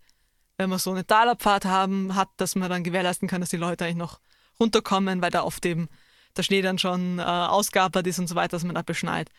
wenn 0.58 0.70
man 0.70 0.80
so 0.80 0.92
eine 0.92 1.08
Talerpfad 1.08 1.66
haben, 1.66 2.16
hat, 2.16 2.30
dass 2.38 2.56
man 2.56 2.70
dann 2.70 2.84
gewährleisten 2.84 3.28
kann, 3.28 3.42
dass 3.42 3.50
die 3.50 3.58
Leute 3.58 3.86
eigentlich 3.86 3.98
noch 3.98 4.20
runterkommen, 4.60 5.22
weil 5.22 5.32
da 5.32 5.44
oft 5.44 5.66
eben 5.66 5.88
der 6.36 6.44
Schnee 6.44 6.62
dann 6.62 6.78
schon 6.78 7.20
äh, 7.20 7.24
ausgeapert 7.24 8.06
ist 8.08 8.20
und 8.20 8.28
so 8.28 8.36
weiter, 8.36 8.50
dass 8.50 8.64
man 8.64 8.76
da 8.76 8.82
beschneit. 8.82 9.30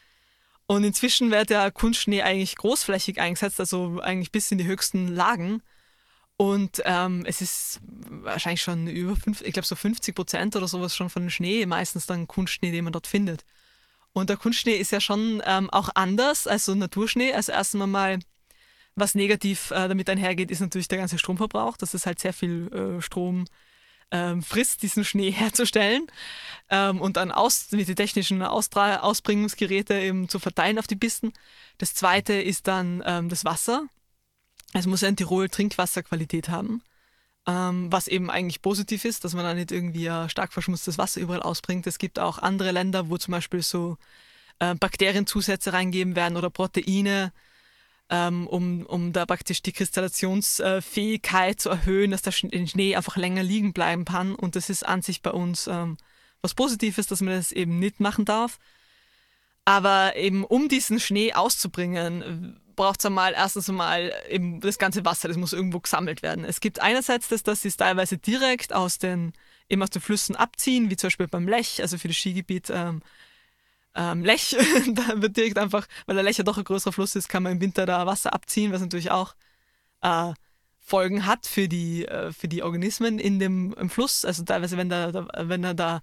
Und 0.67 0.85
inzwischen 0.85 1.31
wird 1.31 1.51
der 1.51 1.71
Kunstschnee 1.71 2.23
eigentlich 2.23 2.57
großflächig 2.57 3.21
eingesetzt, 3.21 3.61
also 3.61 4.01
eigentlich 4.01 4.33
bis 4.33 4.51
in 4.51 4.59
die 4.59 4.65
höchsten 4.65 5.09
Lagen. 5.09 5.63
Und 6.37 6.83
ähm, 6.85 7.25
es 7.27 7.41
ist 7.43 7.81
wahrscheinlich 8.09 8.63
schon 8.63 8.89
über, 8.89 9.15
fünf, 9.15 9.43
ich 9.43 9.53
glaube 9.53 9.67
so 9.67 9.77
50 9.77 10.15
Prozent 10.15 10.57
oder 10.57 10.67
sowas 10.67 10.97
schon 10.97 11.11
von 11.11 11.25
dem 11.25 11.31
Schnee, 11.31 11.67
meistens 11.67 12.07
dann 12.07 12.27
Kunstschnee, 12.27 12.73
den 12.73 12.85
man 12.85 12.93
dort 12.93 13.07
findet. 13.07 13.45
Und 14.15 14.31
der 14.31 14.37
Kunstschnee 14.37 14.77
ist 14.77 14.93
ja 14.93 15.01
schon 15.01 15.43
ähm, 15.45 15.69
auch 15.71 15.91
anders 15.95 16.47
als 16.47 16.65
so 16.65 16.75
Naturschnee. 16.75 17.35
Also 17.35 17.53
erstmal 17.53 17.89
mal, 17.89 18.19
was 18.95 19.15
negativ 19.15 19.73
äh, 19.73 19.89
damit 19.89 20.09
einhergeht, 20.09 20.51
ist 20.51 20.61
natürlich 20.61 20.89
der 20.89 20.99
ganze 20.99 21.19
Stromverbrauch. 21.19 21.77
Das 21.77 21.95
ist 21.95 22.07
halt 22.07 22.21
sehr 22.21 22.33
viel 22.33 22.73
äh, 22.73 23.03
Strom 23.03 23.45
ähm, 24.13 24.43
frisst, 24.43 24.83
diesen 24.83 25.05
Schnee 25.05 25.31
herzustellen 25.33 26.07
ähm, 26.71 27.01
und 27.01 27.17
dann 27.17 27.33
aus, 27.33 27.73
mit 27.73 27.89
den 27.89 27.97
technischen 27.97 28.41
Austra 28.43 29.01
Ausbringungsgeräte 29.01 29.99
eben 29.99 30.29
zu 30.29 30.39
verteilen 30.39 30.79
auf 30.79 30.87
die 30.87 30.97
Pisten. 30.97 31.33
Das 31.79 31.95
zweite 31.95 32.35
ist 32.35 32.69
dann 32.69 33.03
ähm, 33.05 33.29
das 33.29 33.45
Wasser. 33.45 33.87
Es 34.75 34.87
muss 34.87 35.01
ja 35.01 35.09
in 35.09 35.17
Tirol 35.17 35.49
Trinkwasserqualität 35.49 36.49
haben, 36.49 36.83
ähm, 37.47 37.93
was 37.93 38.09
eben 38.09 38.31
eigentlich 38.31 38.63
positiv 38.63 39.05
ist, 39.05 39.25
dass 39.25 39.35
man 39.35 39.45
da 39.45 39.55
nicht 39.55 39.73
irgendwie 39.73 40.11
stark 40.29 40.53
verschmutztes 40.53 40.99
Wasser 40.99 41.21
überall 41.21 41.43
ausbringt. 41.43 41.87
Es 41.87 41.99
gibt 41.99 42.19
auch 42.19 42.39
andere 42.39 42.73
Länder, 42.73 43.11
wo 43.11 43.19
zum 43.19 43.33
Beispiel 43.33 43.63
so 43.63 43.99
äh, 44.59 44.75
Bakterienzusätze 44.75 45.73
reingeben 45.73 46.17
werden 46.17 46.37
oder 46.37 46.51
Proteine, 46.51 47.33
ähm, 48.11 48.47
um, 48.47 48.87
um 48.87 49.13
da 49.13 49.27
praktisch 49.27 49.63
die 49.63 49.73
Kristallationsfähigkeit 49.73 51.61
zu 51.61 51.71
erhöhen, 51.71 52.11
dass 52.11 52.23
der 52.23 52.33
Schnee 52.33 52.97
einfach 52.97 53.17
länger 53.17 53.43
liegen 53.43 53.73
bleiben 53.73 54.05
kann. 54.05 54.35
Und 54.35 54.57
das 54.57 54.71
ist 54.71 54.87
an 54.87 55.03
sich 55.03 55.23
bei 55.23 55.31
uns 55.31 55.67
ähm, 55.67 55.97
was 56.43 56.55
Positives, 56.55 57.07
dass 57.07 57.21
man 57.21 57.35
das 57.35 57.53
eben 57.53 57.79
nicht 57.79 58.01
machen 58.01 58.25
darf. 58.25 58.59
Aber 59.65 60.15
eben 60.17 60.45
um 60.45 60.69
diesen 60.69 61.01
Schnee 61.01 61.33
auszubringen, 61.33 62.61
braucht 62.75 63.01
es 63.01 63.07
einmal 63.07 63.33
erstens 63.35 63.69
einmal 63.69 64.13
eben 64.29 64.61
das 64.61 64.79
ganze 64.79 65.05
Wasser, 65.05 65.29
das 65.29 65.37
muss 65.37 65.53
irgendwo 65.53 65.81
gesammelt 65.81 66.23
werden. 66.23 66.45
Es 66.45 66.61
gibt 66.61 66.81
einerseits 66.81 67.29
das, 67.29 67.43
dass 67.43 67.63
sie 67.63 67.69
es 67.69 67.77
teilweise 67.77 68.19
direkt 68.19 68.73
aus 68.73 68.99
den, 68.99 69.33
eben 69.69 69.83
aus 69.83 69.91
den 69.91 70.03
Flüssen 70.03 70.37
abziehen, 70.37 70.91
wie 70.91 70.97
zum 70.97 71.09
Beispiel 71.09 71.29
beim 71.29 71.49
Lech, 71.49 71.81
also 71.81 71.99
für 71.99 72.09
das 72.09 72.17
Skigebiet 72.17 72.71
ähm, 72.71 73.03
ähm, 73.95 74.25
Lech. 74.25 74.57
da 74.93 75.23
wird 75.23 75.37
direkt 75.37 75.59
einfach, 75.59 75.87
weil 76.07 76.17
der 76.17 76.25
Lech 76.25 76.39
ja 76.39 76.45
doch 76.45 76.59
ein 76.59 76.65
größerer 76.65 76.93
Fluss 76.93 77.15
ist, 77.17 77.29
kann 77.29 77.43
man 77.43 77.53
im 77.53 77.61
Winter 77.61 77.87
da 77.87 78.07
Wasser 78.07 78.33
abziehen, 78.33 78.73
was 78.73 78.81
natürlich 78.81 79.11
auch 79.11 79.35
äh, 80.03 80.33
Folgen 80.81 81.27
hat 81.27 81.47
für 81.47 81.69
die, 81.69 82.07
äh, 82.07 82.33
für 82.33 82.49
die 82.49 82.63
Organismen 82.63 83.19
in 83.19 83.39
dem 83.39 83.73
im 83.75 83.91
Fluss. 83.91 84.25
Also 84.25 84.45
teilweise, 84.45 84.77
wenn, 84.77 84.89
der, 84.91 85.13
der 85.13 85.29
wenn 85.49 85.63
da 85.63 86.03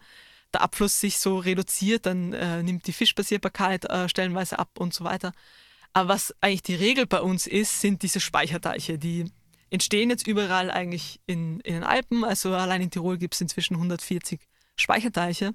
der 0.53 0.61
Abfluss 0.61 0.99
sich 0.99 1.19
so 1.19 1.37
reduziert, 1.37 2.05
dann 2.05 2.33
äh, 2.33 2.63
nimmt 2.63 2.87
die 2.87 2.93
Fischbasierbarkeit 2.93 3.85
äh, 3.85 4.09
stellenweise 4.09 4.59
ab 4.59 4.79
und 4.79 4.93
so 4.93 5.03
weiter. 5.03 5.31
Aber 5.93 6.09
was 6.09 6.33
eigentlich 6.41 6.63
die 6.63 6.75
Regel 6.75 7.05
bei 7.05 7.21
uns 7.21 7.47
ist, 7.47 7.81
sind 7.81 8.01
diese 8.01 8.19
Speicherteiche, 8.19 8.97
die 8.97 9.25
entstehen 9.69 10.09
jetzt 10.09 10.27
überall 10.27 10.71
eigentlich 10.71 11.19
in, 11.25 11.59
in 11.61 11.73
den 11.75 11.83
Alpen. 11.83 12.23
Also 12.23 12.53
allein 12.53 12.81
in 12.81 12.91
Tirol 12.91 13.17
gibt 13.17 13.33
es 13.33 13.41
inzwischen 13.41 13.75
140 13.75 14.39
Speicherteiche. 14.75 15.53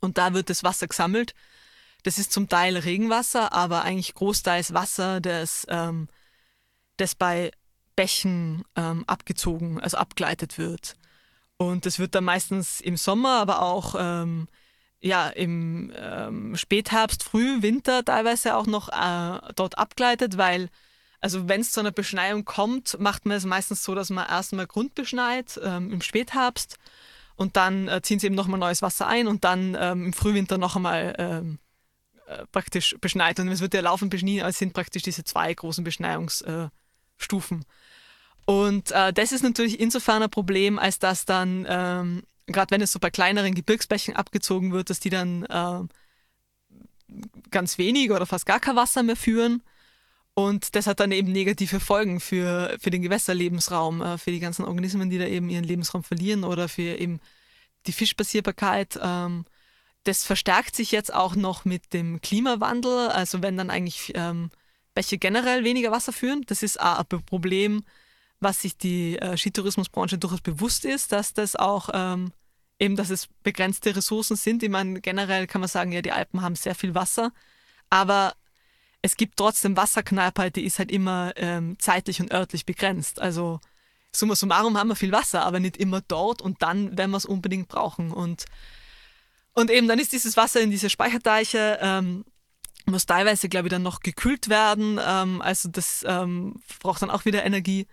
Und 0.00 0.18
da 0.18 0.34
wird 0.34 0.50
das 0.50 0.62
Wasser 0.62 0.86
gesammelt. 0.86 1.34
Das 2.02 2.18
ist 2.18 2.32
zum 2.32 2.48
Teil 2.48 2.76
Regenwasser, 2.76 3.52
aber 3.52 3.82
eigentlich 3.82 4.14
großteils 4.14 4.74
Wasser, 4.74 5.20
das, 5.20 5.66
ähm, 5.70 6.08
das 6.98 7.14
bei 7.14 7.50
Bächen 7.96 8.64
ähm, 8.76 9.04
abgezogen, 9.06 9.80
also 9.80 9.96
abgeleitet 9.96 10.58
wird. 10.58 10.96
Und 11.56 11.86
das 11.86 11.98
wird 11.98 12.14
dann 12.14 12.24
meistens 12.24 12.80
im 12.80 12.96
Sommer, 12.96 13.40
aber 13.40 13.62
auch 13.62 13.94
ähm, 13.98 14.48
ja, 15.04 15.28
im 15.28 15.92
ähm, 15.96 16.56
Spätherbst, 16.56 17.22
Frühwinter 17.22 18.04
teilweise 18.04 18.56
auch 18.56 18.66
noch 18.66 18.88
äh, 18.88 19.52
dort 19.54 19.76
abgeleitet, 19.76 20.38
weil 20.38 20.70
also 21.20 21.48
wenn 21.48 21.60
es 21.60 21.72
zu 21.72 21.80
einer 21.80 21.90
Beschneiung 21.90 22.44
kommt, 22.44 22.98
macht 23.00 23.24
man 23.24 23.36
es 23.36 23.44
meistens 23.44 23.82
so, 23.82 23.94
dass 23.94 24.10
man 24.10 24.28
erstmal 24.28 24.66
grundbeschneit 24.66 25.60
ähm, 25.62 25.90
im 25.90 26.02
Spätherbst 26.02 26.78
und 27.36 27.56
dann 27.56 27.88
äh, 27.88 28.00
ziehen 28.02 28.18
sie 28.18 28.26
eben 28.26 28.34
nochmal 28.34 28.60
neues 28.60 28.82
Wasser 28.82 29.06
ein 29.06 29.26
und 29.26 29.44
dann 29.44 29.76
ähm, 29.78 30.06
im 30.06 30.12
Frühwinter 30.12 30.58
noch 30.58 30.76
einmal 30.76 31.14
ähm, 31.18 31.58
äh, 32.26 32.46
praktisch 32.52 32.96
beschneit. 33.00 33.38
Und 33.40 33.48
es 33.48 33.60
wird 33.60 33.74
ja 33.74 33.80
laufend 33.80 34.10
beschnien, 34.10 34.46
es 34.46 34.58
sind 34.58 34.72
praktisch 34.72 35.02
diese 35.02 35.24
zwei 35.24 35.52
großen 35.52 35.84
Beschneiungsstufen. 35.84 37.64
und 38.46 38.90
äh, 38.90 39.12
das 39.12 39.32
ist 39.32 39.42
natürlich 39.42 39.80
insofern 39.80 40.22
ein 40.22 40.30
Problem, 40.30 40.78
als 40.78 40.98
dass 40.98 41.24
dann, 41.26 41.66
ähm, 41.68 42.22
gerade 42.46 42.70
wenn 42.70 42.80
es 42.80 42.92
so 42.92 42.98
bei 42.98 43.10
kleineren 43.10 43.54
Gebirgsbächen 43.54 44.16
abgezogen 44.16 44.72
wird, 44.72 44.90
dass 44.90 45.00
die 45.00 45.10
dann 45.10 45.46
ähm, 45.50 45.88
ganz 47.50 47.78
wenig 47.78 48.10
oder 48.10 48.26
fast 48.26 48.46
gar 48.46 48.60
kein 48.60 48.76
Wasser 48.76 49.02
mehr 49.02 49.16
führen. 49.16 49.62
Und 50.34 50.74
das 50.74 50.88
hat 50.88 50.98
dann 50.98 51.12
eben 51.12 51.30
negative 51.30 51.78
Folgen 51.78 52.18
für, 52.18 52.76
für 52.80 52.90
den 52.90 53.02
Gewässerlebensraum, 53.02 54.02
äh, 54.02 54.18
für 54.18 54.32
die 54.32 54.40
ganzen 54.40 54.64
Organismen, 54.64 55.08
die 55.08 55.18
da 55.18 55.26
eben 55.26 55.48
ihren 55.48 55.64
Lebensraum 55.64 56.02
verlieren 56.02 56.44
oder 56.44 56.68
für 56.68 56.98
eben 56.98 57.20
die 57.86 57.92
Fischbasierbarkeit. 57.92 58.98
Ähm, 59.00 59.44
das 60.02 60.24
verstärkt 60.24 60.74
sich 60.74 60.90
jetzt 60.90 61.14
auch 61.14 61.36
noch 61.36 61.64
mit 61.64 61.92
dem 61.92 62.20
Klimawandel. 62.20 63.08
Also 63.08 63.42
wenn 63.42 63.56
dann 63.56 63.70
eigentlich 63.70 64.12
ähm, 64.16 64.50
Bäche 64.94 65.18
generell 65.18 65.64
weniger 65.64 65.92
Wasser 65.92 66.12
führen, 66.12 66.42
das 66.46 66.62
ist 66.62 66.80
auch 66.80 66.98
ein 66.98 67.22
Problem, 67.24 67.84
was 68.44 68.62
sich 68.62 68.76
die 68.76 69.18
äh, 69.18 69.36
Skitourismusbranche 69.36 70.18
durchaus 70.18 70.40
bewusst 70.40 70.84
ist, 70.84 71.10
dass 71.10 71.34
das 71.34 71.56
auch 71.56 71.88
ähm, 71.92 72.32
eben, 72.78 72.94
dass 72.94 73.10
es 73.10 73.28
begrenzte 73.42 73.96
Ressourcen 73.96 74.36
sind. 74.36 74.62
Ich 74.62 74.70
meine, 74.70 75.00
generell 75.00 75.48
kann 75.48 75.60
man 75.60 75.68
sagen, 75.68 75.90
ja, 75.90 76.02
die 76.02 76.12
Alpen 76.12 76.42
haben 76.42 76.54
sehr 76.54 76.76
viel 76.76 76.94
Wasser, 76.94 77.32
aber 77.90 78.34
es 79.02 79.16
gibt 79.16 79.36
trotzdem 79.36 79.76
Wasserknappheit, 79.76 80.56
die 80.56 80.64
ist 80.64 80.78
halt 80.78 80.90
immer 80.90 81.32
ähm, 81.36 81.76
zeitlich 81.78 82.20
und 82.20 82.32
örtlich 82.32 82.64
begrenzt. 82.64 83.20
Also 83.20 83.60
summa 84.12 84.36
summarum 84.36 84.78
haben 84.78 84.88
wir 84.88 84.96
viel 84.96 85.12
Wasser, 85.12 85.44
aber 85.44 85.60
nicht 85.60 85.76
immer 85.76 86.00
dort 86.00 86.40
und 86.40 86.62
dann, 86.62 86.96
wenn 86.96 87.10
wir 87.10 87.18
es 87.18 87.26
unbedingt 87.26 87.68
brauchen. 87.68 88.12
Und, 88.12 88.46
und 89.52 89.70
eben 89.70 89.88
dann 89.88 89.98
ist 89.98 90.12
dieses 90.12 90.36
Wasser 90.36 90.60
in 90.60 90.70
diese 90.70 90.88
Speicherteiche, 90.88 91.78
ähm, 91.82 92.24
muss 92.86 93.06
teilweise, 93.06 93.48
glaube 93.48 93.68
ich, 93.68 93.72
dann 93.72 93.82
noch 93.82 94.00
gekühlt 94.00 94.48
werden. 94.48 94.98
Ähm, 95.04 95.42
also 95.42 95.68
das 95.68 96.04
ähm, 96.06 96.62
braucht 96.80 97.02
dann 97.02 97.10
auch 97.10 97.24
wieder 97.24 97.44
Energie. 97.44 97.86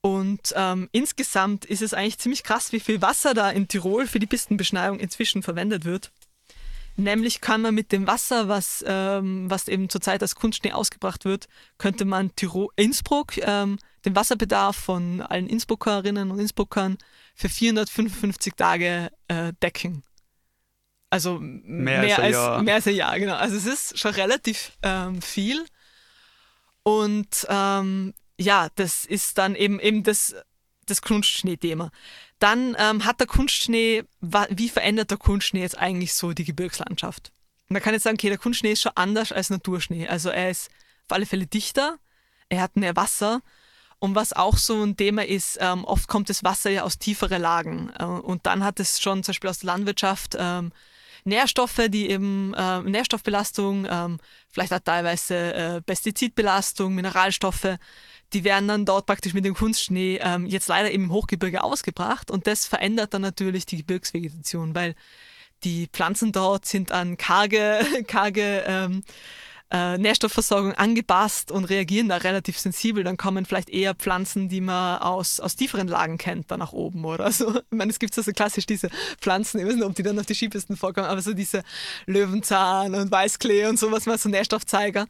Und 0.00 0.52
ähm, 0.54 0.88
insgesamt 0.92 1.64
ist 1.64 1.82
es 1.82 1.92
eigentlich 1.92 2.18
ziemlich 2.18 2.44
krass, 2.44 2.72
wie 2.72 2.80
viel 2.80 3.02
Wasser 3.02 3.34
da 3.34 3.50
in 3.50 3.66
Tirol 3.66 4.06
für 4.06 4.20
die 4.20 4.26
Pistenbeschneiung 4.26 5.00
inzwischen 5.00 5.42
verwendet 5.42 5.84
wird. 5.84 6.12
Nämlich 6.96 7.40
kann 7.40 7.62
man 7.62 7.74
mit 7.74 7.92
dem 7.92 8.06
Wasser, 8.06 8.48
was, 8.48 8.84
ähm, 8.86 9.48
was 9.48 9.68
eben 9.68 9.88
zurzeit 9.88 10.20
als 10.20 10.34
Kunstschnee 10.34 10.72
ausgebracht 10.72 11.24
wird, 11.24 11.46
könnte 11.78 12.04
man 12.04 12.34
Tirol, 12.34 12.68
Innsbruck, 12.74 13.36
ähm, 13.38 13.78
den 14.04 14.16
Wasserbedarf 14.16 14.76
von 14.76 15.20
allen 15.20 15.46
Innsbruckerinnen 15.46 16.30
und 16.30 16.40
Innsbruckern 16.40 16.98
für 17.36 17.48
455 17.48 18.54
Tage 18.54 19.10
äh, 19.28 19.52
decken. 19.62 20.02
Also 21.10 21.38
mehr, 21.40 22.00
mehr 22.00 22.18
als, 22.18 22.36
als 22.36 22.62
mehr 22.64 22.74
als 22.74 22.86
ein 22.88 22.94
Jahr, 22.94 23.18
genau. 23.18 23.36
Also 23.36 23.56
es 23.56 23.66
ist 23.66 23.98
schon 23.98 24.12
relativ 24.14 24.72
ähm, 24.82 25.22
viel. 25.22 25.64
Und 26.82 27.46
ähm, 27.48 28.12
ja, 28.38 28.68
das 28.76 29.04
ist 29.04 29.38
dann 29.38 29.54
eben, 29.54 29.80
eben 29.80 30.02
das, 30.02 30.34
das 30.86 31.02
Kunstschnee-Thema. 31.02 31.90
Dann 32.38 32.76
ähm, 32.78 33.04
hat 33.04 33.20
der 33.20 33.26
Kunstschnee, 33.26 34.04
wie 34.20 34.68
verändert 34.68 35.10
der 35.10 35.18
Kunstschnee 35.18 35.60
jetzt 35.60 35.76
eigentlich 35.76 36.14
so 36.14 36.32
die 36.32 36.44
Gebirgslandschaft? 36.44 37.32
Man 37.68 37.82
kann 37.82 37.92
jetzt 37.92 38.04
sagen, 38.04 38.16
okay, 38.16 38.28
der 38.28 38.38
Kunstschnee 38.38 38.72
ist 38.72 38.82
schon 38.82 38.92
anders 38.94 39.32
als 39.32 39.50
Naturschnee. 39.50 40.08
Also 40.08 40.30
er 40.30 40.50
ist 40.50 40.70
auf 41.04 41.12
alle 41.16 41.26
Fälle 41.26 41.46
dichter, 41.46 41.98
er 42.48 42.62
hat 42.62 42.76
mehr 42.76 42.96
Wasser. 42.96 43.42
Und 43.98 44.14
was 44.14 44.32
auch 44.32 44.56
so 44.56 44.80
ein 44.84 44.96
Thema 44.96 45.26
ist, 45.26 45.58
ähm, 45.60 45.84
oft 45.84 46.06
kommt 46.06 46.30
das 46.30 46.44
Wasser 46.44 46.70
ja 46.70 46.84
aus 46.84 46.98
tieferen 46.98 47.42
Lagen. 47.42 47.90
Äh, 47.98 48.04
und 48.04 48.46
dann 48.46 48.64
hat 48.64 48.78
es 48.78 49.00
schon 49.00 49.24
zum 49.24 49.32
Beispiel 49.32 49.50
aus 49.50 49.58
der 49.58 49.66
Landwirtschaft 49.66 50.36
ähm, 50.38 50.70
Nährstoffe, 51.24 51.80
die 51.88 52.08
eben 52.08 52.54
äh, 52.54 52.80
Nährstoffbelastung, 52.82 53.86
ähm, 53.90 54.18
vielleicht 54.48 54.72
auch 54.72 54.78
teilweise 54.78 55.52
äh, 55.52 55.80
Pestizidbelastung, 55.82 56.94
Mineralstoffe, 56.94 57.76
die 58.32 58.44
werden 58.44 58.68
dann 58.68 58.84
dort 58.84 59.06
praktisch 59.06 59.34
mit 59.34 59.44
dem 59.44 59.54
Kunstschnee 59.54 60.20
ähm, 60.22 60.46
jetzt 60.46 60.68
leider 60.68 60.90
im 60.90 61.10
Hochgebirge 61.10 61.62
ausgebracht 61.62 62.30
und 62.30 62.46
das 62.46 62.66
verändert 62.66 63.14
dann 63.14 63.22
natürlich 63.22 63.66
die 63.66 63.78
Gebirgsvegetation, 63.78 64.74
weil 64.74 64.94
die 65.64 65.88
Pflanzen 65.92 66.32
dort 66.32 66.66
sind 66.66 66.92
an 66.92 67.16
karge, 67.16 67.80
karge 68.06 68.64
ähm, 68.66 69.02
äh, 69.70 69.98
Nährstoffversorgung 69.98 70.72
angepasst 70.74 71.52
und 71.52 71.64
reagieren 71.66 72.08
da 72.08 72.16
relativ 72.16 72.58
sensibel, 72.58 73.04
dann 73.04 73.16
kommen 73.16 73.44
vielleicht 73.44 73.68
eher 73.68 73.94
Pflanzen, 73.94 74.48
die 74.48 74.60
man 74.60 75.00
aus, 75.00 75.40
aus 75.40 75.56
tieferen 75.56 75.88
Lagen 75.88 76.16
kennt, 76.16 76.50
da 76.50 76.56
nach 76.56 76.72
oben 76.72 77.04
oder 77.04 77.30
so. 77.32 77.56
Ich 77.56 77.76
meine, 77.76 77.90
es 77.90 77.98
gibt 77.98 78.14
so, 78.14 78.22
so 78.22 78.32
klassisch 78.32 78.66
diese 78.66 78.88
Pflanzen, 79.20 79.60
ich 79.60 79.66
weiß 79.66 79.74
nicht, 79.74 79.84
ob 79.84 79.94
die 79.94 80.02
dann 80.02 80.18
auf 80.18 80.26
die 80.26 80.34
Skipisten 80.34 80.76
vorkommen, 80.76 81.06
aber 81.06 81.20
so 81.20 81.34
diese 81.34 81.62
Löwenzahn 82.06 82.94
und 82.94 83.10
Weißklee 83.10 83.66
und 83.66 83.78
sowas 83.78 84.06
mal 84.06 84.18
so 84.18 84.28
Nährstoffzeiger. 84.28 85.06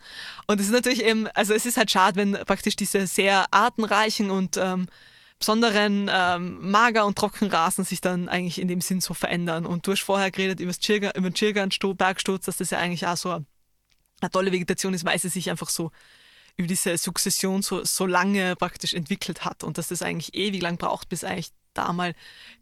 Und 0.46 0.60
es 0.60 0.66
ist 0.66 0.72
natürlich 0.72 1.04
eben, 1.04 1.28
also 1.28 1.54
es 1.54 1.64
ist 1.64 1.76
halt 1.76 1.90
schade, 1.90 2.16
wenn 2.16 2.32
praktisch 2.32 2.74
diese 2.74 3.06
sehr 3.06 3.46
artenreichen 3.52 4.30
und 4.30 4.56
ähm, 4.56 4.86
besonderen 5.38 6.10
ähm, 6.12 6.70
Mager- 6.70 7.06
und 7.06 7.16
Trockenrasen 7.16 7.84
sich 7.84 8.00
dann 8.00 8.28
eigentlich 8.28 8.60
in 8.60 8.66
dem 8.66 8.80
Sinn 8.80 9.00
so 9.00 9.14
verändern. 9.14 9.66
Und 9.66 9.86
du 9.86 9.92
hast 9.92 10.02
vorher 10.02 10.32
geredet 10.32 10.58
über, 10.58 10.72
über 11.16 11.30
den 11.30 11.34
Chirgan-Bergsturz, 11.34 12.46
dass 12.46 12.56
das 12.56 12.70
ja 12.70 12.78
eigentlich 12.78 13.06
auch 13.06 13.16
so 13.16 13.44
eine 14.20 14.30
tolle 14.30 14.52
Vegetation 14.52 14.94
ist, 14.94 15.04
weil 15.04 15.18
sie 15.18 15.28
sich 15.28 15.50
einfach 15.50 15.68
so 15.68 15.90
über 16.56 16.68
diese 16.68 16.98
Sukzession 16.98 17.62
so, 17.62 17.84
so 17.84 18.04
lange 18.04 18.56
praktisch 18.56 18.92
entwickelt 18.92 19.44
hat 19.44 19.62
und 19.62 19.78
dass 19.78 19.88
das 19.88 20.02
eigentlich 20.02 20.34
ewig 20.34 20.60
lang 20.60 20.76
braucht, 20.76 21.08
bis 21.08 21.24
eigentlich 21.24 21.52
da 21.74 21.92
mal 21.92 22.14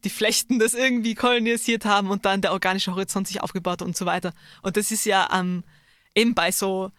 die 0.05 0.11
Flechten 0.11 0.59
das 0.59 0.75
irgendwie 0.75 1.15
kolonisiert 1.15 1.87
haben 1.87 2.11
und 2.11 2.27
dann 2.27 2.43
der 2.43 2.53
organische 2.53 2.93
Horizont 2.93 3.27
sich 3.27 3.41
aufgebaut 3.41 3.81
und 3.81 3.97
so 3.97 4.05
weiter. 4.05 4.33
Und 4.63 4.77
das 4.77 4.91
ist 4.91 5.07
ja 5.07 5.29
ähm, 5.33 5.65
eben 6.15 6.35
bei 6.35 6.53
so 6.53 6.93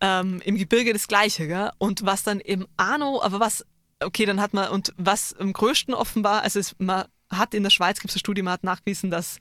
ähm, 0.00 0.40
im 0.44 0.56
Gebirge 0.56 0.92
das 0.92 1.08
Gleiche, 1.08 1.48
gell? 1.48 1.70
Und 1.78 2.04
was 2.04 2.22
dann 2.22 2.40
eben 2.40 2.66
Arno, 2.76 3.20
aber 3.22 3.40
was, 3.40 3.64
okay, 4.00 4.26
dann 4.26 4.40
hat 4.40 4.54
man, 4.54 4.70
und 4.70 4.92
was 4.96 5.34
am 5.34 5.52
größten 5.52 5.94
offenbar, 5.94 6.42
also 6.42 6.60
es, 6.60 6.76
man 6.78 7.06
hat 7.30 7.54
in 7.54 7.62
der 7.62 7.70
Schweiz, 7.70 7.98
gibt 7.98 8.10
es 8.10 8.16
eine 8.16 8.20
Studie, 8.20 8.42
man 8.42 8.52
hat 8.52 8.64
nachgewiesen, 8.64 9.10
dass 9.10 9.38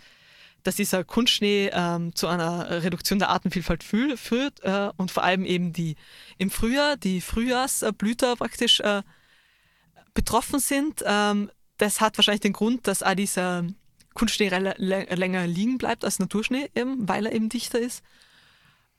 dass 0.65 0.75
dieser 0.75 1.03
Kunstschnee 1.03 1.69
ähm, 1.71 2.15
zu 2.15 2.27
einer 2.27 2.83
Reduktion 2.83 3.19
der 3.19 3.29
Artenvielfalt 3.29 3.83
führt 3.83 4.63
äh, 4.63 4.89
und 4.97 5.11
vor 5.11 5.23
allem 5.23 5.45
eben 5.45 5.73
die 5.73 5.95
im 6.39 6.49
Frühjahr, 6.49 6.97
die 6.97 7.21
Frühjahrsblüter 7.21 8.35
praktisch 8.35 8.79
äh, 8.79 9.03
betroffen 10.15 10.59
sind. 10.59 11.03
Ähm, 11.05 11.51
das 11.77 12.01
hat 12.01 12.17
wahrscheinlich 12.17 12.41
den 12.41 12.53
Grund, 12.53 12.87
dass 12.87 13.03
auch 13.03 13.13
dieser 13.13 13.63
Kunstschnee 14.15 14.49
länger 14.49 15.45
liegen 15.45 15.77
bleibt 15.77 16.03
als 16.03 16.17
Naturschnee, 16.17 16.71
eben, 16.73 17.07
weil 17.07 17.27
er 17.27 17.33
eben 17.33 17.49
dichter 17.49 17.77
ist. 17.77 18.01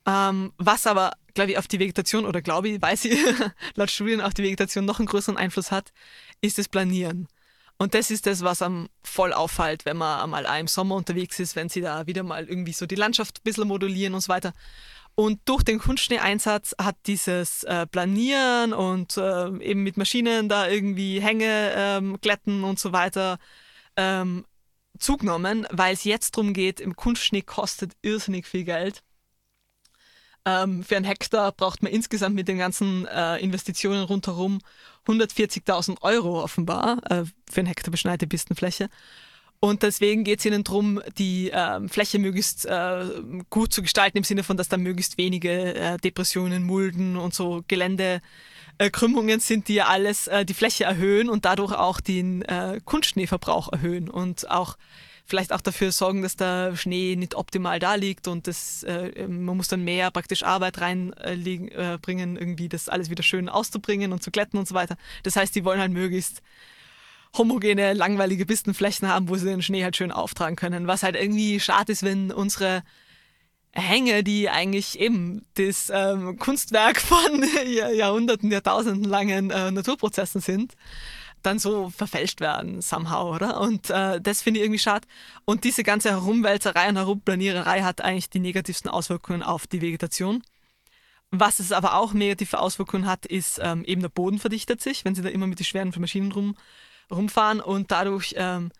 Ähm, 0.07 0.53
was 0.59 0.87
aber, 0.87 1.15
glaube 1.35 1.51
ich, 1.51 1.59
auf 1.59 1.67
die 1.67 1.81
Vegetation, 1.81 2.27
oder 2.27 2.43
glaube 2.43 2.69
ich, 2.69 2.81
weiß 2.81 3.07
ich, 3.07 3.19
laut 3.75 3.91
Studien 3.91 4.21
auf 4.21 4.35
die 4.35 4.45
Vegetation 4.45 4.85
noch 4.85 5.01
einen 5.01 5.09
größeren 5.09 5.37
Einfluss 5.37 5.73
hat, 5.73 5.93
ist 6.43 6.59
das 6.59 6.69
Planieren. 6.69 7.27
Und 7.79 7.95
das 7.95 8.11
ist 8.11 8.27
das, 8.27 8.43
was 8.43 8.63
am 8.63 8.89
voll 9.03 9.33
auffällt, 9.33 9.85
wenn 9.85 9.99
man 9.99 10.21
einmal 10.21 10.61
im 10.61 10.67
Sommer 10.67 10.95
unterwegs 10.95 11.39
ist, 11.41 11.57
wenn 11.57 11.69
sie 11.69 11.83
da 11.83 12.07
wieder 12.07 12.23
mal 12.23 12.49
irgendwie 12.49 12.73
so 12.73 12.87
die 12.87 12.95
Landschaft 12.95 13.39
ein 13.39 13.45
bisschen 13.45 13.69
modulieren 13.69 14.15
und 14.15 14.23
so 14.23 14.29
weiter. 14.29 14.53
Und 15.15 15.41
durch 15.47 15.63
den 15.63 15.79
Kunstschnee-Einsatz 15.79 16.75
hat 16.79 16.97
dieses 17.07 17.65
äh, 17.65 17.87
Planieren 17.87 18.73
und 18.73 19.17
äh, 19.17 19.49
eben 19.63 19.83
mit 19.83 19.97
Maschinen 19.97 20.49
da 20.49 20.69
irgendwie 20.69 21.21
Hänge 21.21 21.73
ähm, 21.75 22.19
glätten 22.21 22.65
und 22.65 22.79
so 22.79 22.93
weiter 22.93 23.39
ähm, 23.97 24.45
zugenommen, 24.99 25.67
weil 25.71 25.95
es 25.95 26.05
jetzt 26.05 26.37
darum 26.37 26.53
geht, 26.53 26.81
im 26.81 26.97
Kunstschnee 26.97 27.43
kostet 27.43 27.93
irrsinnig 28.03 28.47
viel 28.47 28.65
Geld. 28.65 29.03
Ähm, 30.47 30.85
für 30.85 30.97
einen 30.97 31.05
Hektar 31.05 31.51
braucht 31.51 31.83
man 31.83 31.91
insgesamt 31.91 32.37
mit 32.37 32.47
den 32.47 32.59
ganzen 32.59 33.07
äh, 33.07 33.37
Investitionen 33.39 34.05
rundherum 34.05 34.61
140.000 35.07 36.03
Euro 36.03 36.43
offenbar 36.43 37.01
äh, 37.11 37.25
für 37.51 37.61
einen 37.61 37.67
Hektar 37.67 37.91
beschneite 37.91 38.29
Pistenfläche. 38.29 38.89
Und 39.59 39.83
deswegen 39.83 40.23
geht 40.23 40.39
es 40.39 40.45
ihnen 40.45 40.63
darum, 40.63 41.01
die 41.19 41.51
äh, 41.51 41.89
Fläche 41.89 42.21
möglichst 42.21 42.67
äh, 42.67 43.07
gut 43.51 43.73
zu 43.73 43.83
gestalten, 43.83 44.19
im 44.19 44.25
Sinne 44.25 44.45
von, 44.45 44.57
dass 44.57 44.69
da 44.69 44.77
möglichst 44.77 45.19
wenige 45.19 45.75
äh, 45.75 45.97
Depressionen, 45.97 46.63
Mulden 46.63 47.17
und 47.17 47.35
so 47.35 47.65
Geländekrümmungen 47.67 49.41
sind, 49.41 49.67
die 49.67 49.75
ja 49.75 49.87
alles 49.87 50.29
äh, 50.29 50.45
die 50.45 50.55
Fläche 50.55 50.85
erhöhen 50.85 51.29
und 51.29 51.45
dadurch 51.45 51.73
auch 51.73 52.01
den 52.01 52.43
äh, 52.43 52.81
Kunstschneeverbrauch 52.85 53.73
erhöhen 53.73 54.09
und 54.09 54.49
auch 54.49 54.77
vielleicht 55.27 55.53
auch 55.53 55.61
dafür 55.61 55.93
sorgen, 55.93 56.23
dass 56.23 56.37
der 56.37 56.77
Schnee 56.77 57.17
nicht 57.17 57.35
optimal 57.35 57.79
da 57.79 57.97
liegt 57.97 58.29
und 58.29 58.47
das, 58.47 58.85
äh, 58.85 59.27
man 59.27 59.57
muss 59.57 59.69
dann 59.69 59.85
mehr 59.85 60.11
praktisch 60.11 60.45
Arbeit 60.45 60.81
reinbringen, 60.81 61.69
äh, 61.69 61.95
äh 61.95 62.41
irgendwie 62.41 62.69
das 62.69 62.89
alles 62.89 63.11
wieder 63.11 63.23
schön 63.23 63.49
auszubringen 63.49 64.13
und 64.13 64.23
zu 64.23 64.31
glätten 64.31 64.59
und 64.59 64.69
so 64.69 64.75
weiter. 64.75 64.97
Das 65.25 65.37
heißt, 65.37 65.55
die 65.55 65.65
wollen 65.65 65.81
halt 65.81 65.93
möglichst 65.93 66.43
homogene, 67.37 67.93
langweilige 67.93 68.47
Pistenflächen 68.47 69.09
haben, 69.09 69.29
wo 69.29 69.37
sie 69.37 69.47
den 69.47 69.63
Schnee 69.63 69.83
halt 69.83 69.97
schön 69.97 70.13
auftragen 70.13 70.57
können. 70.57 70.87
Was 70.87 71.03
halt 71.03 71.17
irgendwie 71.17 71.61
schade 71.61 71.93
ist, 71.93 72.03
wenn 72.03 72.31
unsere 72.33 72.83
Hänge, 73.73 74.25
die 74.25 74.49
eigentlich 74.49 74.99
eben 74.99 75.45
das 75.55 75.91
ähm, 75.93 76.39
Kunstwerk 76.39 77.01
von 77.01 77.45
Jahrhunderten, 77.67 78.51
Jahrtausenden 78.51 79.05
langen 79.05 79.51
äh, 79.51 79.71
Naturprozessen 79.71 80.41
sind, 80.41 80.75
dann 81.47 81.59
so 81.59 81.91
verfälscht 81.91 82.41
werden, 82.41 82.83
somehow, 82.83 83.35
oder? 83.35 83.61
Und 83.61 83.91
äh, 83.91 84.21
das 84.21 84.43
finde 84.43 84.61
ich 84.61 84.65
irgendwie 84.67 84.81
schade. 84.81 85.07
Und 85.45 85.65
diese 85.65 85.85
ganze 85.85 86.11
Herumwälzerei 86.11 86.89
und 86.89 86.97
Herumplaniererei 86.97 87.83
hat 87.83 88.01
eigentlich 88.01 88.29
die 88.29 88.41
negativsten 88.41 88.91
Auswirkungen 88.91 89.43
auf 89.43 89.67
die 89.67 89.81
Vegetation. 89.81 90.43
Was 91.31 91.59
es 91.59 91.73
aber 91.73 91.95
auch 91.95 92.13
negative 92.13 92.59
Auswirkungen 92.59 93.07
hat, 93.07 93.27
ist 93.27 93.61
ähm, 93.63 93.85
eben 93.85 94.01
der 94.01 94.09
Boden 94.09 94.39
verdichtet 94.39 94.81
sich, 94.81 95.05
wenn 95.05 95.15
sie 95.15 95.23
da 95.23 95.29
immer 95.29 95.47
mit 95.47 95.59
den 95.59 95.65
schweren 95.65 95.93
Maschinen 95.99 96.33
rum, 96.33 96.57
rumfahren 97.11 97.61
und 97.61 97.91
dadurch 97.91 98.35
ähm, 98.37 98.71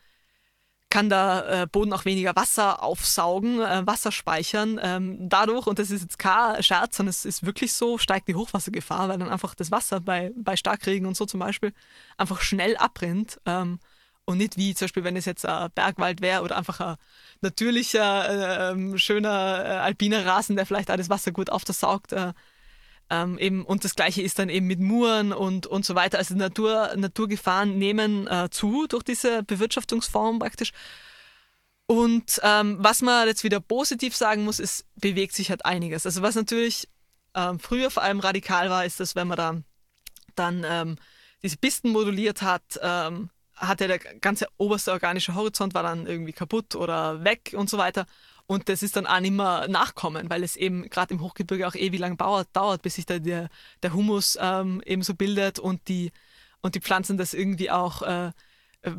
kann 0.97 1.11
der 1.11 1.47
äh, 1.49 1.67
Boden 1.67 1.93
auch 1.93 2.07
weniger 2.07 2.35
Wasser 2.37 2.83
aufsaugen, 2.83 3.61
äh, 3.61 3.87
Wasser 3.87 4.11
speichern. 4.11 4.81
Ähm, 4.83 5.29
dadurch, 5.29 5.67
und 5.67 5.79
das 5.79 5.91
ist 5.91 6.01
jetzt 6.01 6.19
kein 6.19 6.63
Scherz, 6.63 6.97
sondern 6.97 7.11
es 7.11 7.27
ist 7.27 7.45
wirklich 7.45 7.75
so, 7.75 7.99
steigt 7.99 8.29
die 8.29 8.35
Hochwassergefahr, 8.35 9.11
weil 9.11 9.19
dann 9.19 9.29
einfach 9.29 9.55
das 9.55 9.71
Wasser 9.71 10.01
bei, 10.01 10.33
bei 10.35 10.57
Starkregen 10.57 11.07
und 11.07 11.15
so 11.15 11.27
zum 11.27 11.41
Beispiel 11.41 11.75
einfach 12.17 12.41
schnell 12.41 12.79
abrinnt. 12.79 13.39
Ähm, 13.45 13.79
und 14.25 14.39
nicht 14.39 14.57
wie 14.57 14.75
zum 14.75 14.87
Beispiel, 14.87 15.05
wenn 15.05 15.17
es 15.17 15.27
jetzt 15.27 15.45
ein 15.45 15.71
Bergwald 15.75 16.23
wäre 16.23 16.41
oder 16.41 16.57
einfach 16.57 16.81
ein 16.81 16.97
natürlicher, 17.43 18.71
äh, 18.73 18.99
schöner 18.99 19.65
äh, 19.67 19.69
alpiner 19.77 20.25
Rasen, 20.25 20.57
der 20.57 20.65
vielleicht 20.65 20.89
das 20.89 21.11
Wasser 21.11 21.31
gut 21.31 21.51
aufsaugt. 21.51 22.15
Äh, 22.15 22.33
ähm, 23.11 23.39
eben, 23.39 23.65
und 23.65 23.85
das 23.85 23.95
gleiche 23.95 24.23
ist 24.23 24.39
dann 24.39 24.49
eben 24.49 24.67
mit 24.67 24.81
Muren 24.81 25.33
und, 25.33 25.67
und 25.67 25.85
so 25.85 25.95
weiter. 25.95 26.19
Also 26.19 26.35
Natur, 26.35 26.93
Naturgefahren 26.97 27.79
nehmen 27.79 28.27
äh, 28.27 28.49
zu 28.51 28.87
durch 28.89 29.05
diese 29.05 29.43
Bewirtschaftungsform 29.43 30.39
praktisch. 30.39 30.73
Und 31.87 32.41
ähm, 32.43 32.79
was 32.81 33.01
man 33.03 33.29
jetzt 33.29 33.45
wieder 33.45 33.61
positiv 33.61 34.17
sagen 34.17 34.45
muss, 34.45 34.59
ist, 34.59 34.87
bewegt 34.97 35.35
sich 35.35 35.51
halt 35.51 35.65
einiges. 35.65 36.05
Also 36.05 36.21
was 36.23 36.35
natürlich 36.35 36.89
ähm, 37.35 37.61
früher 37.61 37.91
vor 37.91 38.03
allem 38.03 38.19
radikal 38.19 38.71
war, 38.71 38.85
ist, 38.85 38.99
dass 38.99 39.15
wenn 39.15 39.29
man 39.29 39.37
da 39.37 39.57
dann 40.35 40.65
ähm, 40.69 40.97
diese 41.43 41.59
Pisten 41.59 41.91
moduliert 41.91 42.43
hat, 42.43 42.81
ähm, 42.83 43.31
hatte 43.55 43.87
der 43.87 43.99
ganze 43.99 44.49
oberste 44.59 44.93
organische 44.93 45.35
Horizont 45.35 45.75
war 45.75 45.83
dann 45.83 46.07
irgendwie 46.07 46.33
kaputt 46.33 46.75
oder 46.75 47.25
weg 47.25 47.55
und 47.57 47.71
so 47.71 47.79
weiter. 47.79 48.07
Und 48.47 48.69
das 48.69 48.83
ist 48.83 48.97
dann 48.97 49.07
auch 49.07 49.21
nicht 49.21 49.33
mehr 49.33 49.67
nachkommen, 49.69 50.31
weil 50.31 50.45
es 50.45 50.57
eben 50.57 50.89
gerade 50.89 51.15
im 51.15 51.21
Hochgebirge 51.21 51.67
auch 51.67 51.75
ewig 51.75 51.99
lang 51.99 52.17
dauert, 52.17 52.83
bis 52.83 52.95
sich 52.95 53.07
da 53.07 53.19
der, 53.19 53.49
der 53.83 53.93
Humus 53.93 54.39
ähm, 54.41 54.83
eben 54.87 55.03
so 55.03 55.15
bildet 55.15 55.59
und 55.59 55.89
die, 55.89 56.13
und 56.61 56.77
die 56.77 56.81
Pflanzen 56.81 57.19
das 57.19 57.35
irgendwie 57.35 57.71
auch 57.71 58.03
äh, 58.03 58.31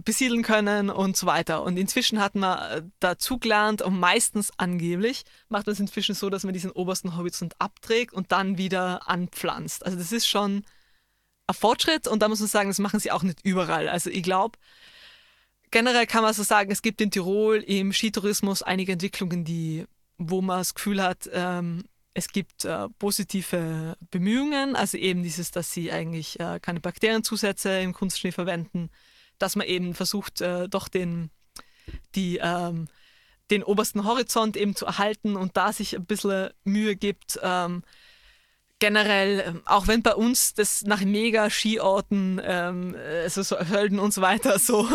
besiedeln 0.03 0.43
können 0.43 0.89
und 0.89 1.15
so 1.15 1.27
weiter. 1.27 1.63
Und 1.63 1.77
inzwischen 1.77 2.19
hat 2.19 2.35
man 2.35 2.59
äh, 2.59 2.83
dazu 2.99 3.37
gelernt 3.37 3.81
und 3.81 3.99
meistens 3.99 4.51
angeblich 4.57 5.23
macht 5.49 5.65
man 5.65 5.73
es 5.73 5.79
inzwischen 5.79 6.15
so, 6.15 6.29
dass 6.29 6.43
man 6.43 6.53
diesen 6.53 6.71
obersten 6.71 7.15
Horizont 7.15 7.55
abträgt 7.59 8.13
und 8.13 8.31
dann 8.31 8.57
wieder 8.57 9.07
anpflanzt. 9.07 9.85
Also 9.85 9.97
das 9.97 10.11
ist 10.11 10.27
schon 10.27 10.65
ein 11.47 11.55
Fortschritt 11.55 12.07
und 12.07 12.21
da 12.21 12.27
muss 12.27 12.39
man 12.41 12.49
sagen, 12.49 12.69
das 12.69 12.79
machen 12.79 12.99
sie 12.99 13.11
auch 13.11 13.23
nicht 13.23 13.39
überall. 13.43 13.87
Also 13.87 14.09
ich 14.09 14.23
glaube, 14.23 14.57
generell 15.71 16.07
kann 16.07 16.23
man 16.23 16.33
so 16.33 16.43
sagen, 16.43 16.71
es 16.71 16.81
gibt 16.81 17.01
in 17.01 17.11
Tirol 17.11 17.57
im 17.57 17.93
Skitourismus 17.93 18.61
einige 18.61 18.93
Entwicklungen, 18.93 19.43
die, 19.43 19.85
wo 20.17 20.41
man 20.41 20.59
das 20.59 20.73
Gefühl 20.73 21.01
hat, 21.01 21.29
ähm, 21.33 21.83
es 22.13 22.29
gibt 22.29 22.65
äh, 22.65 22.89
positive 22.97 23.95
Bemühungen, 24.09 24.75
also 24.75 24.97
eben 24.97 25.21
dieses, 25.21 25.51
dass 25.51 25.71
sie 25.71 25.91
eigentlich 25.91 26.39
äh, 26.39 26.59
keine 26.59 26.79
Bakterienzusätze 26.79 27.79
im 27.79 27.93
Kunstschnee 27.93 28.31
verwenden, 28.31 28.89
dass 29.37 29.55
man 29.55 29.67
eben 29.67 29.93
versucht, 29.93 30.41
äh, 30.41 30.67
doch 30.67 30.87
den, 30.87 31.29
die, 32.15 32.39
ähm, 32.41 32.87
den 33.51 33.61
obersten 33.61 34.03
Horizont 34.03 34.57
eben 34.57 34.75
zu 34.75 34.87
erhalten 34.87 35.35
und 35.35 35.57
da 35.57 35.71
sich 35.71 35.95
ein 35.95 36.05
bisschen 36.05 36.49
Mühe 36.63 36.95
gibt. 36.95 37.39
Ähm, 37.43 37.83
generell, 38.79 39.43
ähm, 39.45 39.61
auch 39.65 39.87
wenn 39.87 40.03
bei 40.03 40.13
uns 40.13 40.53
das 40.53 40.83
nach 40.83 41.01
mega 41.01 41.49
Skiorten, 41.49 42.39
ähm, 42.43 42.95
also 43.23 43.41
so 43.41 43.57
Hölden 43.57 43.99
und 43.99 44.13
so 44.13 44.21
weiter, 44.21 44.59
so, 44.59 44.87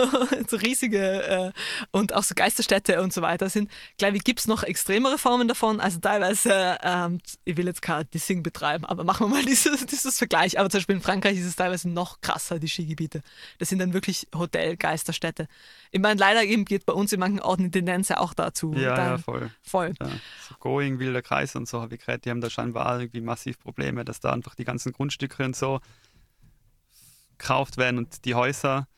so 0.49 0.57
riesige 0.57 1.22
äh, 1.22 1.53
und 1.91 2.14
auch 2.14 2.22
so 2.22 2.35
Geisterstädte 2.35 3.03
und 3.03 3.12
so 3.12 3.22
weiter 3.22 3.49
sind, 3.49 3.70
glaube 3.99 4.16
ich, 4.16 4.24
gibt 4.24 4.41
es 4.41 4.47
noch 4.47 4.62
extremere 4.62 5.18
Formen 5.18 5.49
davon. 5.49 5.80
Also 5.80 5.99
teilweise, 5.99 6.78
ähm, 6.83 7.20
ich 7.45 7.57
will 7.57 7.66
jetzt 7.66 7.83
kein 7.83 8.09
Dissing 8.14 8.43
betreiben, 8.43 8.85
aber 8.85 9.05
machen 9.05 9.26
wir 9.26 9.37
mal 9.37 9.45
dieses, 9.47 9.85
dieses 9.87 10.18
Vergleich. 10.18 10.59
Aber 10.59 10.70
zum 10.70 10.78
Beispiel 10.78 10.97
in 10.97 11.03
Frankreich 11.03 11.39
ist 11.39 11.47
es 11.47 11.57
teilweise 11.57 11.89
noch 11.89 12.20
krasser, 12.20 12.59
die 12.59 12.68
Skigebiete. 12.68 13.22
Das 13.59 13.68
sind 13.68 13.80
dann 13.80 13.93
wirklich 13.93 14.28
Hotel-Geisterstädte. 14.35 15.49
Ich 15.95 16.01
meine, 16.01 16.18
leider 16.18 16.43
eben 16.43 16.64
geht 16.64 16.86
bei 16.86 16.95
uns 16.95 17.12
in 17.12 17.20
manchen 17.20 17.40
Orten 17.40 17.64
die 17.64 17.70
Tendenz 17.70 18.09
ja 18.09 18.16
auch 18.18 18.32
dazu. 18.32 18.72
Ja, 18.72 18.97
ja, 18.97 19.18
voll. 19.18 19.51
Voll. 19.62 19.93
Ja. 20.01 20.09
So 20.49 20.55
Going, 20.59 20.99
Wilder 20.99 21.20
Kreis 21.20 21.55
und 21.55 21.68
so 21.68 21.82
habe 21.82 21.95
ich 21.95 22.01
gehört, 22.01 22.24
die 22.24 22.30
haben 22.30 22.40
da 22.40 22.49
scheinbar 22.49 22.99
irgendwie 22.99 23.20
massiv 23.20 23.59
Probleme 23.59 24.05
dass 24.05 24.18
da 24.18 24.32
einfach 24.32 24.55
die 24.55 24.64
ganzen 24.64 24.93
Grundstücke 24.93 25.45
und 25.45 25.55
so 25.55 25.80
gekauft 27.36 27.76
werden 27.76 27.99
und 27.99 28.24
die 28.24 28.34
Häuser 28.34 28.88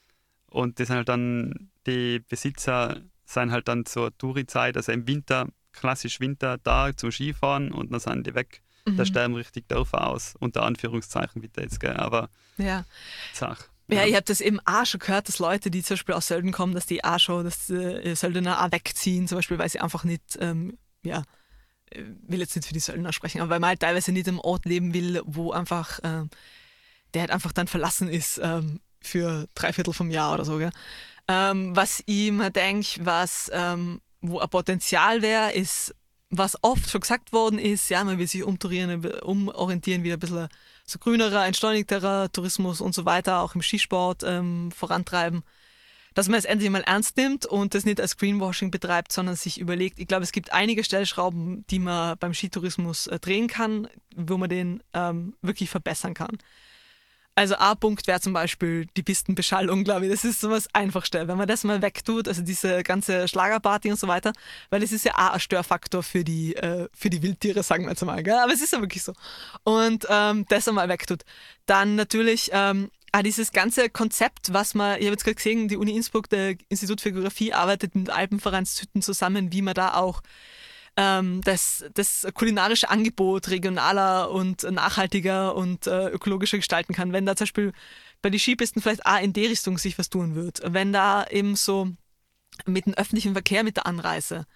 und 0.51 0.79
das 0.79 0.87
sind 0.87 0.97
halt 0.97 1.09
dann 1.09 1.71
die 1.87 2.21
Besitzer 2.21 3.01
sind 3.25 3.51
halt 3.51 3.69
dann 3.69 3.87
zur 3.87 4.17
Touri-Zeit, 4.17 4.77
also 4.77 4.93
im 4.93 5.07
Winter, 5.09 5.49
klassisch 5.73 6.21
Winter, 6.21 6.59
da 6.59 6.97
zum 6.97 7.11
Skifahren 7.11 7.73
und 7.73 7.93
dann 7.93 8.01
sind 8.01 8.27
die 8.27 8.35
weg. 8.35 8.63
Mhm. 8.87 8.97
Da 8.97 9.05
sterben 9.05 9.35
richtig 9.35 9.69
Dörfer 9.69 10.07
aus, 10.07 10.35
unter 10.39 10.63
Anführungszeichen 10.63 11.43
bitte 11.43 11.63
jetzt, 11.63 11.81
gell? 11.81 11.97
aber 11.97 12.29
ja. 12.59 12.85
Zach. 13.33 13.69
Ja, 13.89 14.05
ich 14.05 14.15
habe 14.15 14.25
das 14.25 14.41
eben 14.41 14.61
auch 14.61 14.87
schon 14.87 15.01
gehört, 15.01 15.29
dass 15.29 15.39
Leute, 15.39 15.71
die 15.71 15.83
zum 15.83 15.95
Beispiel 15.95 16.15
aus 16.15 16.29
Sölden 16.29 16.53
kommen, 16.53 16.75
dass 16.75 16.87
die 16.87 17.05
auch 17.05 17.19
schon, 17.19 17.45
dass 17.45 17.69
äh, 17.69 18.15
Söldner 18.15 18.65
auch 18.65 18.73
wegziehen, 18.73 19.29
zum 19.29 19.37
Beispiel, 19.37 19.59
weil 19.59 19.69
sie 19.69 19.81
einfach 19.81 20.05
nicht, 20.05 20.23
ähm, 20.41 20.79
ja, 21.03 21.23
will 21.95 22.41
jetzt 22.41 22.57
nicht 22.57 22.67
für 22.67 22.75
die 22.75 22.81
Söldner 22.81 23.13
sprechen, 23.13 23.41
aber 23.41 23.51
weil 23.51 23.61
man 23.61 23.69
halt 23.69 23.81
teilweise 23.81 24.11
nicht 24.13 24.27
im 24.27 24.41
Ort 24.41 24.65
leben 24.65 24.95
will, 24.95 25.21
wo 25.27 25.53
einfach 25.53 25.99
äh, 26.01 26.25
der 27.15 27.23
halt 27.23 27.31
einfach 27.31 27.53
dann 27.53 27.69
verlassen 27.69 28.09
ist 28.09 28.41
ähm, 28.43 28.81
für 29.01 29.47
drei 29.55 29.73
Viertel 29.73 29.95
vom 29.95 30.11
Jahr 30.11 30.35
oder 30.35 30.45
so. 30.45 30.59
Gell? 30.59 30.71
Ähm, 31.29 31.75
was 31.75 32.03
ich 32.07 32.33
mir 32.33 32.51
denke, 32.51 33.05
was 33.05 33.51
ähm, 33.55 34.01
wo 34.21 34.41
ein 34.41 34.49
Potenzial 34.49 35.23
wäre, 35.23 35.53
ist, 35.53 35.95
was 36.31 36.57
oft 36.63 36.91
schon 36.91 37.03
gesagt 37.03 37.33
worden 37.33 37.59
ist, 37.59 37.91
ja, 37.91 38.03
man 38.05 38.19
will 38.19 38.27
sich 38.27 38.43
umorientieren 38.43 40.03
wieder 40.03 40.15
ein 40.15 40.21
bisschen 40.21 40.49
so 40.85 40.99
grünerer, 40.99 41.47
entschleunigterer 41.47 42.31
Tourismus 42.31 42.81
und 42.81 42.95
so 42.95 43.05
weiter, 43.05 43.41
auch 43.41 43.55
im 43.55 43.63
Skisport 43.63 44.23
ähm, 44.25 44.71
vorantreiben 44.73 45.43
dass 46.15 46.29
man 46.29 46.39
es 46.39 46.45
endlich 46.45 46.71
mal 46.71 46.83
ernst 46.83 47.17
nimmt 47.17 47.45
und 47.45 47.75
das 47.75 47.85
nicht 47.85 48.01
als 48.01 48.17
Greenwashing 48.17 48.71
betreibt, 48.71 49.13
sondern 49.13 49.35
sich 49.35 49.61
überlegt, 49.61 49.99
ich 49.99 50.07
glaube, 50.07 50.23
es 50.23 50.33
gibt 50.33 50.53
einige 50.53 50.85
Stellschrauben, 50.85 51.67
die 51.69 51.81
man 51.81 52.17
beim 52.19 52.33
Skitourismus 52.33 53.09
äh, 53.09 53.19
drehen 53.19 53.49
kann, 53.49 53.89
wo 54.17 54.39
man 54.39 54.49
den 54.49 54.83
ähm, 54.95 55.35
wirklich 55.43 55.71
verbessern 55.71 56.15
kann. 56.15 56.39
Also 57.37 57.57
A-Punkt 57.57 58.07
wäre 58.07 58.21
zum 58.21 58.33
Beispiel 58.33 58.87
die 58.97 59.03
Pistenbeschallung, 59.03 59.83
glaube 59.83 60.07
ich. 60.07 60.13
Das 60.13 60.25
ist 60.25 60.41
so 60.41 60.51
was 60.51 60.73
Einfachste. 60.73 61.27
Wenn 61.27 61.37
man 61.37 61.49
das 61.49 61.65
mal 61.65 61.83
wegtut, 61.83 62.29
also 62.29 62.43
diese 62.43 62.83
ganze 62.85 63.27
Schlagerparty 63.27 63.91
und 63.91 63.99
so 63.99 64.07
weiter, 64.07 64.33
weil 64.71 64.83
es 64.83 64.93
ist 64.93 65.05
ja 65.05 65.15
auch 65.15 65.35
ein 65.35 65.41
Störfaktor 65.41 66.03
für 66.03 66.23
die, 66.23 66.55
äh, 66.55 66.89
für 66.95 67.11
die 67.11 67.23
Wildtiere, 67.23 67.63
sagen 67.63 67.85
wir 67.85 67.91
jetzt 67.91 68.05
mal. 68.05 68.23
Gell? 68.23 68.39
Aber 68.39 68.53
es 68.53 68.63
ist 68.63 68.73
ja 68.73 68.81
wirklich 68.81 69.03
so. 69.03 69.15
Und 69.65 70.07
ähm, 70.09 70.47
das 70.49 70.69
einmal 70.69 70.89
wegtut. 70.89 71.25
Dann 71.67 71.97
natürlich 71.97 72.51
ähm, 72.53 72.91
Ah, 73.17 73.23
dieses 73.23 73.53
ganze 73.53 73.91
Konzept, 73.91 74.53
was 74.53 74.75
man, 74.75 74.99
ich 74.99 75.05
habe 75.05 75.13
jetzt 75.13 75.23
gerade 75.23 75.37
gesehen, 75.37 75.69
die 75.69 75.77
Uni 75.77 75.95
Innsbruck, 75.95 76.29
der 76.29 76.57
Institut 76.69 77.01
für 77.01 77.13
Geografie, 77.13 77.53
arbeitet 77.53 77.95
mit 77.95 78.11
Alpenvereinszüten 78.11 79.03
zusammen, 79.03 79.53
wie 79.53 79.63
man 79.63 79.75
da 79.75 79.95
auch 79.95 80.21
ähm, 80.97 81.41
das, 81.43 81.85
das 81.95 82.27
kulinarische 82.35 82.91
Angebot 82.91 83.49
regionaler 83.49 84.31
und 84.31 84.63
nachhaltiger 84.63 85.55
und 85.55 85.87
äh, 85.87 86.09
ökologischer 86.09 86.59
gestalten 86.59 86.95
kann. 86.95 87.13
Wenn 87.13 87.27
da 87.27 87.37
zum 87.37 87.45
Beispiel 87.45 87.73
bei 88.23 88.31
den 88.31 88.41
Skipisten 88.41 88.81
vielleicht 88.81 89.05
auch 89.05 89.21
in 89.21 89.33
die 89.33 89.47
Richtung 89.47 89.77
sich 89.79 89.99
was 89.99 90.09
tun 90.09 90.35
wird. 90.35 90.61
Wenn 90.65 90.93
da 90.93 91.27
eben 91.27 91.57
so 91.57 91.91
mit 92.67 92.87
dem 92.87 92.95
öffentlichen 92.95 93.33
Verkehr, 93.33 93.65
mit 93.65 93.77
der 93.77 93.87
Anreise. 93.87 94.47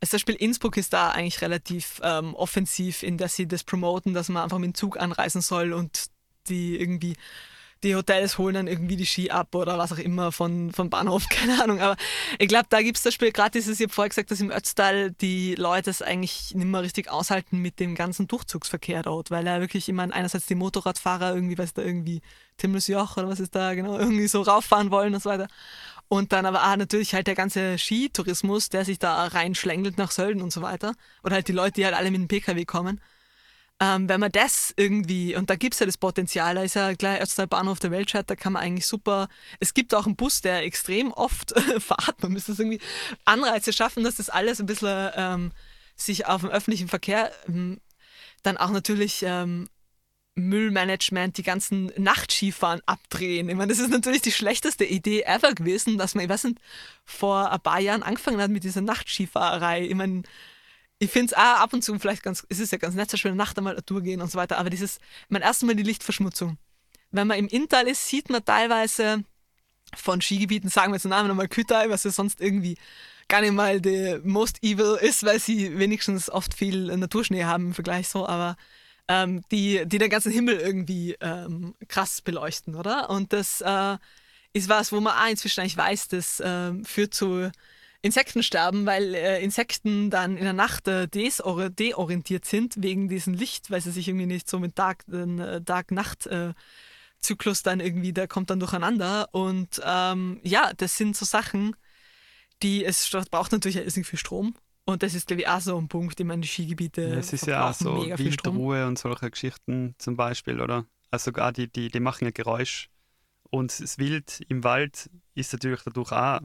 Also 0.00 0.10
zum 0.10 0.16
Beispiel 0.18 0.34
Innsbruck 0.36 0.76
ist 0.76 0.92
da 0.92 1.10
eigentlich 1.10 1.40
relativ 1.40 2.00
ähm, 2.04 2.34
offensiv, 2.34 3.02
in 3.02 3.18
dass 3.18 3.34
sie 3.34 3.48
das 3.48 3.64
promoten, 3.64 4.14
dass 4.14 4.28
man 4.28 4.44
einfach 4.44 4.58
mit 4.58 4.68
dem 4.68 4.74
Zug 4.74 5.00
anreisen 5.00 5.40
soll 5.40 5.72
und 5.72 6.06
die 6.48 6.78
irgendwie 6.78 7.16
die 7.82 7.94
Hotels 7.94 8.38
holen 8.38 8.54
dann 8.54 8.66
irgendwie 8.66 8.96
die 8.96 9.06
Ski 9.06 9.30
ab 9.30 9.54
oder 9.54 9.78
was 9.78 9.92
auch 9.92 9.98
immer 9.98 10.32
von, 10.32 10.72
von 10.72 10.90
Bahnhof, 10.90 11.26
keine 11.30 11.62
Ahnung. 11.62 11.80
Aber 11.80 11.96
ich 12.38 12.48
glaube, 12.48 12.66
da 12.68 12.82
gibt 12.82 12.96
es 12.96 13.02
das 13.02 13.14
Spiel, 13.14 13.32
gerade 13.32 13.52
dieses, 13.52 13.78
ich 13.78 13.86
habe 13.86 13.92
vorher 13.92 14.08
gesagt, 14.08 14.30
dass 14.30 14.40
im 14.40 14.50
Ötztal 14.50 15.12
die 15.12 15.54
Leute 15.54 15.90
es 15.90 16.02
eigentlich 16.02 16.54
nicht 16.54 16.66
mehr 16.66 16.82
richtig 16.82 17.10
aushalten 17.10 17.58
mit 17.58 17.80
dem 17.80 17.94
ganzen 17.94 18.26
Durchzugsverkehr 18.28 19.02
dort, 19.02 19.30
weil 19.30 19.46
er 19.46 19.60
wirklich 19.60 19.88
immer 19.88 20.02
einerseits 20.02 20.46
die 20.46 20.54
Motorradfahrer 20.54 21.34
irgendwie, 21.34 21.58
weiß 21.58 21.74
da 21.74 21.82
irgendwie 21.82 22.20
Timmelsjoch 22.56 23.16
oder 23.16 23.28
was 23.28 23.40
ist 23.40 23.54
da 23.54 23.74
genau, 23.74 23.98
irgendwie 23.98 24.28
so 24.28 24.42
rauffahren 24.42 24.90
wollen 24.90 25.14
und 25.14 25.22
so 25.22 25.30
weiter. 25.30 25.48
Und 26.08 26.32
dann 26.32 26.46
aber 26.46 26.64
auch 26.64 26.76
natürlich 26.76 27.14
halt 27.14 27.26
der 27.26 27.34
ganze 27.34 27.76
Skitourismus, 27.78 28.70
der 28.70 28.84
sich 28.84 28.98
da 28.98 29.26
reinschlängelt 29.26 29.98
nach 29.98 30.10
Sölden 30.10 30.42
und 30.42 30.52
so 30.52 30.62
weiter. 30.62 30.94
Oder 31.22 31.34
halt 31.36 31.48
die 31.48 31.52
Leute, 31.52 31.72
die 31.72 31.84
halt 31.84 31.94
alle 31.94 32.10
mit 32.10 32.20
dem 32.20 32.28
Pkw 32.28 32.64
kommen. 32.64 33.00
Ähm, 33.80 34.08
wenn 34.08 34.18
man 34.18 34.32
das 34.32 34.74
irgendwie, 34.76 35.36
und 35.36 35.50
da 35.50 35.54
gibt 35.54 35.74
es 35.74 35.80
ja 35.80 35.86
das 35.86 35.96
Potenzial, 35.96 36.56
da 36.56 36.62
ist 36.62 36.74
ja 36.74 36.94
gleich 36.94 37.20
Ötztal 37.20 37.46
Bahnhof 37.46 37.78
der 37.78 37.92
Weltstadt, 37.92 38.28
da 38.28 38.34
kann 38.34 38.52
man 38.52 38.62
eigentlich 38.62 38.86
super, 38.86 39.28
es 39.60 39.72
gibt 39.72 39.94
auch 39.94 40.06
einen 40.06 40.16
Bus, 40.16 40.40
der 40.40 40.64
extrem 40.64 41.12
oft 41.12 41.54
fahrt, 41.78 42.20
man 42.22 42.32
müsste 42.32 42.52
irgendwie 42.52 42.80
Anreize 43.24 43.72
schaffen, 43.72 44.02
dass 44.02 44.16
das 44.16 44.30
alles 44.30 44.58
ein 44.58 44.66
bisschen 44.66 45.10
ähm, 45.14 45.52
sich 45.94 46.26
auf 46.26 46.40
dem 46.40 46.50
öffentlichen 46.50 46.88
Verkehr 46.88 47.30
ähm, 47.46 47.80
dann 48.42 48.56
auch 48.56 48.70
natürlich 48.70 49.22
ähm, 49.24 49.68
Müllmanagement, 50.34 51.36
die 51.36 51.42
ganzen 51.42 51.92
Nachtskifahren 51.96 52.80
abdrehen. 52.86 53.48
Ich 53.48 53.56
meine, 53.56 53.72
das 53.72 53.80
ist 53.80 53.90
natürlich 53.90 54.22
die 54.22 54.32
schlechteste 54.32 54.84
Idee 54.84 55.22
ever 55.22 55.52
gewesen, 55.52 55.98
dass 55.98 56.14
man, 56.14 56.24
ich 56.24 56.30
weiß 56.30 56.44
nicht, 56.44 56.58
vor 57.04 57.50
ein 57.50 57.60
paar 57.60 57.80
Jahren 57.80 58.02
angefangen 58.02 58.40
hat 58.40 58.50
mit 58.50 58.64
dieser 58.64 58.80
Nachtskifahrerei. 58.80 59.86
Ich 59.86 59.94
meine, 59.94 60.22
ich 60.98 61.10
finde 61.10 61.26
es 61.26 61.32
ab 61.32 61.72
und 61.72 61.82
zu 61.82 61.96
vielleicht 61.98 62.22
ganz, 62.22 62.46
es 62.48 62.58
ist 62.58 62.72
ja 62.72 62.78
ganz 62.78 62.94
nett, 62.94 63.10
so 63.10 63.28
Nacht 63.30 63.56
einmal 63.58 63.74
eine 63.74 63.84
Tour 63.84 64.02
gehen 64.02 64.20
und 64.20 64.30
so 64.30 64.38
weiter, 64.38 64.58
aber 64.58 64.70
dieses, 64.70 64.98
mein 65.28 65.42
erstes 65.42 65.66
Mal 65.66 65.76
die 65.76 65.82
Lichtverschmutzung. 65.82 66.58
Wenn 67.10 67.26
man 67.26 67.38
im 67.38 67.48
Inntal 67.48 67.86
ist, 67.86 68.08
sieht 68.08 68.28
man 68.30 68.44
teilweise 68.44 69.24
von 69.96 70.20
Skigebieten, 70.20 70.68
sagen 70.68 70.92
wir 70.92 70.96
jetzt 70.96 71.04
den 71.04 71.10
Namen 71.10 71.28
nochmal 71.28 71.48
Kütai, 71.48 71.88
was 71.88 72.04
ja 72.04 72.10
sonst 72.10 72.40
irgendwie 72.40 72.76
gar 73.28 73.40
nicht 73.40 73.52
mal 73.52 73.80
the 73.82 74.18
most 74.24 74.62
evil 74.62 74.98
ist, 75.00 75.24
weil 75.24 75.38
sie 75.38 75.78
wenigstens 75.78 76.28
oft 76.30 76.54
viel 76.54 76.94
Naturschnee 76.96 77.44
haben 77.44 77.66
im 77.66 77.74
Vergleich 77.74 78.08
so, 78.08 78.26
aber 78.26 78.56
ähm, 79.06 79.42
die, 79.50 79.84
die 79.86 79.98
den 79.98 80.10
ganzen 80.10 80.32
Himmel 80.32 80.56
irgendwie 80.58 81.16
ähm, 81.20 81.74
krass 81.88 82.20
beleuchten, 82.20 82.74
oder? 82.74 83.08
Und 83.08 83.32
das 83.32 83.60
äh, 83.60 83.96
ist 84.52 84.68
was, 84.68 84.92
wo 84.92 85.00
man 85.00 85.16
auch 85.16 85.30
inzwischen 85.30 85.60
eigentlich 85.60 85.76
weiß, 85.76 86.08
das 86.08 86.40
äh, 86.40 86.72
führt 86.84 87.14
zu 87.14 87.50
Insekten 88.00 88.42
sterben, 88.42 88.86
weil 88.86 89.14
äh, 89.14 89.42
Insekten 89.42 90.10
dann 90.10 90.36
in 90.36 90.44
der 90.44 90.52
Nacht 90.52 90.86
äh, 90.86 91.08
deorientiert 91.08 92.44
sind 92.44 92.80
wegen 92.82 93.08
diesem 93.08 93.32
Licht, 93.34 93.70
weil 93.70 93.80
sie 93.80 93.90
sich 93.90 94.06
irgendwie 94.08 94.26
nicht 94.26 94.48
so 94.48 94.60
mit 94.60 94.76
Tag-Nacht-Zyklus 94.76 97.60
äh, 97.60 97.64
dann 97.64 97.80
irgendwie, 97.80 98.12
der 98.12 98.28
kommt 98.28 98.50
dann 98.50 98.60
durcheinander. 98.60 99.28
Und 99.32 99.80
ähm, 99.84 100.38
ja, 100.44 100.72
das 100.76 100.96
sind 100.96 101.16
so 101.16 101.24
Sachen, 101.24 101.74
die 102.62 102.84
es 102.84 103.10
braucht 103.30 103.52
natürlich 103.52 103.78
irgendwie 103.78 104.04
viel 104.04 104.18
Strom. 104.18 104.54
Und 104.84 105.02
das 105.02 105.14
ist, 105.14 105.26
glaube 105.26 105.42
ich, 105.42 105.48
auch 105.48 105.60
so 105.60 105.76
ein 105.76 105.88
Punkt, 105.88 106.18
den 106.18 106.28
man 106.28 106.40
die 106.40 106.48
Skigebiete. 106.48 107.02
Ja, 107.02 107.16
es 107.16 107.32
ist 107.32 107.46
ja 107.46 107.68
auch 107.68 107.74
so 107.74 108.06
Wildruhe 108.06 108.86
und 108.86 108.98
solche 108.98 109.30
Geschichten 109.30 109.94
zum 109.98 110.16
Beispiel, 110.16 110.60
oder? 110.60 110.86
Also 111.10 111.32
gar 111.32 111.52
die, 111.52 111.70
die, 111.70 111.90
die 111.90 112.00
machen 112.00 112.26
ein 112.26 112.32
Geräusch. 112.32 112.88
Und 113.50 113.80
das 113.80 113.98
Wild 113.98 114.40
im 114.48 114.62
Wald 114.62 115.10
ist 115.34 115.52
natürlich 115.52 115.82
dadurch 115.82 116.12
auch 116.12 116.40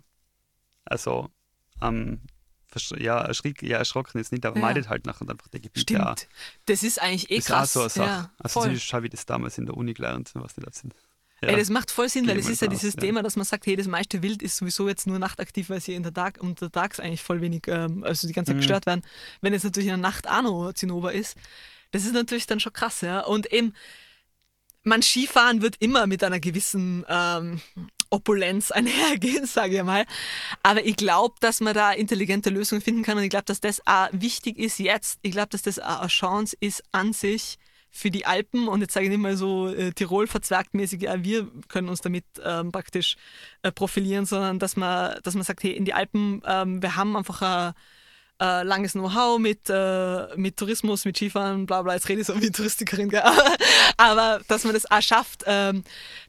also 0.85 1.29
ähm, 1.87 2.21
ja, 2.97 3.21
erschrick, 3.21 3.61
ja, 3.61 3.77
erschrocken 3.77 4.19
ist 4.19 4.31
nicht, 4.31 4.45
aber 4.45 4.57
ja. 4.57 4.61
meidet 4.61 4.89
halt 4.89 5.05
nachher 5.05 5.29
einfach 5.29 5.47
die 5.47 5.61
Gebiete. 5.61 5.93
Stimmt. 5.93 6.21
Ja. 6.21 6.27
Das 6.65 6.83
ist 6.83 7.01
eigentlich 7.01 7.29
eh 7.29 7.37
das 7.37 7.45
krass. 7.45 7.75
Ist 7.75 7.77
auch 7.77 7.89
so 7.89 8.01
eine 8.01 8.09
Sache. 8.09 8.21
Ja, 8.21 8.31
also 8.39 8.61
voll. 8.61 8.73
das 8.73 8.93
habe 8.93 9.05
ich 9.05 9.11
das 9.11 9.25
damals 9.25 9.57
in 9.57 9.65
der 9.65 9.77
Uni 9.77 9.93
gelernt, 9.93 10.31
was 10.33 10.57
nicht 10.57 10.75
sind. 10.75 10.95
Ja. 11.41 11.49
Ey, 11.49 11.57
das 11.57 11.69
macht 11.69 11.91
voll 11.91 12.07
Sinn, 12.07 12.25
weil 12.27 12.37
es 12.37 12.47
ist 12.47 12.61
ja 12.61 12.67
dieses 12.67 12.95
Thema, 12.95 13.21
dass 13.21 13.35
man 13.35 13.45
sagt, 13.45 13.65
hey, 13.65 13.75
das 13.75 13.87
meiste 13.87 14.23
Wild 14.23 14.41
ist 14.41 14.55
sowieso 14.55 14.87
jetzt 14.87 15.07
nur 15.07 15.19
nachtaktiv, 15.19 15.69
weil 15.69 15.81
sie 15.81 15.93
in 15.93 16.03
der 16.03 16.13
Tag 16.13 16.37
untertags 16.39 17.01
eigentlich 17.01 17.21
voll 17.21 17.41
wenig, 17.41 17.63
ähm, 17.67 18.03
also 18.05 18.27
die 18.27 18.33
ganze 18.33 18.51
Zeit 18.51 18.55
mhm. 18.55 18.59
gestört 18.61 18.85
werden. 18.85 19.01
Wenn 19.41 19.53
es 19.53 19.63
natürlich 19.63 19.89
in 19.89 19.99
der 19.99 20.09
Nacht 20.09 20.27
auch 20.29 20.41
noch 20.41 20.73
Zinnober 20.73 21.11
ist, 21.11 21.35
das 21.91 22.05
ist 22.05 22.13
natürlich 22.13 22.47
dann 22.47 22.61
schon 22.61 22.71
krass, 22.71 23.01
ja. 23.01 23.19
Und 23.21 23.51
eben, 23.51 23.73
man 24.83 25.01
Skifahren 25.01 25.61
wird 25.61 25.75
immer 25.79 26.07
mit 26.07 26.23
einer 26.23 26.39
gewissen 26.39 27.05
ähm, 27.09 27.61
Opulenz 28.13 28.71
einhergehen, 28.71 29.45
sage 29.45 29.77
ich 29.77 29.83
mal. 29.83 30.05
Aber 30.61 30.85
ich 30.85 30.95
glaube, 30.95 31.35
dass 31.41 31.59
man 31.59 31.73
da 31.73 31.91
intelligente 31.91 32.49
Lösungen 32.49 32.81
finden 32.81 33.03
kann 33.03 33.17
und 33.17 33.23
ich 33.23 33.29
glaube, 33.29 33.45
dass 33.45 33.59
das 33.59 33.81
auch 33.85 34.07
wichtig 34.11 34.59
ist 34.59 34.79
jetzt. 34.79 35.19
Ich 35.23 35.31
glaube, 35.31 35.49
dass 35.49 35.63
das 35.63 35.79
auch 35.79 36.01
eine 36.01 36.07
Chance 36.07 36.55
ist 36.59 36.83
an 36.91 37.13
sich 37.13 37.57
für 37.95 38.09
die 38.09 38.25
Alpen 38.25 38.67
und 38.67 38.81
jetzt 38.81 38.93
sage 38.93 39.05
ich 39.05 39.11
nicht 39.11 39.21
mal 39.21 39.37
so 39.37 39.67
äh, 39.67 39.91
Tirol 39.91 40.25
verzwergtmäßig, 40.25 41.03
ja, 41.03 41.23
wir 41.23 41.47
können 41.67 41.89
uns 41.89 42.01
damit 42.01 42.25
ähm, 42.43 42.71
praktisch 42.71 43.17
äh, 43.61 43.71
profilieren, 43.71 44.25
sondern 44.25 44.57
dass 44.57 44.75
man, 44.75 45.19
dass 45.21 45.35
man 45.35 45.43
sagt, 45.43 45.63
hey, 45.63 45.73
in 45.73 45.85
die 45.85 45.93
Alpen, 45.93 46.41
ähm, 46.45 46.81
wir 46.81 46.95
haben 46.95 47.15
einfach 47.15 47.41
eine 47.43 47.75
äh, 48.43 48.63
langes 48.63 48.91
Know-how 48.91 49.39
mit, 49.39 49.69
äh, 49.69 50.35
mit 50.35 50.57
Tourismus, 50.57 51.05
mit 51.05 51.15
Skifahren, 51.15 51.65
bla 51.65 51.81
bla, 51.81 51.93
jetzt 51.93 52.09
rede 52.09 52.21
ich 52.21 52.27
so 52.27 52.41
wie 52.41 52.51
Touristikerin, 52.51 53.07
gell? 53.07 53.23
aber 53.97 54.41
dass 54.49 54.65
man 54.65 54.73
das 54.73 54.89
auch 54.91 55.01
schafft, 55.01 55.45
ähm, 55.47 55.83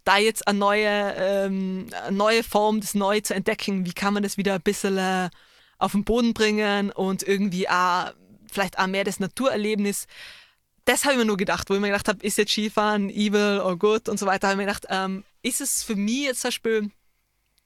da 0.04 0.18
jetzt 0.18 0.46
eine 0.46 0.58
neue, 0.58 1.14
ähm, 1.16 1.86
eine 2.06 2.16
neue 2.16 2.44
Form, 2.44 2.80
das 2.80 2.94
Neue 2.94 3.22
zu 3.22 3.34
entdecken, 3.34 3.84
wie 3.84 3.92
kann 3.92 4.14
man 4.14 4.22
das 4.22 4.36
wieder 4.36 4.54
ein 4.54 4.60
bisschen 4.60 4.96
äh, 4.96 5.28
auf 5.78 5.92
den 5.92 6.04
Boden 6.04 6.34
bringen 6.34 6.92
und 6.92 7.24
irgendwie 7.24 7.68
auch 7.68 8.12
vielleicht 8.48 8.78
auch 8.78 8.86
mehr 8.86 9.02
das 9.02 9.18
Naturerlebnis. 9.18 10.06
Das 10.84 11.04
habe 11.04 11.14
ich 11.14 11.18
mir 11.18 11.24
nur 11.24 11.36
gedacht, 11.36 11.68
wo 11.68 11.74
ich 11.74 11.80
mir 11.80 11.88
gedacht 11.88 12.06
habe, 12.06 12.24
ist 12.24 12.38
jetzt 12.38 12.52
Skifahren 12.52 13.10
evil 13.10 13.60
oder 13.64 13.76
gut 13.76 14.08
und 14.08 14.20
so 14.20 14.26
weiter, 14.26 14.48
habe 14.48 14.54
ich 14.54 14.66
mir 14.66 14.72
gedacht, 14.72 14.86
ähm, 14.88 15.24
ist 15.42 15.60
es 15.60 15.82
für 15.82 15.96
mich 15.96 16.26
jetzt 16.26 16.42
zum 16.42 16.48
Beispiel, 16.48 16.90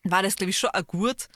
war 0.05 0.22
das 0.22 0.36
glaube 0.36 0.51
ich 0.51 0.59
schon 0.59 0.70
auch 0.70 0.86
gut, 0.86 1.28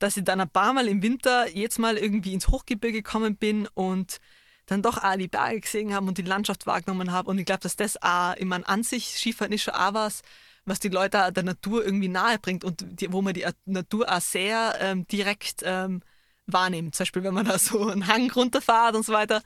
dass 0.00 0.16
ich 0.16 0.24
dann 0.24 0.40
ein 0.40 0.50
paar 0.50 0.72
Mal 0.72 0.88
im 0.88 1.02
Winter 1.02 1.48
jetzt 1.48 1.78
mal 1.78 1.96
irgendwie 1.96 2.34
ins 2.34 2.48
Hochgebirge 2.48 3.02
gekommen 3.02 3.36
bin 3.36 3.68
und 3.74 4.18
dann 4.66 4.82
doch 4.82 4.98
auch 4.98 5.16
die 5.16 5.28
Berge 5.28 5.60
gesehen 5.60 5.94
habe 5.94 6.06
und 6.06 6.18
die 6.18 6.22
Landschaft 6.22 6.66
wahrgenommen 6.66 7.12
habe. 7.12 7.30
Und 7.30 7.38
ich 7.38 7.44
glaube, 7.44 7.60
dass 7.60 7.76
das 7.76 8.00
auch, 8.02 8.34
ich 8.36 8.44
meine, 8.44 8.66
an 8.68 8.82
sich 8.82 9.18
Skifahren 9.18 9.52
ist 9.52 9.62
schon 9.62 9.74
auch 9.74 9.94
was, 9.94 10.22
was 10.64 10.80
die 10.80 10.88
Leute 10.88 11.32
der 11.32 11.42
Natur 11.42 11.84
irgendwie 11.84 12.08
nahe 12.08 12.38
bringt 12.38 12.64
und 12.64 12.84
die, 13.00 13.12
wo 13.12 13.22
man 13.22 13.34
die 13.34 13.46
Natur 13.66 14.10
auch 14.10 14.20
sehr 14.20 14.74
ähm, 14.80 15.06
direkt 15.06 15.62
ähm, 15.64 16.02
wahrnimmt. 16.46 16.94
Zum 16.94 17.04
Beispiel, 17.04 17.24
wenn 17.24 17.34
man 17.34 17.46
da 17.46 17.58
so 17.58 17.88
einen 17.88 18.06
Hang 18.06 18.30
runterfahrt 18.30 18.96
und 18.96 19.04
so 19.04 19.12
weiter. 19.12 19.42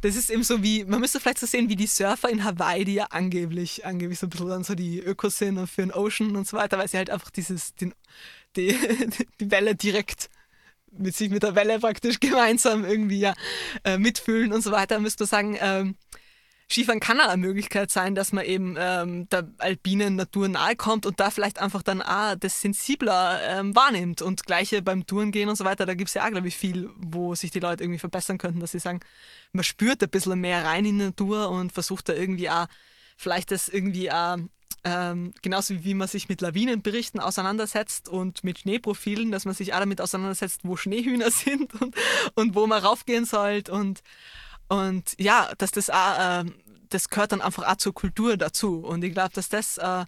Das 0.00 0.16
ist 0.16 0.28
eben 0.28 0.42
so 0.42 0.62
wie, 0.62 0.84
man 0.84 1.00
müsste 1.00 1.18
vielleicht 1.18 1.38
so 1.38 1.46
sehen, 1.46 1.70
wie 1.70 1.76
die 1.76 1.86
Surfer 1.86 2.28
in 2.28 2.44
Hawaii, 2.44 2.84
die 2.84 2.94
ja 2.94 3.06
angeblich, 3.10 3.86
angeblich 3.86 4.18
so 4.18 4.26
ein 4.26 4.30
bisschen 4.30 4.48
dann 4.48 4.64
so 4.64 4.74
die 4.74 5.00
Ökos 5.00 5.38
sind 5.38 5.66
für 5.66 5.80
den 5.80 5.92
Ocean 5.92 6.36
und 6.36 6.46
so 6.46 6.58
weiter, 6.58 6.76
weil 6.76 6.88
sie 6.88 6.98
halt 6.98 7.08
einfach 7.08 7.30
dieses, 7.30 7.74
den, 7.74 7.94
die, 8.56 8.76
die 9.40 9.50
Welle 9.50 9.74
direkt 9.74 10.30
mit 10.96 11.16
sich 11.16 11.30
mit 11.30 11.42
der 11.42 11.54
Welle 11.54 11.80
praktisch 11.80 12.20
gemeinsam 12.20 12.84
irgendwie 12.84 13.18
ja, 13.18 13.34
äh, 13.84 13.98
mitfühlen 13.98 14.52
und 14.52 14.62
so 14.62 14.70
weiter, 14.70 15.00
müsste 15.00 15.24
man 15.24 15.28
sagen, 15.28 15.58
ähm, 15.60 15.96
Skifahren 16.70 17.00
kann 17.00 17.20
auch 17.20 17.28
eine 17.28 17.36
Möglichkeit 17.46 17.90
sein, 17.90 18.14
dass 18.14 18.32
man 18.32 18.44
eben 18.44 18.76
ähm, 18.78 19.28
der 19.28 19.48
alpinen 19.58 20.16
Natur 20.16 20.48
nahe 20.48 20.76
kommt 20.76 21.04
und 21.04 21.20
da 21.20 21.30
vielleicht 21.30 21.60
einfach 21.60 21.82
dann 21.82 22.00
auch 22.00 22.36
das 22.36 22.60
sensibler 22.60 23.40
ähm, 23.42 23.76
wahrnimmt. 23.76 24.22
Und 24.22 24.44
gleiche 24.46 24.80
beim 24.80 25.06
Tourengehen 25.06 25.48
und 25.48 25.56
so 25.56 25.64
weiter, 25.64 25.84
da 25.84 25.94
gibt 25.94 26.08
es 26.08 26.14
ja 26.14 26.24
auch, 26.24 26.30
glaube 26.30 26.48
ich, 26.48 26.56
viel, 26.56 26.90
wo 26.96 27.34
sich 27.34 27.50
die 27.50 27.60
Leute 27.60 27.84
irgendwie 27.84 27.98
verbessern 27.98 28.38
könnten, 28.38 28.60
dass 28.60 28.72
sie 28.72 28.78
sagen, 28.78 29.00
man 29.52 29.64
spürt 29.64 30.02
ein 30.02 30.08
bisschen 30.08 30.40
mehr 30.40 30.64
rein 30.64 30.86
in 30.86 30.98
die 30.98 31.04
Natur 31.04 31.50
und 31.50 31.70
versucht 31.70 32.08
da 32.08 32.14
irgendwie 32.14 32.48
auch 32.48 32.66
vielleicht 33.16 33.50
das 33.50 33.68
irgendwie 33.68 34.10
auch 34.10 34.38
ähm, 34.84 35.32
genauso 35.40 35.82
wie 35.82 35.94
man 35.94 36.08
sich 36.08 36.28
mit 36.28 36.42
Lawinenberichten 36.42 37.18
auseinandersetzt 37.18 38.08
und 38.08 38.44
mit 38.44 38.60
Schneeprofilen, 38.60 39.30
dass 39.30 39.46
man 39.46 39.54
sich 39.54 39.72
auch 39.72 39.78
damit 39.78 40.00
auseinandersetzt, 40.00 40.60
wo 40.62 40.76
Schneehühner 40.76 41.30
sind 41.30 41.80
und, 41.80 41.96
und 42.34 42.54
wo 42.54 42.66
man 42.66 42.84
raufgehen 42.84 43.24
sollte 43.24 43.72
und, 43.72 44.02
und 44.68 45.14
ja, 45.18 45.50
dass 45.56 45.70
das 45.70 45.88
auch, 45.88 46.42
äh, 46.42 46.44
das 46.90 47.08
gehört 47.08 47.32
dann 47.32 47.40
einfach 47.40 47.66
auch 47.66 47.76
zur 47.76 47.94
Kultur 47.94 48.36
dazu. 48.36 48.80
Und 48.80 49.02
ich 49.02 49.12
glaube, 49.12 49.32
dass 49.34 49.48
das 49.48 49.78
äh, 49.78 50.04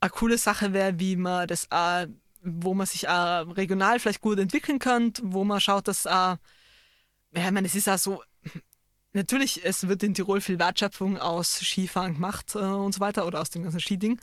eine 0.00 0.10
coole 0.10 0.36
Sache 0.36 0.72
wäre, 0.72 0.98
wie 0.98 1.16
man 1.16 1.46
das 1.46 1.70
auch, 1.70 2.06
wo 2.42 2.74
man 2.74 2.86
sich 2.86 3.08
auch 3.08 3.56
regional 3.56 4.00
vielleicht 4.00 4.20
gut 4.20 4.38
entwickeln 4.38 4.78
kann, 4.78 5.12
wo 5.22 5.44
man 5.44 5.60
schaut, 5.60 5.88
dass 5.88 6.06
auch, 6.06 6.36
ja, 7.32 7.46
ich 7.46 7.50
meine, 7.50 7.66
es 7.66 7.74
ist 7.74 7.88
auch 7.88 7.98
so, 7.98 8.22
natürlich, 9.16 9.64
es 9.64 9.88
wird 9.88 10.02
in 10.02 10.14
Tirol 10.14 10.40
viel 10.40 10.58
Wertschöpfung 10.58 11.18
aus 11.18 11.58
Skifahren 11.58 12.14
gemacht 12.14 12.54
äh, 12.54 12.58
und 12.58 12.94
so 12.94 13.00
weiter 13.00 13.26
oder 13.26 13.40
aus 13.40 13.50
dem 13.50 13.64
ganzen 13.64 13.80
Skiding. 13.80 14.20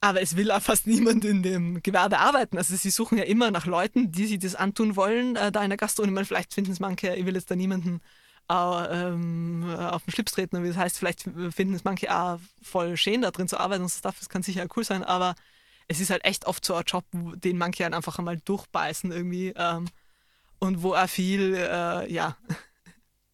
Aber 0.00 0.22
es 0.22 0.36
will 0.36 0.50
auch 0.50 0.62
fast 0.62 0.86
niemand 0.88 1.24
in 1.24 1.42
dem 1.42 1.82
Gewerbe 1.82 2.18
arbeiten. 2.18 2.58
Also 2.58 2.74
sie 2.76 2.90
suchen 2.90 3.18
ja 3.18 3.24
immer 3.24 3.50
nach 3.50 3.66
Leuten, 3.66 4.10
die 4.12 4.26
sich 4.26 4.38
das 4.38 4.54
antun 4.54 4.96
wollen, 4.96 5.36
äh, 5.36 5.52
da 5.52 5.62
in 5.62 5.70
der 5.70 5.76
Gastronomie. 5.76 6.24
Vielleicht 6.24 6.54
finden 6.54 6.72
es 6.72 6.80
manche, 6.80 7.14
ich 7.14 7.26
will 7.26 7.34
jetzt 7.34 7.50
da 7.50 7.56
niemanden 7.56 8.00
äh, 8.50 8.54
ähm, 8.54 9.64
auf 9.78 10.04
den 10.04 10.12
Schlips 10.12 10.32
treten, 10.32 10.62
wie 10.62 10.68
das 10.68 10.76
heißt, 10.76 10.98
vielleicht 10.98 11.22
finden 11.22 11.74
es 11.74 11.84
manche 11.84 12.14
auch 12.14 12.38
voll 12.62 12.96
schön, 12.96 13.22
da 13.22 13.30
drin 13.30 13.48
zu 13.48 13.58
arbeiten 13.58 13.82
und 13.82 13.88
so 13.88 13.98
Stuff. 13.98 14.16
Das 14.18 14.28
kann 14.28 14.42
sicher 14.42 14.66
cool 14.76 14.84
sein, 14.84 15.04
aber 15.04 15.34
es 15.88 16.00
ist 16.00 16.10
halt 16.10 16.24
echt 16.24 16.46
oft 16.46 16.64
so 16.64 16.74
ein 16.74 16.84
Job, 16.86 17.04
den 17.12 17.58
manche 17.58 17.84
halt 17.84 17.94
einfach 17.94 18.18
einmal 18.18 18.38
durchbeißen 18.38 19.12
irgendwie. 19.12 19.52
Ähm, 19.56 19.86
und 20.58 20.82
wo 20.82 20.94
auch 20.94 21.08
viel, 21.08 21.54
äh, 21.54 22.12
ja, 22.12 22.36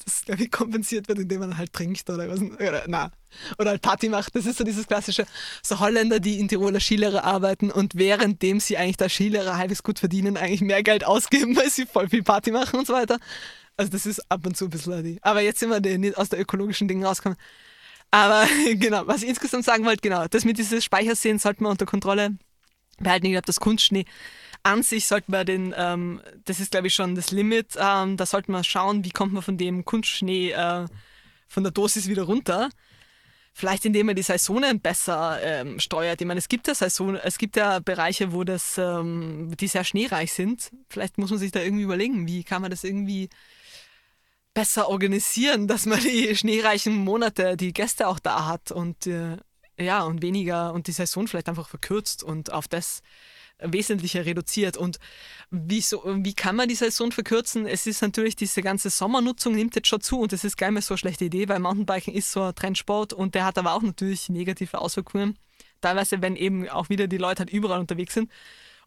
das, 0.09 0.25
glaube 0.25 0.43
ich, 0.43 0.51
kompensiert 0.51 1.09
wird, 1.09 1.19
indem 1.19 1.41
man 1.41 1.59
halt 1.59 1.73
trinkt 1.73 2.09
oder 2.09 2.29
was. 2.29 2.41
Oder, 2.41 2.85
na, 2.87 3.11
oder 3.59 3.71
halt 3.71 3.83
Party 3.83 4.09
macht. 4.09 4.35
Das 4.35 4.47
ist 4.47 4.59
so 4.59 4.65
dieses 4.65 4.87
klassische, 4.87 5.27
so 5.63 5.79
Holländer, 5.81 6.21
die 6.21 6.41
in 6.41 6.49
Tiroler 6.49 6.81
Skilehrer 6.81 7.25
arbeiten 7.25 7.71
und 7.71 7.97
währenddem 7.97 8.61
sie 8.61 8.77
eigentlich 8.77 8.97
da 8.97 9.09
Skilehrer 9.09 9.57
halbwegs 9.57 9.83
gut 9.83 9.99
verdienen, 9.99 10.37
eigentlich 10.37 10.63
mehr 10.63 10.83
Geld 10.83 11.05
ausgeben, 11.05 11.57
weil 11.57 11.71
sie 11.71 11.87
voll 11.87 12.09
viel 12.09 12.23
Party 12.23 12.51
machen 12.51 12.79
und 12.79 12.87
so 12.87 12.95
weiter. 12.95 13.19
Also 13.77 13.93
das 13.93 14.07
ist 14.07 14.21
ab 14.31 14.45
und 14.47 14.57
zu 14.57 14.65
ein 14.65 14.71
bisschen 14.71 15.05
die. 15.05 15.19
Aber 15.23 15.41
jetzt 15.41 15.61
sind 15.61 15.71
wir 15.71 15.99
nicht 15.99 16.17
aus 16.17 16.31
der 16.31 16.41
ökologischen 16.41 16.89
Dinge 16.89 17.07
rausgekommen. 17.07 17.39
Aber 18.11 18.47
genau, 18.75 19.07
was 19.07 19.23
ich 19.23 19.29
insgesamt 19.29 19.65
sagen 19.65 19.85
wollte, 19.85 20.01
genau, 20.01 20.27
das 20.27 20.45
mit 20.45 20.59
dieses 20.59 20.85
Speichersehen 20.85 21.39
sollte 21.39 21.63
man 21.63 21.73
unter 21.73 21.87
Kontrolle 21.87 22.37
behalten. 22.99 23.27
Ich 23.27 23.33
glaube, 23.33 23.47
das 23.47 23.61
Kunstschnee 23.61 24.07
an 24.63 24.83
sich 24.83 25.07
sollte 25.07 25.31
man 25.31 25.47
den, 25.47 25.75
ähm, 25.77 26.21
das 26.45 26.61
ist 26.61 26.71
glaube 26.71 26.89
ich 26.89 26.95
schon 26.95 27.15
das 27.15 27.31
Limit, 27.31 27.77
ähm, 27.79 28.17
da 28.17 28.27
sollte 28.27 28.51
man 28.51 28.65
schauen, 28.65 29.05
wie 29.05 29.11
kommt 29.11 29.33
man 29.33 29.43
von 29.43 29.59
dem 29.59 29.85
Kunstschnee 29.85 30.51
äh, 30.53 30.87
von 31.49 31.63
der 31.63 31.73
Dosis 31.73 32.09
wieder 32.09 32.25
runter. 32.25 32.69
Vielleicht 33.55 33.85
indem 33.85 34.07
man 34.07 34.15
die 34.15 34.23
Saisonen 34.23 34.79
besser 34.79 35.41
ähm, 35.43 35.81
steuert. 35.81 36.21
Ich 36.21 36.27
meine, 36.29 36.39
es 36.39 36.49
gibt 36.49 36.69
ja 36.69 36.77
Saison, 36.77 37.17
es 37.17 37.39
gibt 37.39 37.57
ja 37.57 37.81
Bereiche, 37.81 38.33
wo 38.33 38.45
das, 38.45 38.79
ähm, 38.79 39.53
die 39.59 39.67
sehr 39.67 39.83
schneereich 39.83 40.33
sind. 40.33 40.71
Vielleicht 40.89 41.19
muss 41.19 41.31
man 41.31 41.41
sich 41.41 41.51
da 41.51 41.61
irgendwie 41.61 41.83
überlegen, 41.83 42.29
wie 42.29 42.45
kann 42.45 42.63
man 42.63 42.71
das 42.71 42.85
irgendwie 42.85 43.29
besser 44.55 44.89
organisieren, 44.89 45.67
dass 45.67 45.87
man 45.87 45.99
die 46.01 46.37
schneereichen 46.37 46.95
Monate, 46.95 47.57
die 47.57 47.73
Gäste 47.73 48.07
auch 48.07 48.21
da 48.21 48.47
hat 48.47 48.71
und 48.71 49.09
äh, 49.09 49.39
ja 49.79 50.03
und 50.03 50.23
weniger 50.23 50.73
und 50.73 50.87
die 50.87 50.93
Saison 50.93 51.27
vielleicht 51.27 51.49
einfach 51.49 51.69
verkürzt 51.69 52.23
und 52.23 52.53
auf 52.53 52.69
das 52.69 53.03
wesentlicher 53.61 54.25
reduziert. 54.25 54.77
Und 54.77 54.99
wie, 55.51 55.81
so, 55.81 56.03
wie 56.05 56.35
kann 56.35 56.57
man 56.57 56.69
die 56.69 56.75
Saison 56.75 57.13
verkürzen? 57.13 57.67
Es 57.67 57.87
ist 57.87 58.03
natürlich, 58.03 58.37
diese 58.37 58.63
ganze 58.63 58.91
Sommernutzung 58.91 59.55
nimmt 59.55 59.75
jetzt 59.77 59.89
schon 59.89 60.01
zu 60.01 60.21
und 60.21 60.33
das 60.33 60.45
ist 60.45 60.57
gar 60.57 60.69
nicht 60.69 60.75
mehr 60.75 60.83
so 60.83 60.95
eine 60.95 60.99
schlechte 60.99 61.25
Idee, 61.25 61.49
weil 61.49 61.59
Mountainbiken 61.59 62.15
ist 62.15 62.31
so 62.33 62.43
ein 62.43 62.55
Trendsport 62.55 63.13
und 63.13 63.35
der 63.35 63.45
hat 63.45 63.59
aber 63.59 63.75
auch 63.75 63.83
natürlich 63.83 64.29
negative 64.29 64.79
Auswirkungen. 64.79 65.39
Teilweise, 65.81 66.23
wenn 66.23 66.37
eben 66.37 66.69
auch 66.69 66.89
wieder 66.89 67.07
die 67.07 67.19
Leute 67.19 67.41
halt 67.41 67.51
überall 67.51 67.81
unterwegs 67.81 68.15
sind. 68.15 68.31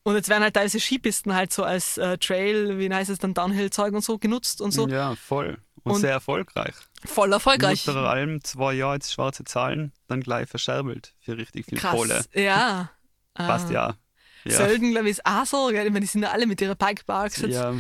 Und 0.04 0.16
jetzt 0.16 0.30
werden 0.30 0.44
halt 0.44 0.56
teilweise 0.56 0.80
Skipisten 0.80 1.36
halt 1.36 1.54
so 1.54 1.64
als 1.64 1.98
äh, 1.98 2.18
Trail, 2.18 2.80
wie 2.80 2.92
heißt 2.92 3.10
es 3.10 3.20
dann, 3.20 3.34
Downhill-Zeug 3.34 3.94
und 3.94 4.04
so 4.04 4.18
genutzt 4.18 4.60
und 4.60 4.72
so. 4.72 4.88
Ja, 4.88 5.16
voll. 5.16 5.60
Und, 5.84 5.94
und 5.94 6.02
sehr 6.02 6.12
erfolgreich. 6.12 6.74
Voll 7.06 7.34
erfolgreich. 7.34 7.86
Mutter 7.86 8.10
Alm, 8.10 8.44
zwei 8.44 8.74
Jahre 8.74 8.96
jetzt 8.96 9.14
schwarze 9.14 9.44
Zahlen, 9.44 9.92
dann 10.08 10.22
gleich 10.22 10.50
verscherbelt 10.50 11.14
für 11.20 11.38
richtig 11.38 11.68
viel 11.68 11.78
Krass. 11.78 11.96
Kohle. 11.96 12.26
Ja. 12.34 12.92
Passt 13.34 13.70
ah. 13.70 13.74
ja. 13.74 13.96
Ja. 14.44 14.58
Sölden, 14.58 14.92
glaube 14.92 15.08
ich, 15.08 15.18
ist 15.18 15.26
auch 15.26 15.46
so. 15.46 15.68
Gell? 15.68 15.86
Ich 15.86 15.92
meine, 15.92 16.02
die 16.02 16.08
sind 16.08 16.24
ja 16.24 16.32
alle 16.32 16.48
mit 16.48 16.62
ihren 16.62 16.78
Bikeparks 16.78 17.42
jetzt. 17.42 17.56
Ja. 17.56 17.74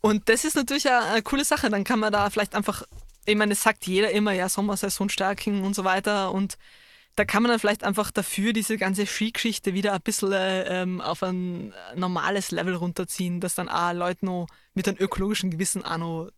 Und 0.00 0.28
das 0.28 0.44
ist 0.44 0.56
natürlich 0.56 0.88
eine, 0.88 1.04
eine 1.04 1.22
coole 1.22 1.44
Sache. 1.44 1.70
Dann 1.70 1.84
kann 1.84 1.98
man 1.98 2.12
da 2.12 2.30
vielleicht 2.30 2.54
einfach, 2.54 2.82
ich 3.24 3.36
meine, 3.36 3.52
es 3.52 3.62
sagt 3.62 3.86
jeder 3.86 4.10
immer, 4.10 4.32
ja, 4.32 4.48
Sommersaison 4.48 5.08
stärken 5.08 5.62
und 5.62 5.74
so 5.74 5.84
weiter. 5.84 6.32
Und 6.32 6.58
da 7.16 7.24
kann 7.24 7.42
man 7.42 7.50
dann 7.50 7.58
vielleicht 7.58 7.82
einfach 7.82 8.10
dafür 8.10 8.52
diese 8.52 8.76
ganze 8.76 9.06
Skigeschichte 9.06 9.72
wieder 9.74 9.94
ein 9.94 10.02
bisschen 10.02 10.32
ähm, 10.34 11.00
auf 11.00 11.22
ein 11.22 11.72
normales 11.94 12.50
Level 12.50 12.74
runterziehen, 12.74 13.40
dass 13.40 13.54
dann 13.54 13.70
auch 13.70 13.92
Leute 13.94 14.26
noch 14.26 14.46
mit 14.74 14.86
einem 14.86 14.98
ökologischen 14.98 15.50
Gewissen 15.50 15.82
auch 15.82 15.96
noch 15.96 16.30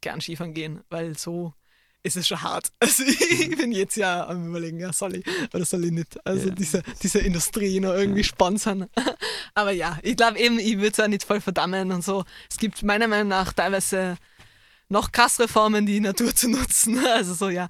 gern 0.00 0.20
Skifahren 0.20 0.54
gehen, 0.54 0.80
weil 0.90 1.16
so 1.16 1.54
ist 2.02 2.16
es 2.16 2.26
schon 2.26 2.42
hart. 2.42 2.68
Also 2.80 3.04
ich 3.04 3.56
bin 3.56 3.72
jetzt 3.72 3.96
ja 3.96 4.26
am 4.26 4.48
überlegen, 4.48 4.78
ja, 4.78 4.92
soll 4.92 5.16
ich 5.16 5.26
oder 5.52 5.64
soll 5.64 5.84
ich 5.84 5.92
nicht. 5.92 6.26
Also 6.26 6.48
ja. 6.48 6.54
diese, 6.54 6.82
diese 7.02 7.18
Industrie 7.18 7.80
noch 7.80 7.92
irgendwie 7.92 8.24
sponsern. 8.24 8.88
Aber 9.54 9.72
ja, 9.72 9.98
ich 10.02 10.16
glaube 10.16 10.38
eben, 10.38 10.58
ich 10.58 10.76
würde 10.76 10.88
es 10.88 10.96
ja 10.96 11.08
nicht 11.08 11.24
voll 11.24 11.40
verdammen 11.40 11.92
und 11.92 12.04
so. 12.04 12.24
Es 12.50 12.56
gibt 12.56 12.82
meiner 12.82 13.08
Meinung 13.08 13.28
nach 13.28 13.52
teilweise 13.52 14.16
noch 14.88 15.12
krassere 15.12 15.48
Formen, 15.48 15.86
die 15.86 16.00
Natur 16.00 16.34
zu 16.34 16.48
nutzen. 16.48 16.98
Also 17.06 17.34
so, 17.34 17.48
ja. 17.48 17.68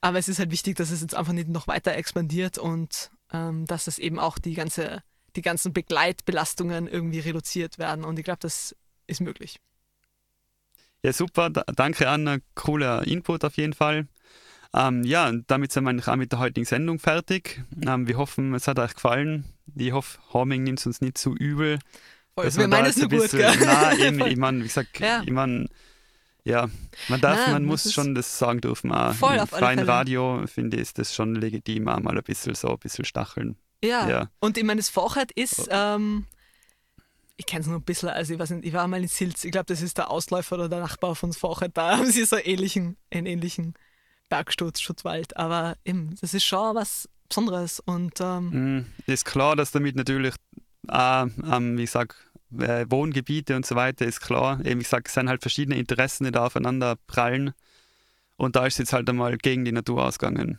Aber 0.00 0.18
es 0.18 0.28
ist 0.28 0.38
halt 0.38 0.50
wichtig, 0.50 0.76
dass 0.76 0.90
es 0.90 1.00
jetzt 1.00 1.14
einfach 1.14 1.32
nicht 1.32 1.48
noch 1.48 1.66
weiter 1.66 1.94
expandiert 1.94 2.58
und 2.58 3.10
ähm, 3.32 3.64
dass 3.66 3.86
es 3.86 3.98
eben 3.98 4.18
auch 4.18 4.38
die 4.38 4.54
ganze, 4.54 5.02
die 5.36 5.42
ganzen 5.42 5.72
Begleitbelastungen 5.72 6.86
irgendwie 6.86 7.20
reduziert 7.20 7.78
werden. 7.78 8.04
Und 8.04 8.18
ich 8.18 8.24
glaube, 8.24 8.40
das 8.40 8.76
ist 9.06 9.20
möglich. 9.20 9.58
Ja, 11.04 11.12
super. 11.12 11.50
Da, 11.50 11.64
danke, 11.76 12.08
Anna. 12.08 12.38
Cooler 12.54 13.06
Input 13.06 13.44
auf 13.44 13.58
jeden 13.58 13.74
Fall. 13.74 14.08
Ähm, 14.72 15.04
ja, 15.04 15.30
damit 15.46 15.70
sind 15.70 15.84
wir 15.84 15.90
eigentlich 15.90 16.08
auch 16.08 16.16
mit 16.16 16.32
der 16.32 16.38
heutigen 16.38 16.64
Sendung 16.64 16.98
fertig. 16.98 17.62
Ähm, 17.86 18.08
wir 18.08 18.16
hoffen, 18.16 18.54
es 18.54 18.66
hat 18.66 18.78
euch 18.78 18.94
gefallen. 18.94 19.44
Ich 19.76 19.92
hoffe, 19.92 20.18
Homing 20.32 20.62
nimmt 20.62 20.78
es 20.78 20.86
uns 20.86 21.02
nicht 21.02 21.18
zu 21.18 21.34
übel. 21.34 21.78
Voll, 22.34 22.56
wir 22.56 22.68
meinen 22.68 22.86
es 22.86 22.96
nur 22.96 23.10
gut, 23.10 23.30
gell? 23.30 23.54
Nein, 23.60 24.18
ich 24.26 24.36
meine, 24.38 24.64
ich 24.64 24.72
sag, 24.72 24.98
ja. 24.98 25.22
ich 25.22 25.30
meine, 25.30 25.68
ja, 26.42 26.70
man 27.08 27.20
darf, 27.20 27.36
Nein, 27.36 27.52
man 27.52 27.64
muss 27.66 27.92
schon 27.92 28.14
das 28.14 28.38
sagen 28.38 28.62
dürfen. 28.62 28.90
Auch 28.90 29.14
voll 29.14 29.36
Im 29.36 29.46
freien 29.46 29.80
Radio, 29.80 30.42
finde 30.46 30.78
ich, 30.78 30.84
ist 30.84 30.98
das 30.98 31.14
schon 31.14 31.34
legitim, 31.34 31.86
auch 31.86 32.00
mal 32.00 32.16
ein 32.16 32.24
bisschen 32.24 32.54
so, 32.54 32.70
ein 32.70 32.78
bisschen 32.78 33.04
stacheln. 33.04 33.56
Ja, 33.84 34.08
ja. 34.08 34.30
und 34.40 34.56
ich 34.56 34.64
meine, 34.64 34.80
das 34.80 34.88
Vorheit 34.88 35.32
ist, 35.32 35.68
ähm, 35.70 36.24
ich 37.36 37.46
kenne 37.46 37.62
es 37.62 37.66
nur 37.66 37.78
ein 37.78 37.82
bisschen, 37.82 38.10
also 38.10 38.32
ich 38.32 38.38
weiß 38.38 38.50
nicht, 38.50 38.64
ich 38.64 38.72
war 38.72 38.86
mal 38.86 39.02
in 39.02 39.08
Silz, 39.08 39.44
ich 39.44 39.50
glaube, 39.50 39.66
das 39.66 39.82
ist 39.82 39.98
der 39.98 40.10
Ausläufer 40.10 40.54
oder 40.56 40.68
der 40.68 40.80
Nachbar 40.80 41.14
von 41.14 41.32
Vorher, 41.32 41.68
da. 41.68 41.98
Haben 41.98 42.10
sie 42.10 42.24
so 42.24 42.36
einen 42.36 42.46
ähnlichen, 42.46 42.96
einen 43.10 43.26
ähnlichen 43.26 43.74
Bergsturz, 44.28 44.80
Schutzwald, 44.80 45.36
aber 45.36 45.76
eben, 45.84 46.14
das 46.20 46.34
ist 46.34 46.44
schon 46.44 46.74
was 46.74 47.08
Besonderes 47.28 47.80
und 47.80 48.20
ähm, 48.20 48.78
mm, 48.78 48.86
ist 49.06 49.24
klar, 49.24 49.56
dass 49.56 49.72
damit 49.72 49.96
natürlich 49.96 50.34
auch, 50.88 51.26
ähm, 51.50 51.78
wie 51.78 51.84
ich 51.84 51.90
sag, 51.90 52.14
äh, 52.58 52.86
Wohngebiete 52.88 53.56
und 53.56 53.66
so 53.66 53.74
weiter 53.74 54.04
ist 54.04 54.20
klar, 54.20 54.64
eben 54.64 54.80
ich 54.80 54.88
sag, 54.88 55.08
es 55.08 55.14
sind 55.14 55.28
halt 55.28 55.40
verschiedene 55.40 55.76
Interessen, 55.76 56.24
die 56.24 56.30
da 56.30 56.46
aufeinander 56.46 56.96
prallen. 57.06 57.52
Und 58.36 58.56
da 58.56 58.66
ist 58.66 58.78
jetzt 58.78 58.92
halt 58.92 59.08
einmal 59.08 59.36
gegen 59.38 59.64
die 59.64 59.72
Natur 59.72 60.04
ausgegangen. 60.04 60.58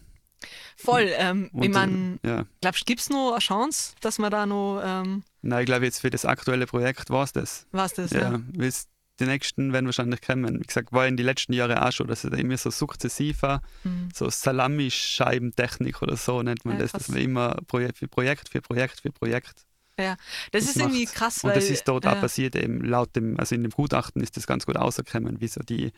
Voll. 0.77 1.09
Ähm, 1.17 1.49
ich 1.61 1.69
meine, 1.69 2.19
ja. 2.25 2.45
glaubst 2.61 2.81
du, 2.81 2.85
gibt 2.85 3.01
es 3.01 3.09
noch 3.09 3.31
eine 3.31 3.39
Chance, 3.39 3.93
dass 4.01 4.19
man 4.19 4.31
da 4.31 4.45
noch. 4.45 4.81
Ähm 4.83 5.23
Nein, 5.41 5.61
ich 5.61 5.65
glaube, 5.65 5.85
jetzt 5.85 5.99
für 6.01 6.09
das 6.09 6.25
aktuelle 6.25 6.65
Projekt 6.65 7.09
war 7.09 7.23
es 7.23 7.33
das. 7.33 7.67
War 7.71 7.85
es 7.85 7.93
das, 7.93 8.11
ja. 8.11 8.31
ja. 8.31 8.71
Die 9.19 9.25
nächsten 9.25 9.71
werden 9.71 9.85
wahrscheinlich 9.85 10.21
kommen. 10.21 10.59
Wie 10.59 10.65
gesagt, 10.65 10.91
war 10.91 11.07
in 11.07 11.15
den 11.15 11.25
letzten 11.25 11.53
Jahren 11.53 11.77
auch 11.77 11.91
schon, 11.91 12.07
dass 12.07 12.25
es 12.25 12.37
immer 12.37 12.57
so 12.57 12.69
sukzessiver, 12.69 13.61
mhm. 13.85 14.09
so 14.13 14.29
Salami-Scheibentechnik 14.29 16.01
oder 16.01 16.17
so 16.17 16.43
nennt 16.43 16.65
man 16.65 16.75
ja, 16.75 16.81
das, 16.81 16.91
dass 16.91 17.07
man 17.07 17.19
immer 17.19 17.55
Projekt 17.67 17.99
für 17.99 18.09
Projekt 18.09 18.49
für 18.49 18.61
Projekt 18.61 19.01
für 19.01 19.11
Projekt 19.11 19.65
ja, 19.97 20.17
das, 20.51 20.63
das 20.63 20.63
ist 20.63 20.75
macht. 20.75 20.87
irgendwie 20.87 21.05
krass, 21.05 21.43
weil... 21.43 21.51
Und 21.51 21.57
das 21.57 21.69
ist 21.69 21.87
dort 21.87 22.05
äh, 22.05 22.09
auch 22.09 22.19
passiert, 22.19 22.55
eben 22.55 22.81
laut 22.83 23.15
dem, 23.15 23.39
also 23.39 23.55
in 23.55 23.63
dem 23.63 23.71
Gutachten 23.71 24.21
ist 24.21 24.35
das 24.35 24.45
ganz 24.45 24.65
gut 24.65 24.75
rausgekommen, 24.75 25.39
wie 25.39 25.47
so 25.47 25.61
die 25.61 25.93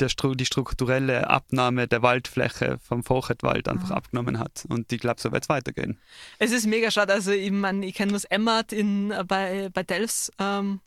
der, 0.00 0.08
die 0.34 0.46
strukturelle 0.46 1.28
Abnahme 1.28 1.88
der 1.88 2.02
Waldfläche 2.02 2.78
vom 2.82 3.02
Fochetwald 3.02 3.68
einfach 3.68 3.90
mhm. 3.90 3.94
abgenommen 3.94 4.38
hat. 4.38 4.64
Und 4.68 4.92
ich 4.92 5.00
glaube, 5.00 5.20
so 5.20 5.32
wird 5.32 5.44
es 5.44 5.48
weitergehen. 5.48 5.98
Es 6.38 6.52
ist 6.52 6.66
mega 6.66 6.90
schade. 6.90 7.12
Also, 7.12 7.32
ich, 7.32 7.50
mein, 7.50 7.82
ich 7.82 7.94
kenne 7.94 8.12
das 8.12 8.24
Emmert 8.24 8.72
in, 8.72 9.12
bei, 9.26 9.70
bei 9.72 9.82
Delfs. 9.82 10.32
Ähm, 10.38 10.80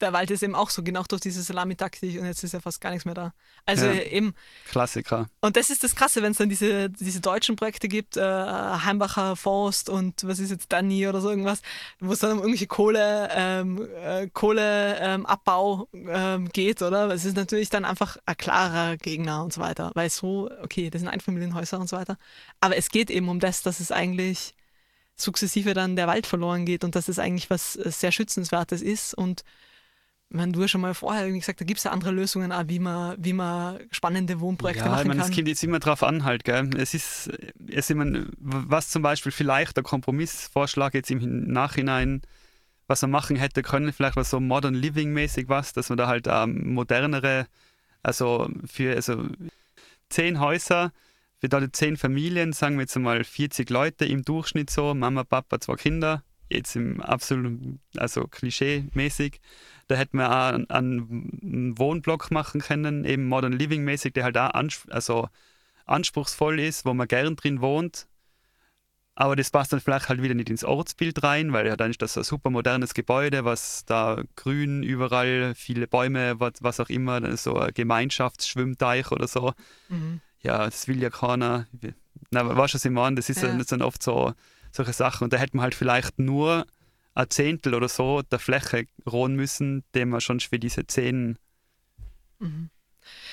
der 0.00 0.12
Wald 0.12 0.30
ist 0.30 0.42
eben 0.42 0.54
auch 0.54 0.70
so, 0.70 0.82
genau 0.82 1.02
durch 1.08 1.20
diese 1.20 1.42
Salamitaktik 1.42 2.20
und 2.20 2.26
jetzt 2.26 2.44
ist 2.44 2.52
ja 2.52 2.60
fast 2.60 2.80
gar 2.80 2.90
nichts 2.90 3.04
mehr 3.04 3.14
da. 3.14 3.32
Also 3.66 3.86
Ja. 3.86 4.02
eben, 4.02 4.34
Klassiker. 4.70 5.28
und 5.40 5.56
das 5.56 5.70
ist 5.70 5.84
das 5.84 5.94
Krasse, 5.94 6.22
wenn 6.22 6.32
es 6.32 6.38
dann 6.38 6.48
diese, 6.48 6.90
diese 6.90 7.20
deutschen 7.20 7.56
Projekte 7.56 7.88
gibt, 7.88 8.16
äh, 8.16 8.22
Heimbacher 8.22 9.36
Forst 9.36 9.88
und 9.88 10.26
was 10.26 10.38
ist 10.38 10.50
jetzt 10.50 10.72
Danny 10.72 11.06
oder 11.08 11.20
so 11.20 11.30
irgendwas, 11.30 11.60
wo 12.00 12.12
es 12.12 12.20
dann 12.20 12.32
um 12.32 12.38
irgendwelche 12.38 12.66
Kohle, 12.66 13.28
ähm, 13.32 13.88
äh, 14.02 14.28
Kohleabbau 14.28 15.88
ähm, 15.92 16.08
ähm, 16.10 16.48
geht, 16.50 16.82
oder? 16.82 17.10
Es 17.10 17.24
ist 17.24 17.36
natürlich 17.36 17.70
dann 17.70 17.84
einfach 17.84 18.16
ein 18.26 18.36
klarer 18.36 18.96
Gegner 18.96 19.42
und 19.42 19.52
so 19.52 19.60
weiter, 19.60 19.90
weil 19.94 20.10
so, 20.10 20.50
okay, 20.62 20.90
das 20.90 21.00
sind 21.00 21.08
Einfamilienhäuser 21.08 21.78
und 21.78 21.88
so 21.88 21.96
weiter. 21.96 22.16
Aber 22.60 22.76
es 22.76 22.88
geht 22.90 23.10
eben 23.10 23.28
um 23.28 23.40
das, 23.40 23.62
dass 23.62 23.80
es 23.80 23.92
eigentlich 23.92 24.54
sukzessive 25.16 25.74
dann 25.74 25.96
der 25.96 26.06
Wald 26.06 26.26
verloren 26.26 26.64
geht 26.64 26.84
und 26.84 26.94
dass 26.94 27.08
es 27.08 27.18
eigentlich 27.18 27.50
was 27.50 27.76
äh, 27.76 27.90
sehr 27.90 28.12
Schützenswertes 28.12 28.82
ist 28.82 29.14
und 29.14 29.42
wenn 30.30 30.52
du 30.52 30.60
ja 30.60 30.68
schon 30.68 30.82
mal 30.82 30.94
vorher 30.94 31.22
irgendwie 31.22 31.40
gesagt, 31.40 31.60
da 31.60 31.64
gibt 31.64 31.78
es 31.78 31.84
ja 31.84 31.90
andere 31.90 32.10
Lösungen, 32.10 32.52
auch, 32.52 32.64
wie 32.66 32.78
man, 32.78 33.16
wie 33.18 33.32
man 33.32 33.78
spannende 33.90 34.40
Wohnprojekte 34.40 34.80
ja, 34.80 34.86
ich 34.86 34.90
machen 34.90 35.08
meine, 35.08 35.20
kann. 35.20 35.30
es 35.30 35.36
kommt 35.36 35.48
jetzt 35.48 35.64
immer 35.64 35.78
drauf 35.78 36.02
an 36.02 36.24
halt, 36.24 36.44
gell? 36.44 36.68
Es 36.76 36.92
ist, 36.92 37.30
es, 37.70 37.88
ich 37.88 37.96
meine, 37.96 38.26
was 38.38 38.90
zum 38.90 39.02
Beispiel 39.02 39.32
vielleicht 39.32 39.76
der 39.76 39.84
Kompromissvorschlag 39.84 40.92
jetzt 40.94 41.10
im 41.10 41.46
Nachhinein, 41.50 42.20
was 42.86 43.02
man 43.02 43.10
machen 43.10 43.36
hätte 43.36 43.62
können, 43.62 43.92
vielleicht 43.92 44.16
was 44.16 44.30
so 44.30 44.38
Modern 44.40 44.74
Living 44.74 45.12
mäßig 45.12 45.48
was, 45.48 45.72
dass 45.72 45.88
man 45.88 45.96
da 45.96 46.06
halt 46.06 46.26
ähm, 46.28 46.74
modernere, 46.74 47.46
also 48.02 48.50
für 48.66 48.94
also 48.96 49.24
zehn 50.10 50.40
Häuser, 50.40 50.92
für 51.40 51.48
da 51.48 51.72
zehn 51.72 51.96
Familien, 51.96 52.52
sagen 52.52 52.76
wir 52.76 52.82
jetzt 52.82 52.96
mal 52.96 53.24
40 53.24 53.70
Leute 53.70 54.04
im 54.04 54.24
Durchschnitt 54.24 54.68
so, 54.68 54.92
Mama, 54.94 55.24
Papa, 55.24 55.58
zwei 55.60 55.76
Kinder, 55.76 56.22
jetzt 56.50 56.76
im 56.76 57.00
absoluten, 57.00 57.80
also 57.96 58.26
klischee-mäßig. 58.26 59.40
Da 59.88 59.96
hätte 59.96 60.16
man 60.16 60.26
auch 60.26 60.74
einen, 60.74 61.78
Wohnblock 61.78 62.30
machen 62.30 62.60
können, 62.60 63.04
eben 63.04 63.26
Modern 63.26 63.52
Living 63.52 63.84
mäßig, 63.84 64.12
der 64.14 64.24
halt 64.24 64.38
auch 64.38 64.50
ans 64.50 64.86
also 64.90 65.28
anspruchsvoll 65.86 66.60
ist, 66.60 66.84
wo 66.84 66.94
man 66.94 67.08
gern 67.08 67.36
drin 67.36 67.60
wohnt. 67.60 68.06
Aber 69.14 69.34
das 69.34 69.50
passt 69.50 69.72
dann 69.72 69.80
vielleicht 69.80 70.08
halt 70.08 70.22
wieder 70.22 70.34
nicht 70.34 70.48
ins 70.48 70.62
Ortsbild 70.62 71.24
rein, 71.24 71.52
weil 71.52 71.66
ja 71.66 71.76
dann 71.76 71.90
ist 71.90 72.00
das 72.00 72.16
ein 72.16 72.22
super 72.22 72.50
modernes 72.50 72.94
Gebäude, 72.94 73.44
was 73.44 73.84
da 73.84 74.22
grün 74.36 74.84
überall, 74.84 75.54
viele 75.56 75.88
Bäume, 75.88 76.38
was, 76.38 76.52
was 76.60 76.78
auch 76.78 76.88
immer, 76.88 77.36
so 77.36 77.56
ein 77.56 77.74
Gemeinschaftsschwimmteich 77.74 79.10
oder 79.10 79.26
so. 79.26 79.54
Mhm. 79.88 80.20
Ja, 80.42 80.66
das 80.66 80.86
will 80.86 81.02
ja 81.02 81.10
keiner. 81.10 81.66
Na, 82.30 82.46
weißt 82.56 82.74
du, 82.74 82.76
was 82.76 82.84
ich 82.84 82.90
meine? 82.92 83.16
Das 83.16 83.28
ist 83.28 83.42
Ja. 83.42 83.58
dann, 83.58 83.82
oft 83.82 84.02
so 84.02 84.34
solche 84.72 84.92
Sachen. 84.92 85.24
Und 85.24 85.32
da 85.32 85.36
hätte 85.38 85.56
man 85.56 85.64
halt 85.64 85.74
vielleicht 85.74 86.18
nur 86.18 86.66
ein 87.14 87.30
Zehntel 87.30 87.74
oder 87.74 87.88
so 87.88 88.22
der 88.22 88.38
Fläche 88.38 88.86
rohen 89.10 89.34
müssen, 89.34 89.84
den 89.94 90.10
man 90.10 90.20
schon 90.20 90.40
für 90.40 90.58
diese 90.58 90.86
zehn 90.86 91.38
Mhm. 92.38 92.70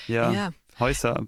ja, 0.07 0.31
Ja. 0.31 0.51
Häuser 0.79 1.25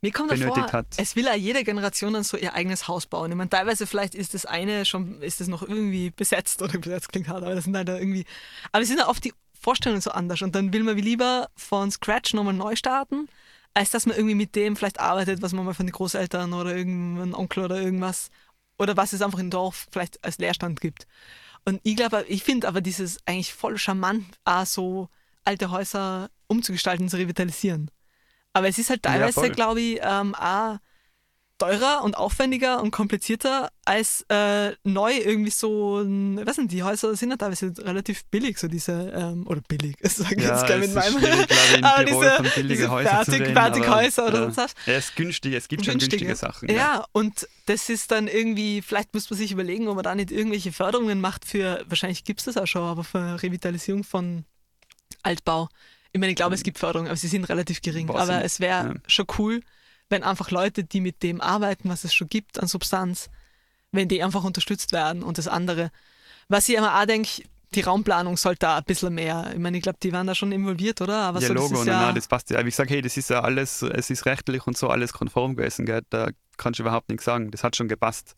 Mir 0.00 0.12
kommt 0.12 0.30
benötigt 0.30 0.56
davor, 0.56 0.72
hat. 0.72 0.86
es 0.98 1.16
will 1.16 1.24
ja 1.24 1.34
jede 1.34 1.64
Generation 1.64 2.12
dann 2.12 2.22
so 2.22 2.36
ihr 2.36 2.54
eigenes 2.54 2.86
Haus 2.86 3.06
bauen. 3.06 3.30
Ich 3.30 3.36
meine, 3.36 3.50
teilweise 3.50 3.86
vielleicht 3.86 4.14
ist 4.14 4.34
das 4.34 4.46
eine 4.46 4.84
schon, 4.84 5.20
ist 5.20 5.40
das 5.40 5.48
noch 5.48 5.62
irgendwie 5.62 6.10
besetzt 6.10 6.62
oder 6.62 6.78
besetzt 6.78 7.08
klingt 7.10 7.28
hart, 7.28 7.42
aber 7.42 7.54
das 7.54 7.64
sind 7.64 7.76
halt 7.76 7.88
irgendwie, 7.88 8.24
aber 8.72 8.82
es 8.82 8.88
sind 8.88 8.98
ja 8.98 9.08
oft 9.08 9.24
die 9.24 9.32
Vorstellungen 9.60 10.00
so 10.00 10.10
anders 10.12 10.42
und 10.42 10.54
dann 10.54 10.72
will 10.72 10.84
man 10.84 10.96
wie 10.96 11.00
lieber 11.00 11.48
von 11.56 11.90
Scratch 11.90 12.34
nochmal 12.34 12.54
neu 12.54 12.76
starten, 12.76 13.28
als 13.74 13.90
dass 13.90 14.06
man 14.06 14.16
irgendwie 14.16 14.36
mit 14.36 14.54
dem 14.54 14.76
vielleicht 14.76 15.00
arbeitet, 15.00 15.42
was 15.42 15.52
man 15.52 15.64
mal 15.64 15.74
von 15.74 15.86
den 15.86 15.92
Großeltern 15.92 16.52
oder 16.52 16.76
irgendein 16.76 17.34
Onkel 17.34 17.64
oder 17.64 17.80
irgendwas 17.80 18.30
oder 18.78 18.96
was 18.96 19.12
es 19.12 19.22
einfach 19.22 19.38
im 19.38 19.50
Dorf 19.50 19.86
vielleicht 19.90 20.22
als 20.24 20.38
Leerstand 20.38 20.80
gibt. 20.80 21.06
Und 21.64 21.80
ich 21.82 21.96
glaube, 21.96 22.24
ich 22.28 22.42
finde 22.44 22.68
aber 22.68 22.80
dieses 22.80 23.18
eigentlich 23.26 23.52
voll 23.52 23.76
charmant, 23.78 24.24
auch 24.44 24.66
so 24.66 25.08
alte 25.44 25.70
Häuser 25.70 26.30
umzugestalten, 26.46 27.08
zu 27.08 27.16
revitalisieren. 27.16 27.90
Aber 28.52 28.68
es 28.68 28.78
ist 28.78 28.90
halt 28.90 29.04
Ja, 29.04 29.12
teilweise, 29.12 29.32
voll. 29.32 29.50
glaube 29.50 29.80
ich, 29.80 29.98
ähm, 30.02 30.34
auch 30.34 30.78
teurer 31.58 32.02
und 32.04 32.16
aufwendiger 32.16 32.82
und 32.82 32.90
komplizierter 32.90 33.70
als 33.86 34.26
äh, 34.28 34.72
neu 34.84 35.12
irgendwie 35.16 35.50
so, 35.50 36.00
ein- 36.00 36.40
was 36.46 36.56
sind 36.56 36.70
die 36.70 36.82
Häuser 36.82 37.16
sind 37.16 37.30
ja 37.30 37.36
teilweise 37.36 37.72
relativ 37.78 38.24
billig, 38.26 38.58
so 38.58 38.68
diese, 38.68 38.92
ähm, 39.14 39.46
oder 39.46 39.62
billig, 39.66 39.96
das 40.02 40.16
sage 40.16 40.34
ich 40.36 40.42
Ja, 40.42 40.56
jetzt 40.56 40.66
gerne 40.66 40.84
es 40.84 40.94
mit 40.94 41.22
meinem, 41.22 41.84
aber 41.84 42.04
diese, 42.04 42.62
diese 42.68 42.90
Häuser 42.90 43.08
Fertig, 43.10 43.40
reden, 43.40 43.52
oder 43.52 44.40
ja. 44.44 44.50
so 44.50 44.56
was. 44.56 44.74
Er 44.84 44.98
ist 44.98 45.16
günstig, 45.16 45.54
es 45.54 45.68
gibt 45.68 45.84
schon 45.86 45.98
Günstige. 45.98 46.36
Sachen. 46.36 46.68
Ja. 46.70 47.04
und 47.12 47.48
das 47.66 47.88
ist 47.88 48.10
dann 48.10 48.28
irgendwie, 48.28 48.82
vielleicht 48.82 49.14
muss 49.14 49.30
man 49.30 49.38
sich 49.38 49.50
überlegen, 49.52 49.88
ob 49.88 49.94
man 49.96 50.04
da 50.04 50.14
nicht 50.14 50.30
irgendwelche 50.30 50.72
Förderungen 50.72 51.20
macht 51.20 51.44
für, 51.46 51.84
wahrscheinlich 51.88 52.24
gibt 52.24 52.40
es 52.40 52.44
das 52.46 52.56
auch 52.58 52.66
schon, 52.66 52.82
aber 52.82 53.02
für 53.04 53.42
Revitalisierung 53.42 54.04
von 54.04 54.44
Altbau. 55.22 55.68
Ich 56.12 56.20
meine, 56.20 56.30
ich 56.32 56.36
glaube, 56.36 56.54
es 56.54 56.62
gibt 56.62 56.78
Förderungen, 56.78 57.08
aber 57.08 57.16
sie 57.16 57.28
sind 57.28 57.44
relativ 57.48 57.80
gering. 57.82 58.08
Weiß 58.08 58.16
ich 58.16 58.22
aber 58.22 58.36
nicht. 58.36 58.46
es 58.46 58.60
wäre 58.60 58.88
Ja. 58.88 58.94
schon 59.06 59.26
cool, 59.38 59.60
wenn 60.08 60.22
einfach 60.22 60.50
Leute, 60.50 60.84
die 60.84 61.00
mit 61.00 61.22
dem 61.22 61.40
arbeiten, 61.40 61.88
was 61.88 62.04
es 62.04 62.14
schon 62.14 62.28
gibt 62.28 62.60
an 62.60 62.68
Substanz, 62.68 63.28
wenn 63.92 64.08
die 64.08 64.22
einfach 64.22 64.44
unterstützt 64.44 64.92
werden 64.92 65.22
und 65.22 65.38
das 65.38 65.48
andere. 65.48 65.90
Was 66.48 66.68
ich 66.68 66.76
immer 66.76 67.00
auch 67.00 67.06
denke, 67.06 67.42
die 67.74 67.80
Raumplanung 67.80 68.36
sollte 68.36 68.60
da 68.60 68.78
ein 68.78 68.84
bisschen 68.84 69.14
mehr. 69.14 69.50
Ich 69.52 69.58
meine, 69.58 69.76
ich 69.76 69.82
glaube, 69.82 69.98
die 70.02 70.12
waren 70.12 70.26
da 70.26 70.34
schon 70.34 70.52
involviert, 70.52 71.00
oder? 71.00 71.18
Aber 71.18 71.40
ja, 71.40 71.48
so, 71.48 71.54
das 71.54 71.62
Logo, 71.62 71.80
ist 71.80 71.86
nein, 71.86 71.94
ja, 71.94 72.06
nein, 72.06 72.14
das 72.14 72.28
passt 72.28 72.50
ja. 72.50 72.58
Aber 72.58 72.68
ich 72.68 72.76
sage, 72.76 72.94
hey, 72.94 73.02
das 73.02 73.16
ist 73.16 73.30
ja 73.30 73.40
alles, 73.42 73.82
es 73.82 74.08
ist 74.10 74.24
rechtlich 74.26 74.66
und 74.66 74.76
so 74.78 74.88
alles 74.88 75.12
konform 75.12 75.56
gewesen, 75.56 75.84
gell? 75.86 76.02
da 76.10 76.30
kannst 76.56 76.78
du 76.78 76.84
überhaupt 76.84 77.08
nichts 77.08 77.24
sagen. 77.24 77.50
Das 77.50 77.64
hat 77.64 77.76
schon 77.76 77.88
gepasst. 77.88 78.34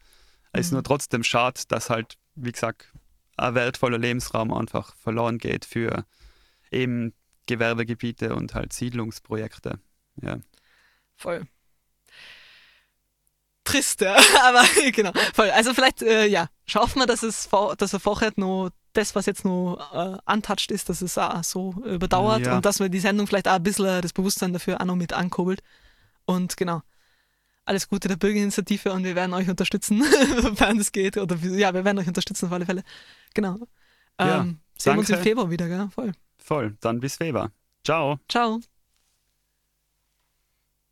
Es 0.53 0.67
ist 0.67 0.71
Mhm. 0.73 0.77
nur 0.77 0.85
trotzdem 0.85 1.23
schade, 1.23 1.61
dass 1.69 1.91
halt, 1.91 2.17
wie 2.35 2.53
gesagt, 2.53 2.93
ein 3.37 3.55
wertvoller 3.55 3.99
Lebensraum 3.99 4.53
einfach 4.53 4.97
verloren 4.97 5.39
geht 5.39 5.65
für 5.65 6.05
eben 6.71 7.13
Gewerbegebiete 7.47 8.35
und 8.35 8.55
halt 8.55 8.73
Siedlungsprojekte. 8.73 9.79
Ja. 10.23 10.39
Voll. 11.17 11.47
Trist, 13.69 14.01
ja. 14.01 14.17
aber 14.45 14.63
genau, 14.93 15.13
voll. 15.35 15.51
Also 15.51 15.75
vielleicht, 15.75 16.03
äh, 16.03 16.27
ja, 16.27 16.49
schaffen 16.67 17.01
wir, 17.01 17.07
dass 17.07 17.23
es 17.23 17.47
vor, 17.47 17.77
dass 17.77 17.93
er 17.93 18.01
vorher 18.01 18.33
noch 18.37 18.71
das, 18.95 19.15
was 19.15 19.27
jetzt 19.27 19.45
noch 19.45 19.79
äh, 19.93 20.19
untouched 20.33 20.71
ist, 20.71 20.89
dass 20.89 21.03
es 21.03 21.17
auch 21.19 21.45
so 21.45 21.75
überdauert 21.85 22.47
Ja. 22.47 22.57
und 22.57 22.65
dass 22.65 22.81
wir 22.81 22.89
die 22.89 23.01
Sendung 23.01 23.27
vielleicht 23.27 23.47
auch 23.49 23.53
ein 23.55 23.63
bisschen 23.63 24.01
das 24.03 24.13
Bewusstsein 24.13 24.53
dafür 24.53 24.81
auch 24.81 24.85
noch 24.87 24.97
mit 24.97 25.13
ankurbelt. 25.13 25.63
Und 26.25 26.57
genau, 26.57 26.83
alles 27.65 27.89
Gute 27.89 28.09
der 28.09 28.17
Bürgerinitiative 28.17 28.93
und 28.93 29.05
wir 29.05 29.15
werden 29.15 29.35
euch 29.35 29.49
unterstützen, 29.49 30.03
sofern 30.43 30.79
es 30.79 30.91
geht. 30.93 31.17
Oder 31.19 31.37
ja, 31.37 31.73
wir 31.75 31.85
werden 31.85 31.99
euch 31.99 32.09
unterstützen 32.09 32.47
auf 32.47 32.53
alle 32.53 32.67
Fälle. 32.67 32.83
Genau. 33.35 33.59
Ja, 34.19 34.41
Ähm, 34.41 34.61
sehen 34.77 34.95
wir 34.95 34.99
uns 35.01 35.11
im. 35.11 35.19
Februar 35.19 35.51
wieder, 35.51 35.69
gell? 35.69 35.89
Voll. 35.95 36.13
Voll. 36.39 36.77
Dann 36.81 36.99
bis 37.01 37.21
Weber. 37.21 37.53
Ciao. 37.85 38.19
Ciao. 38.29 38.61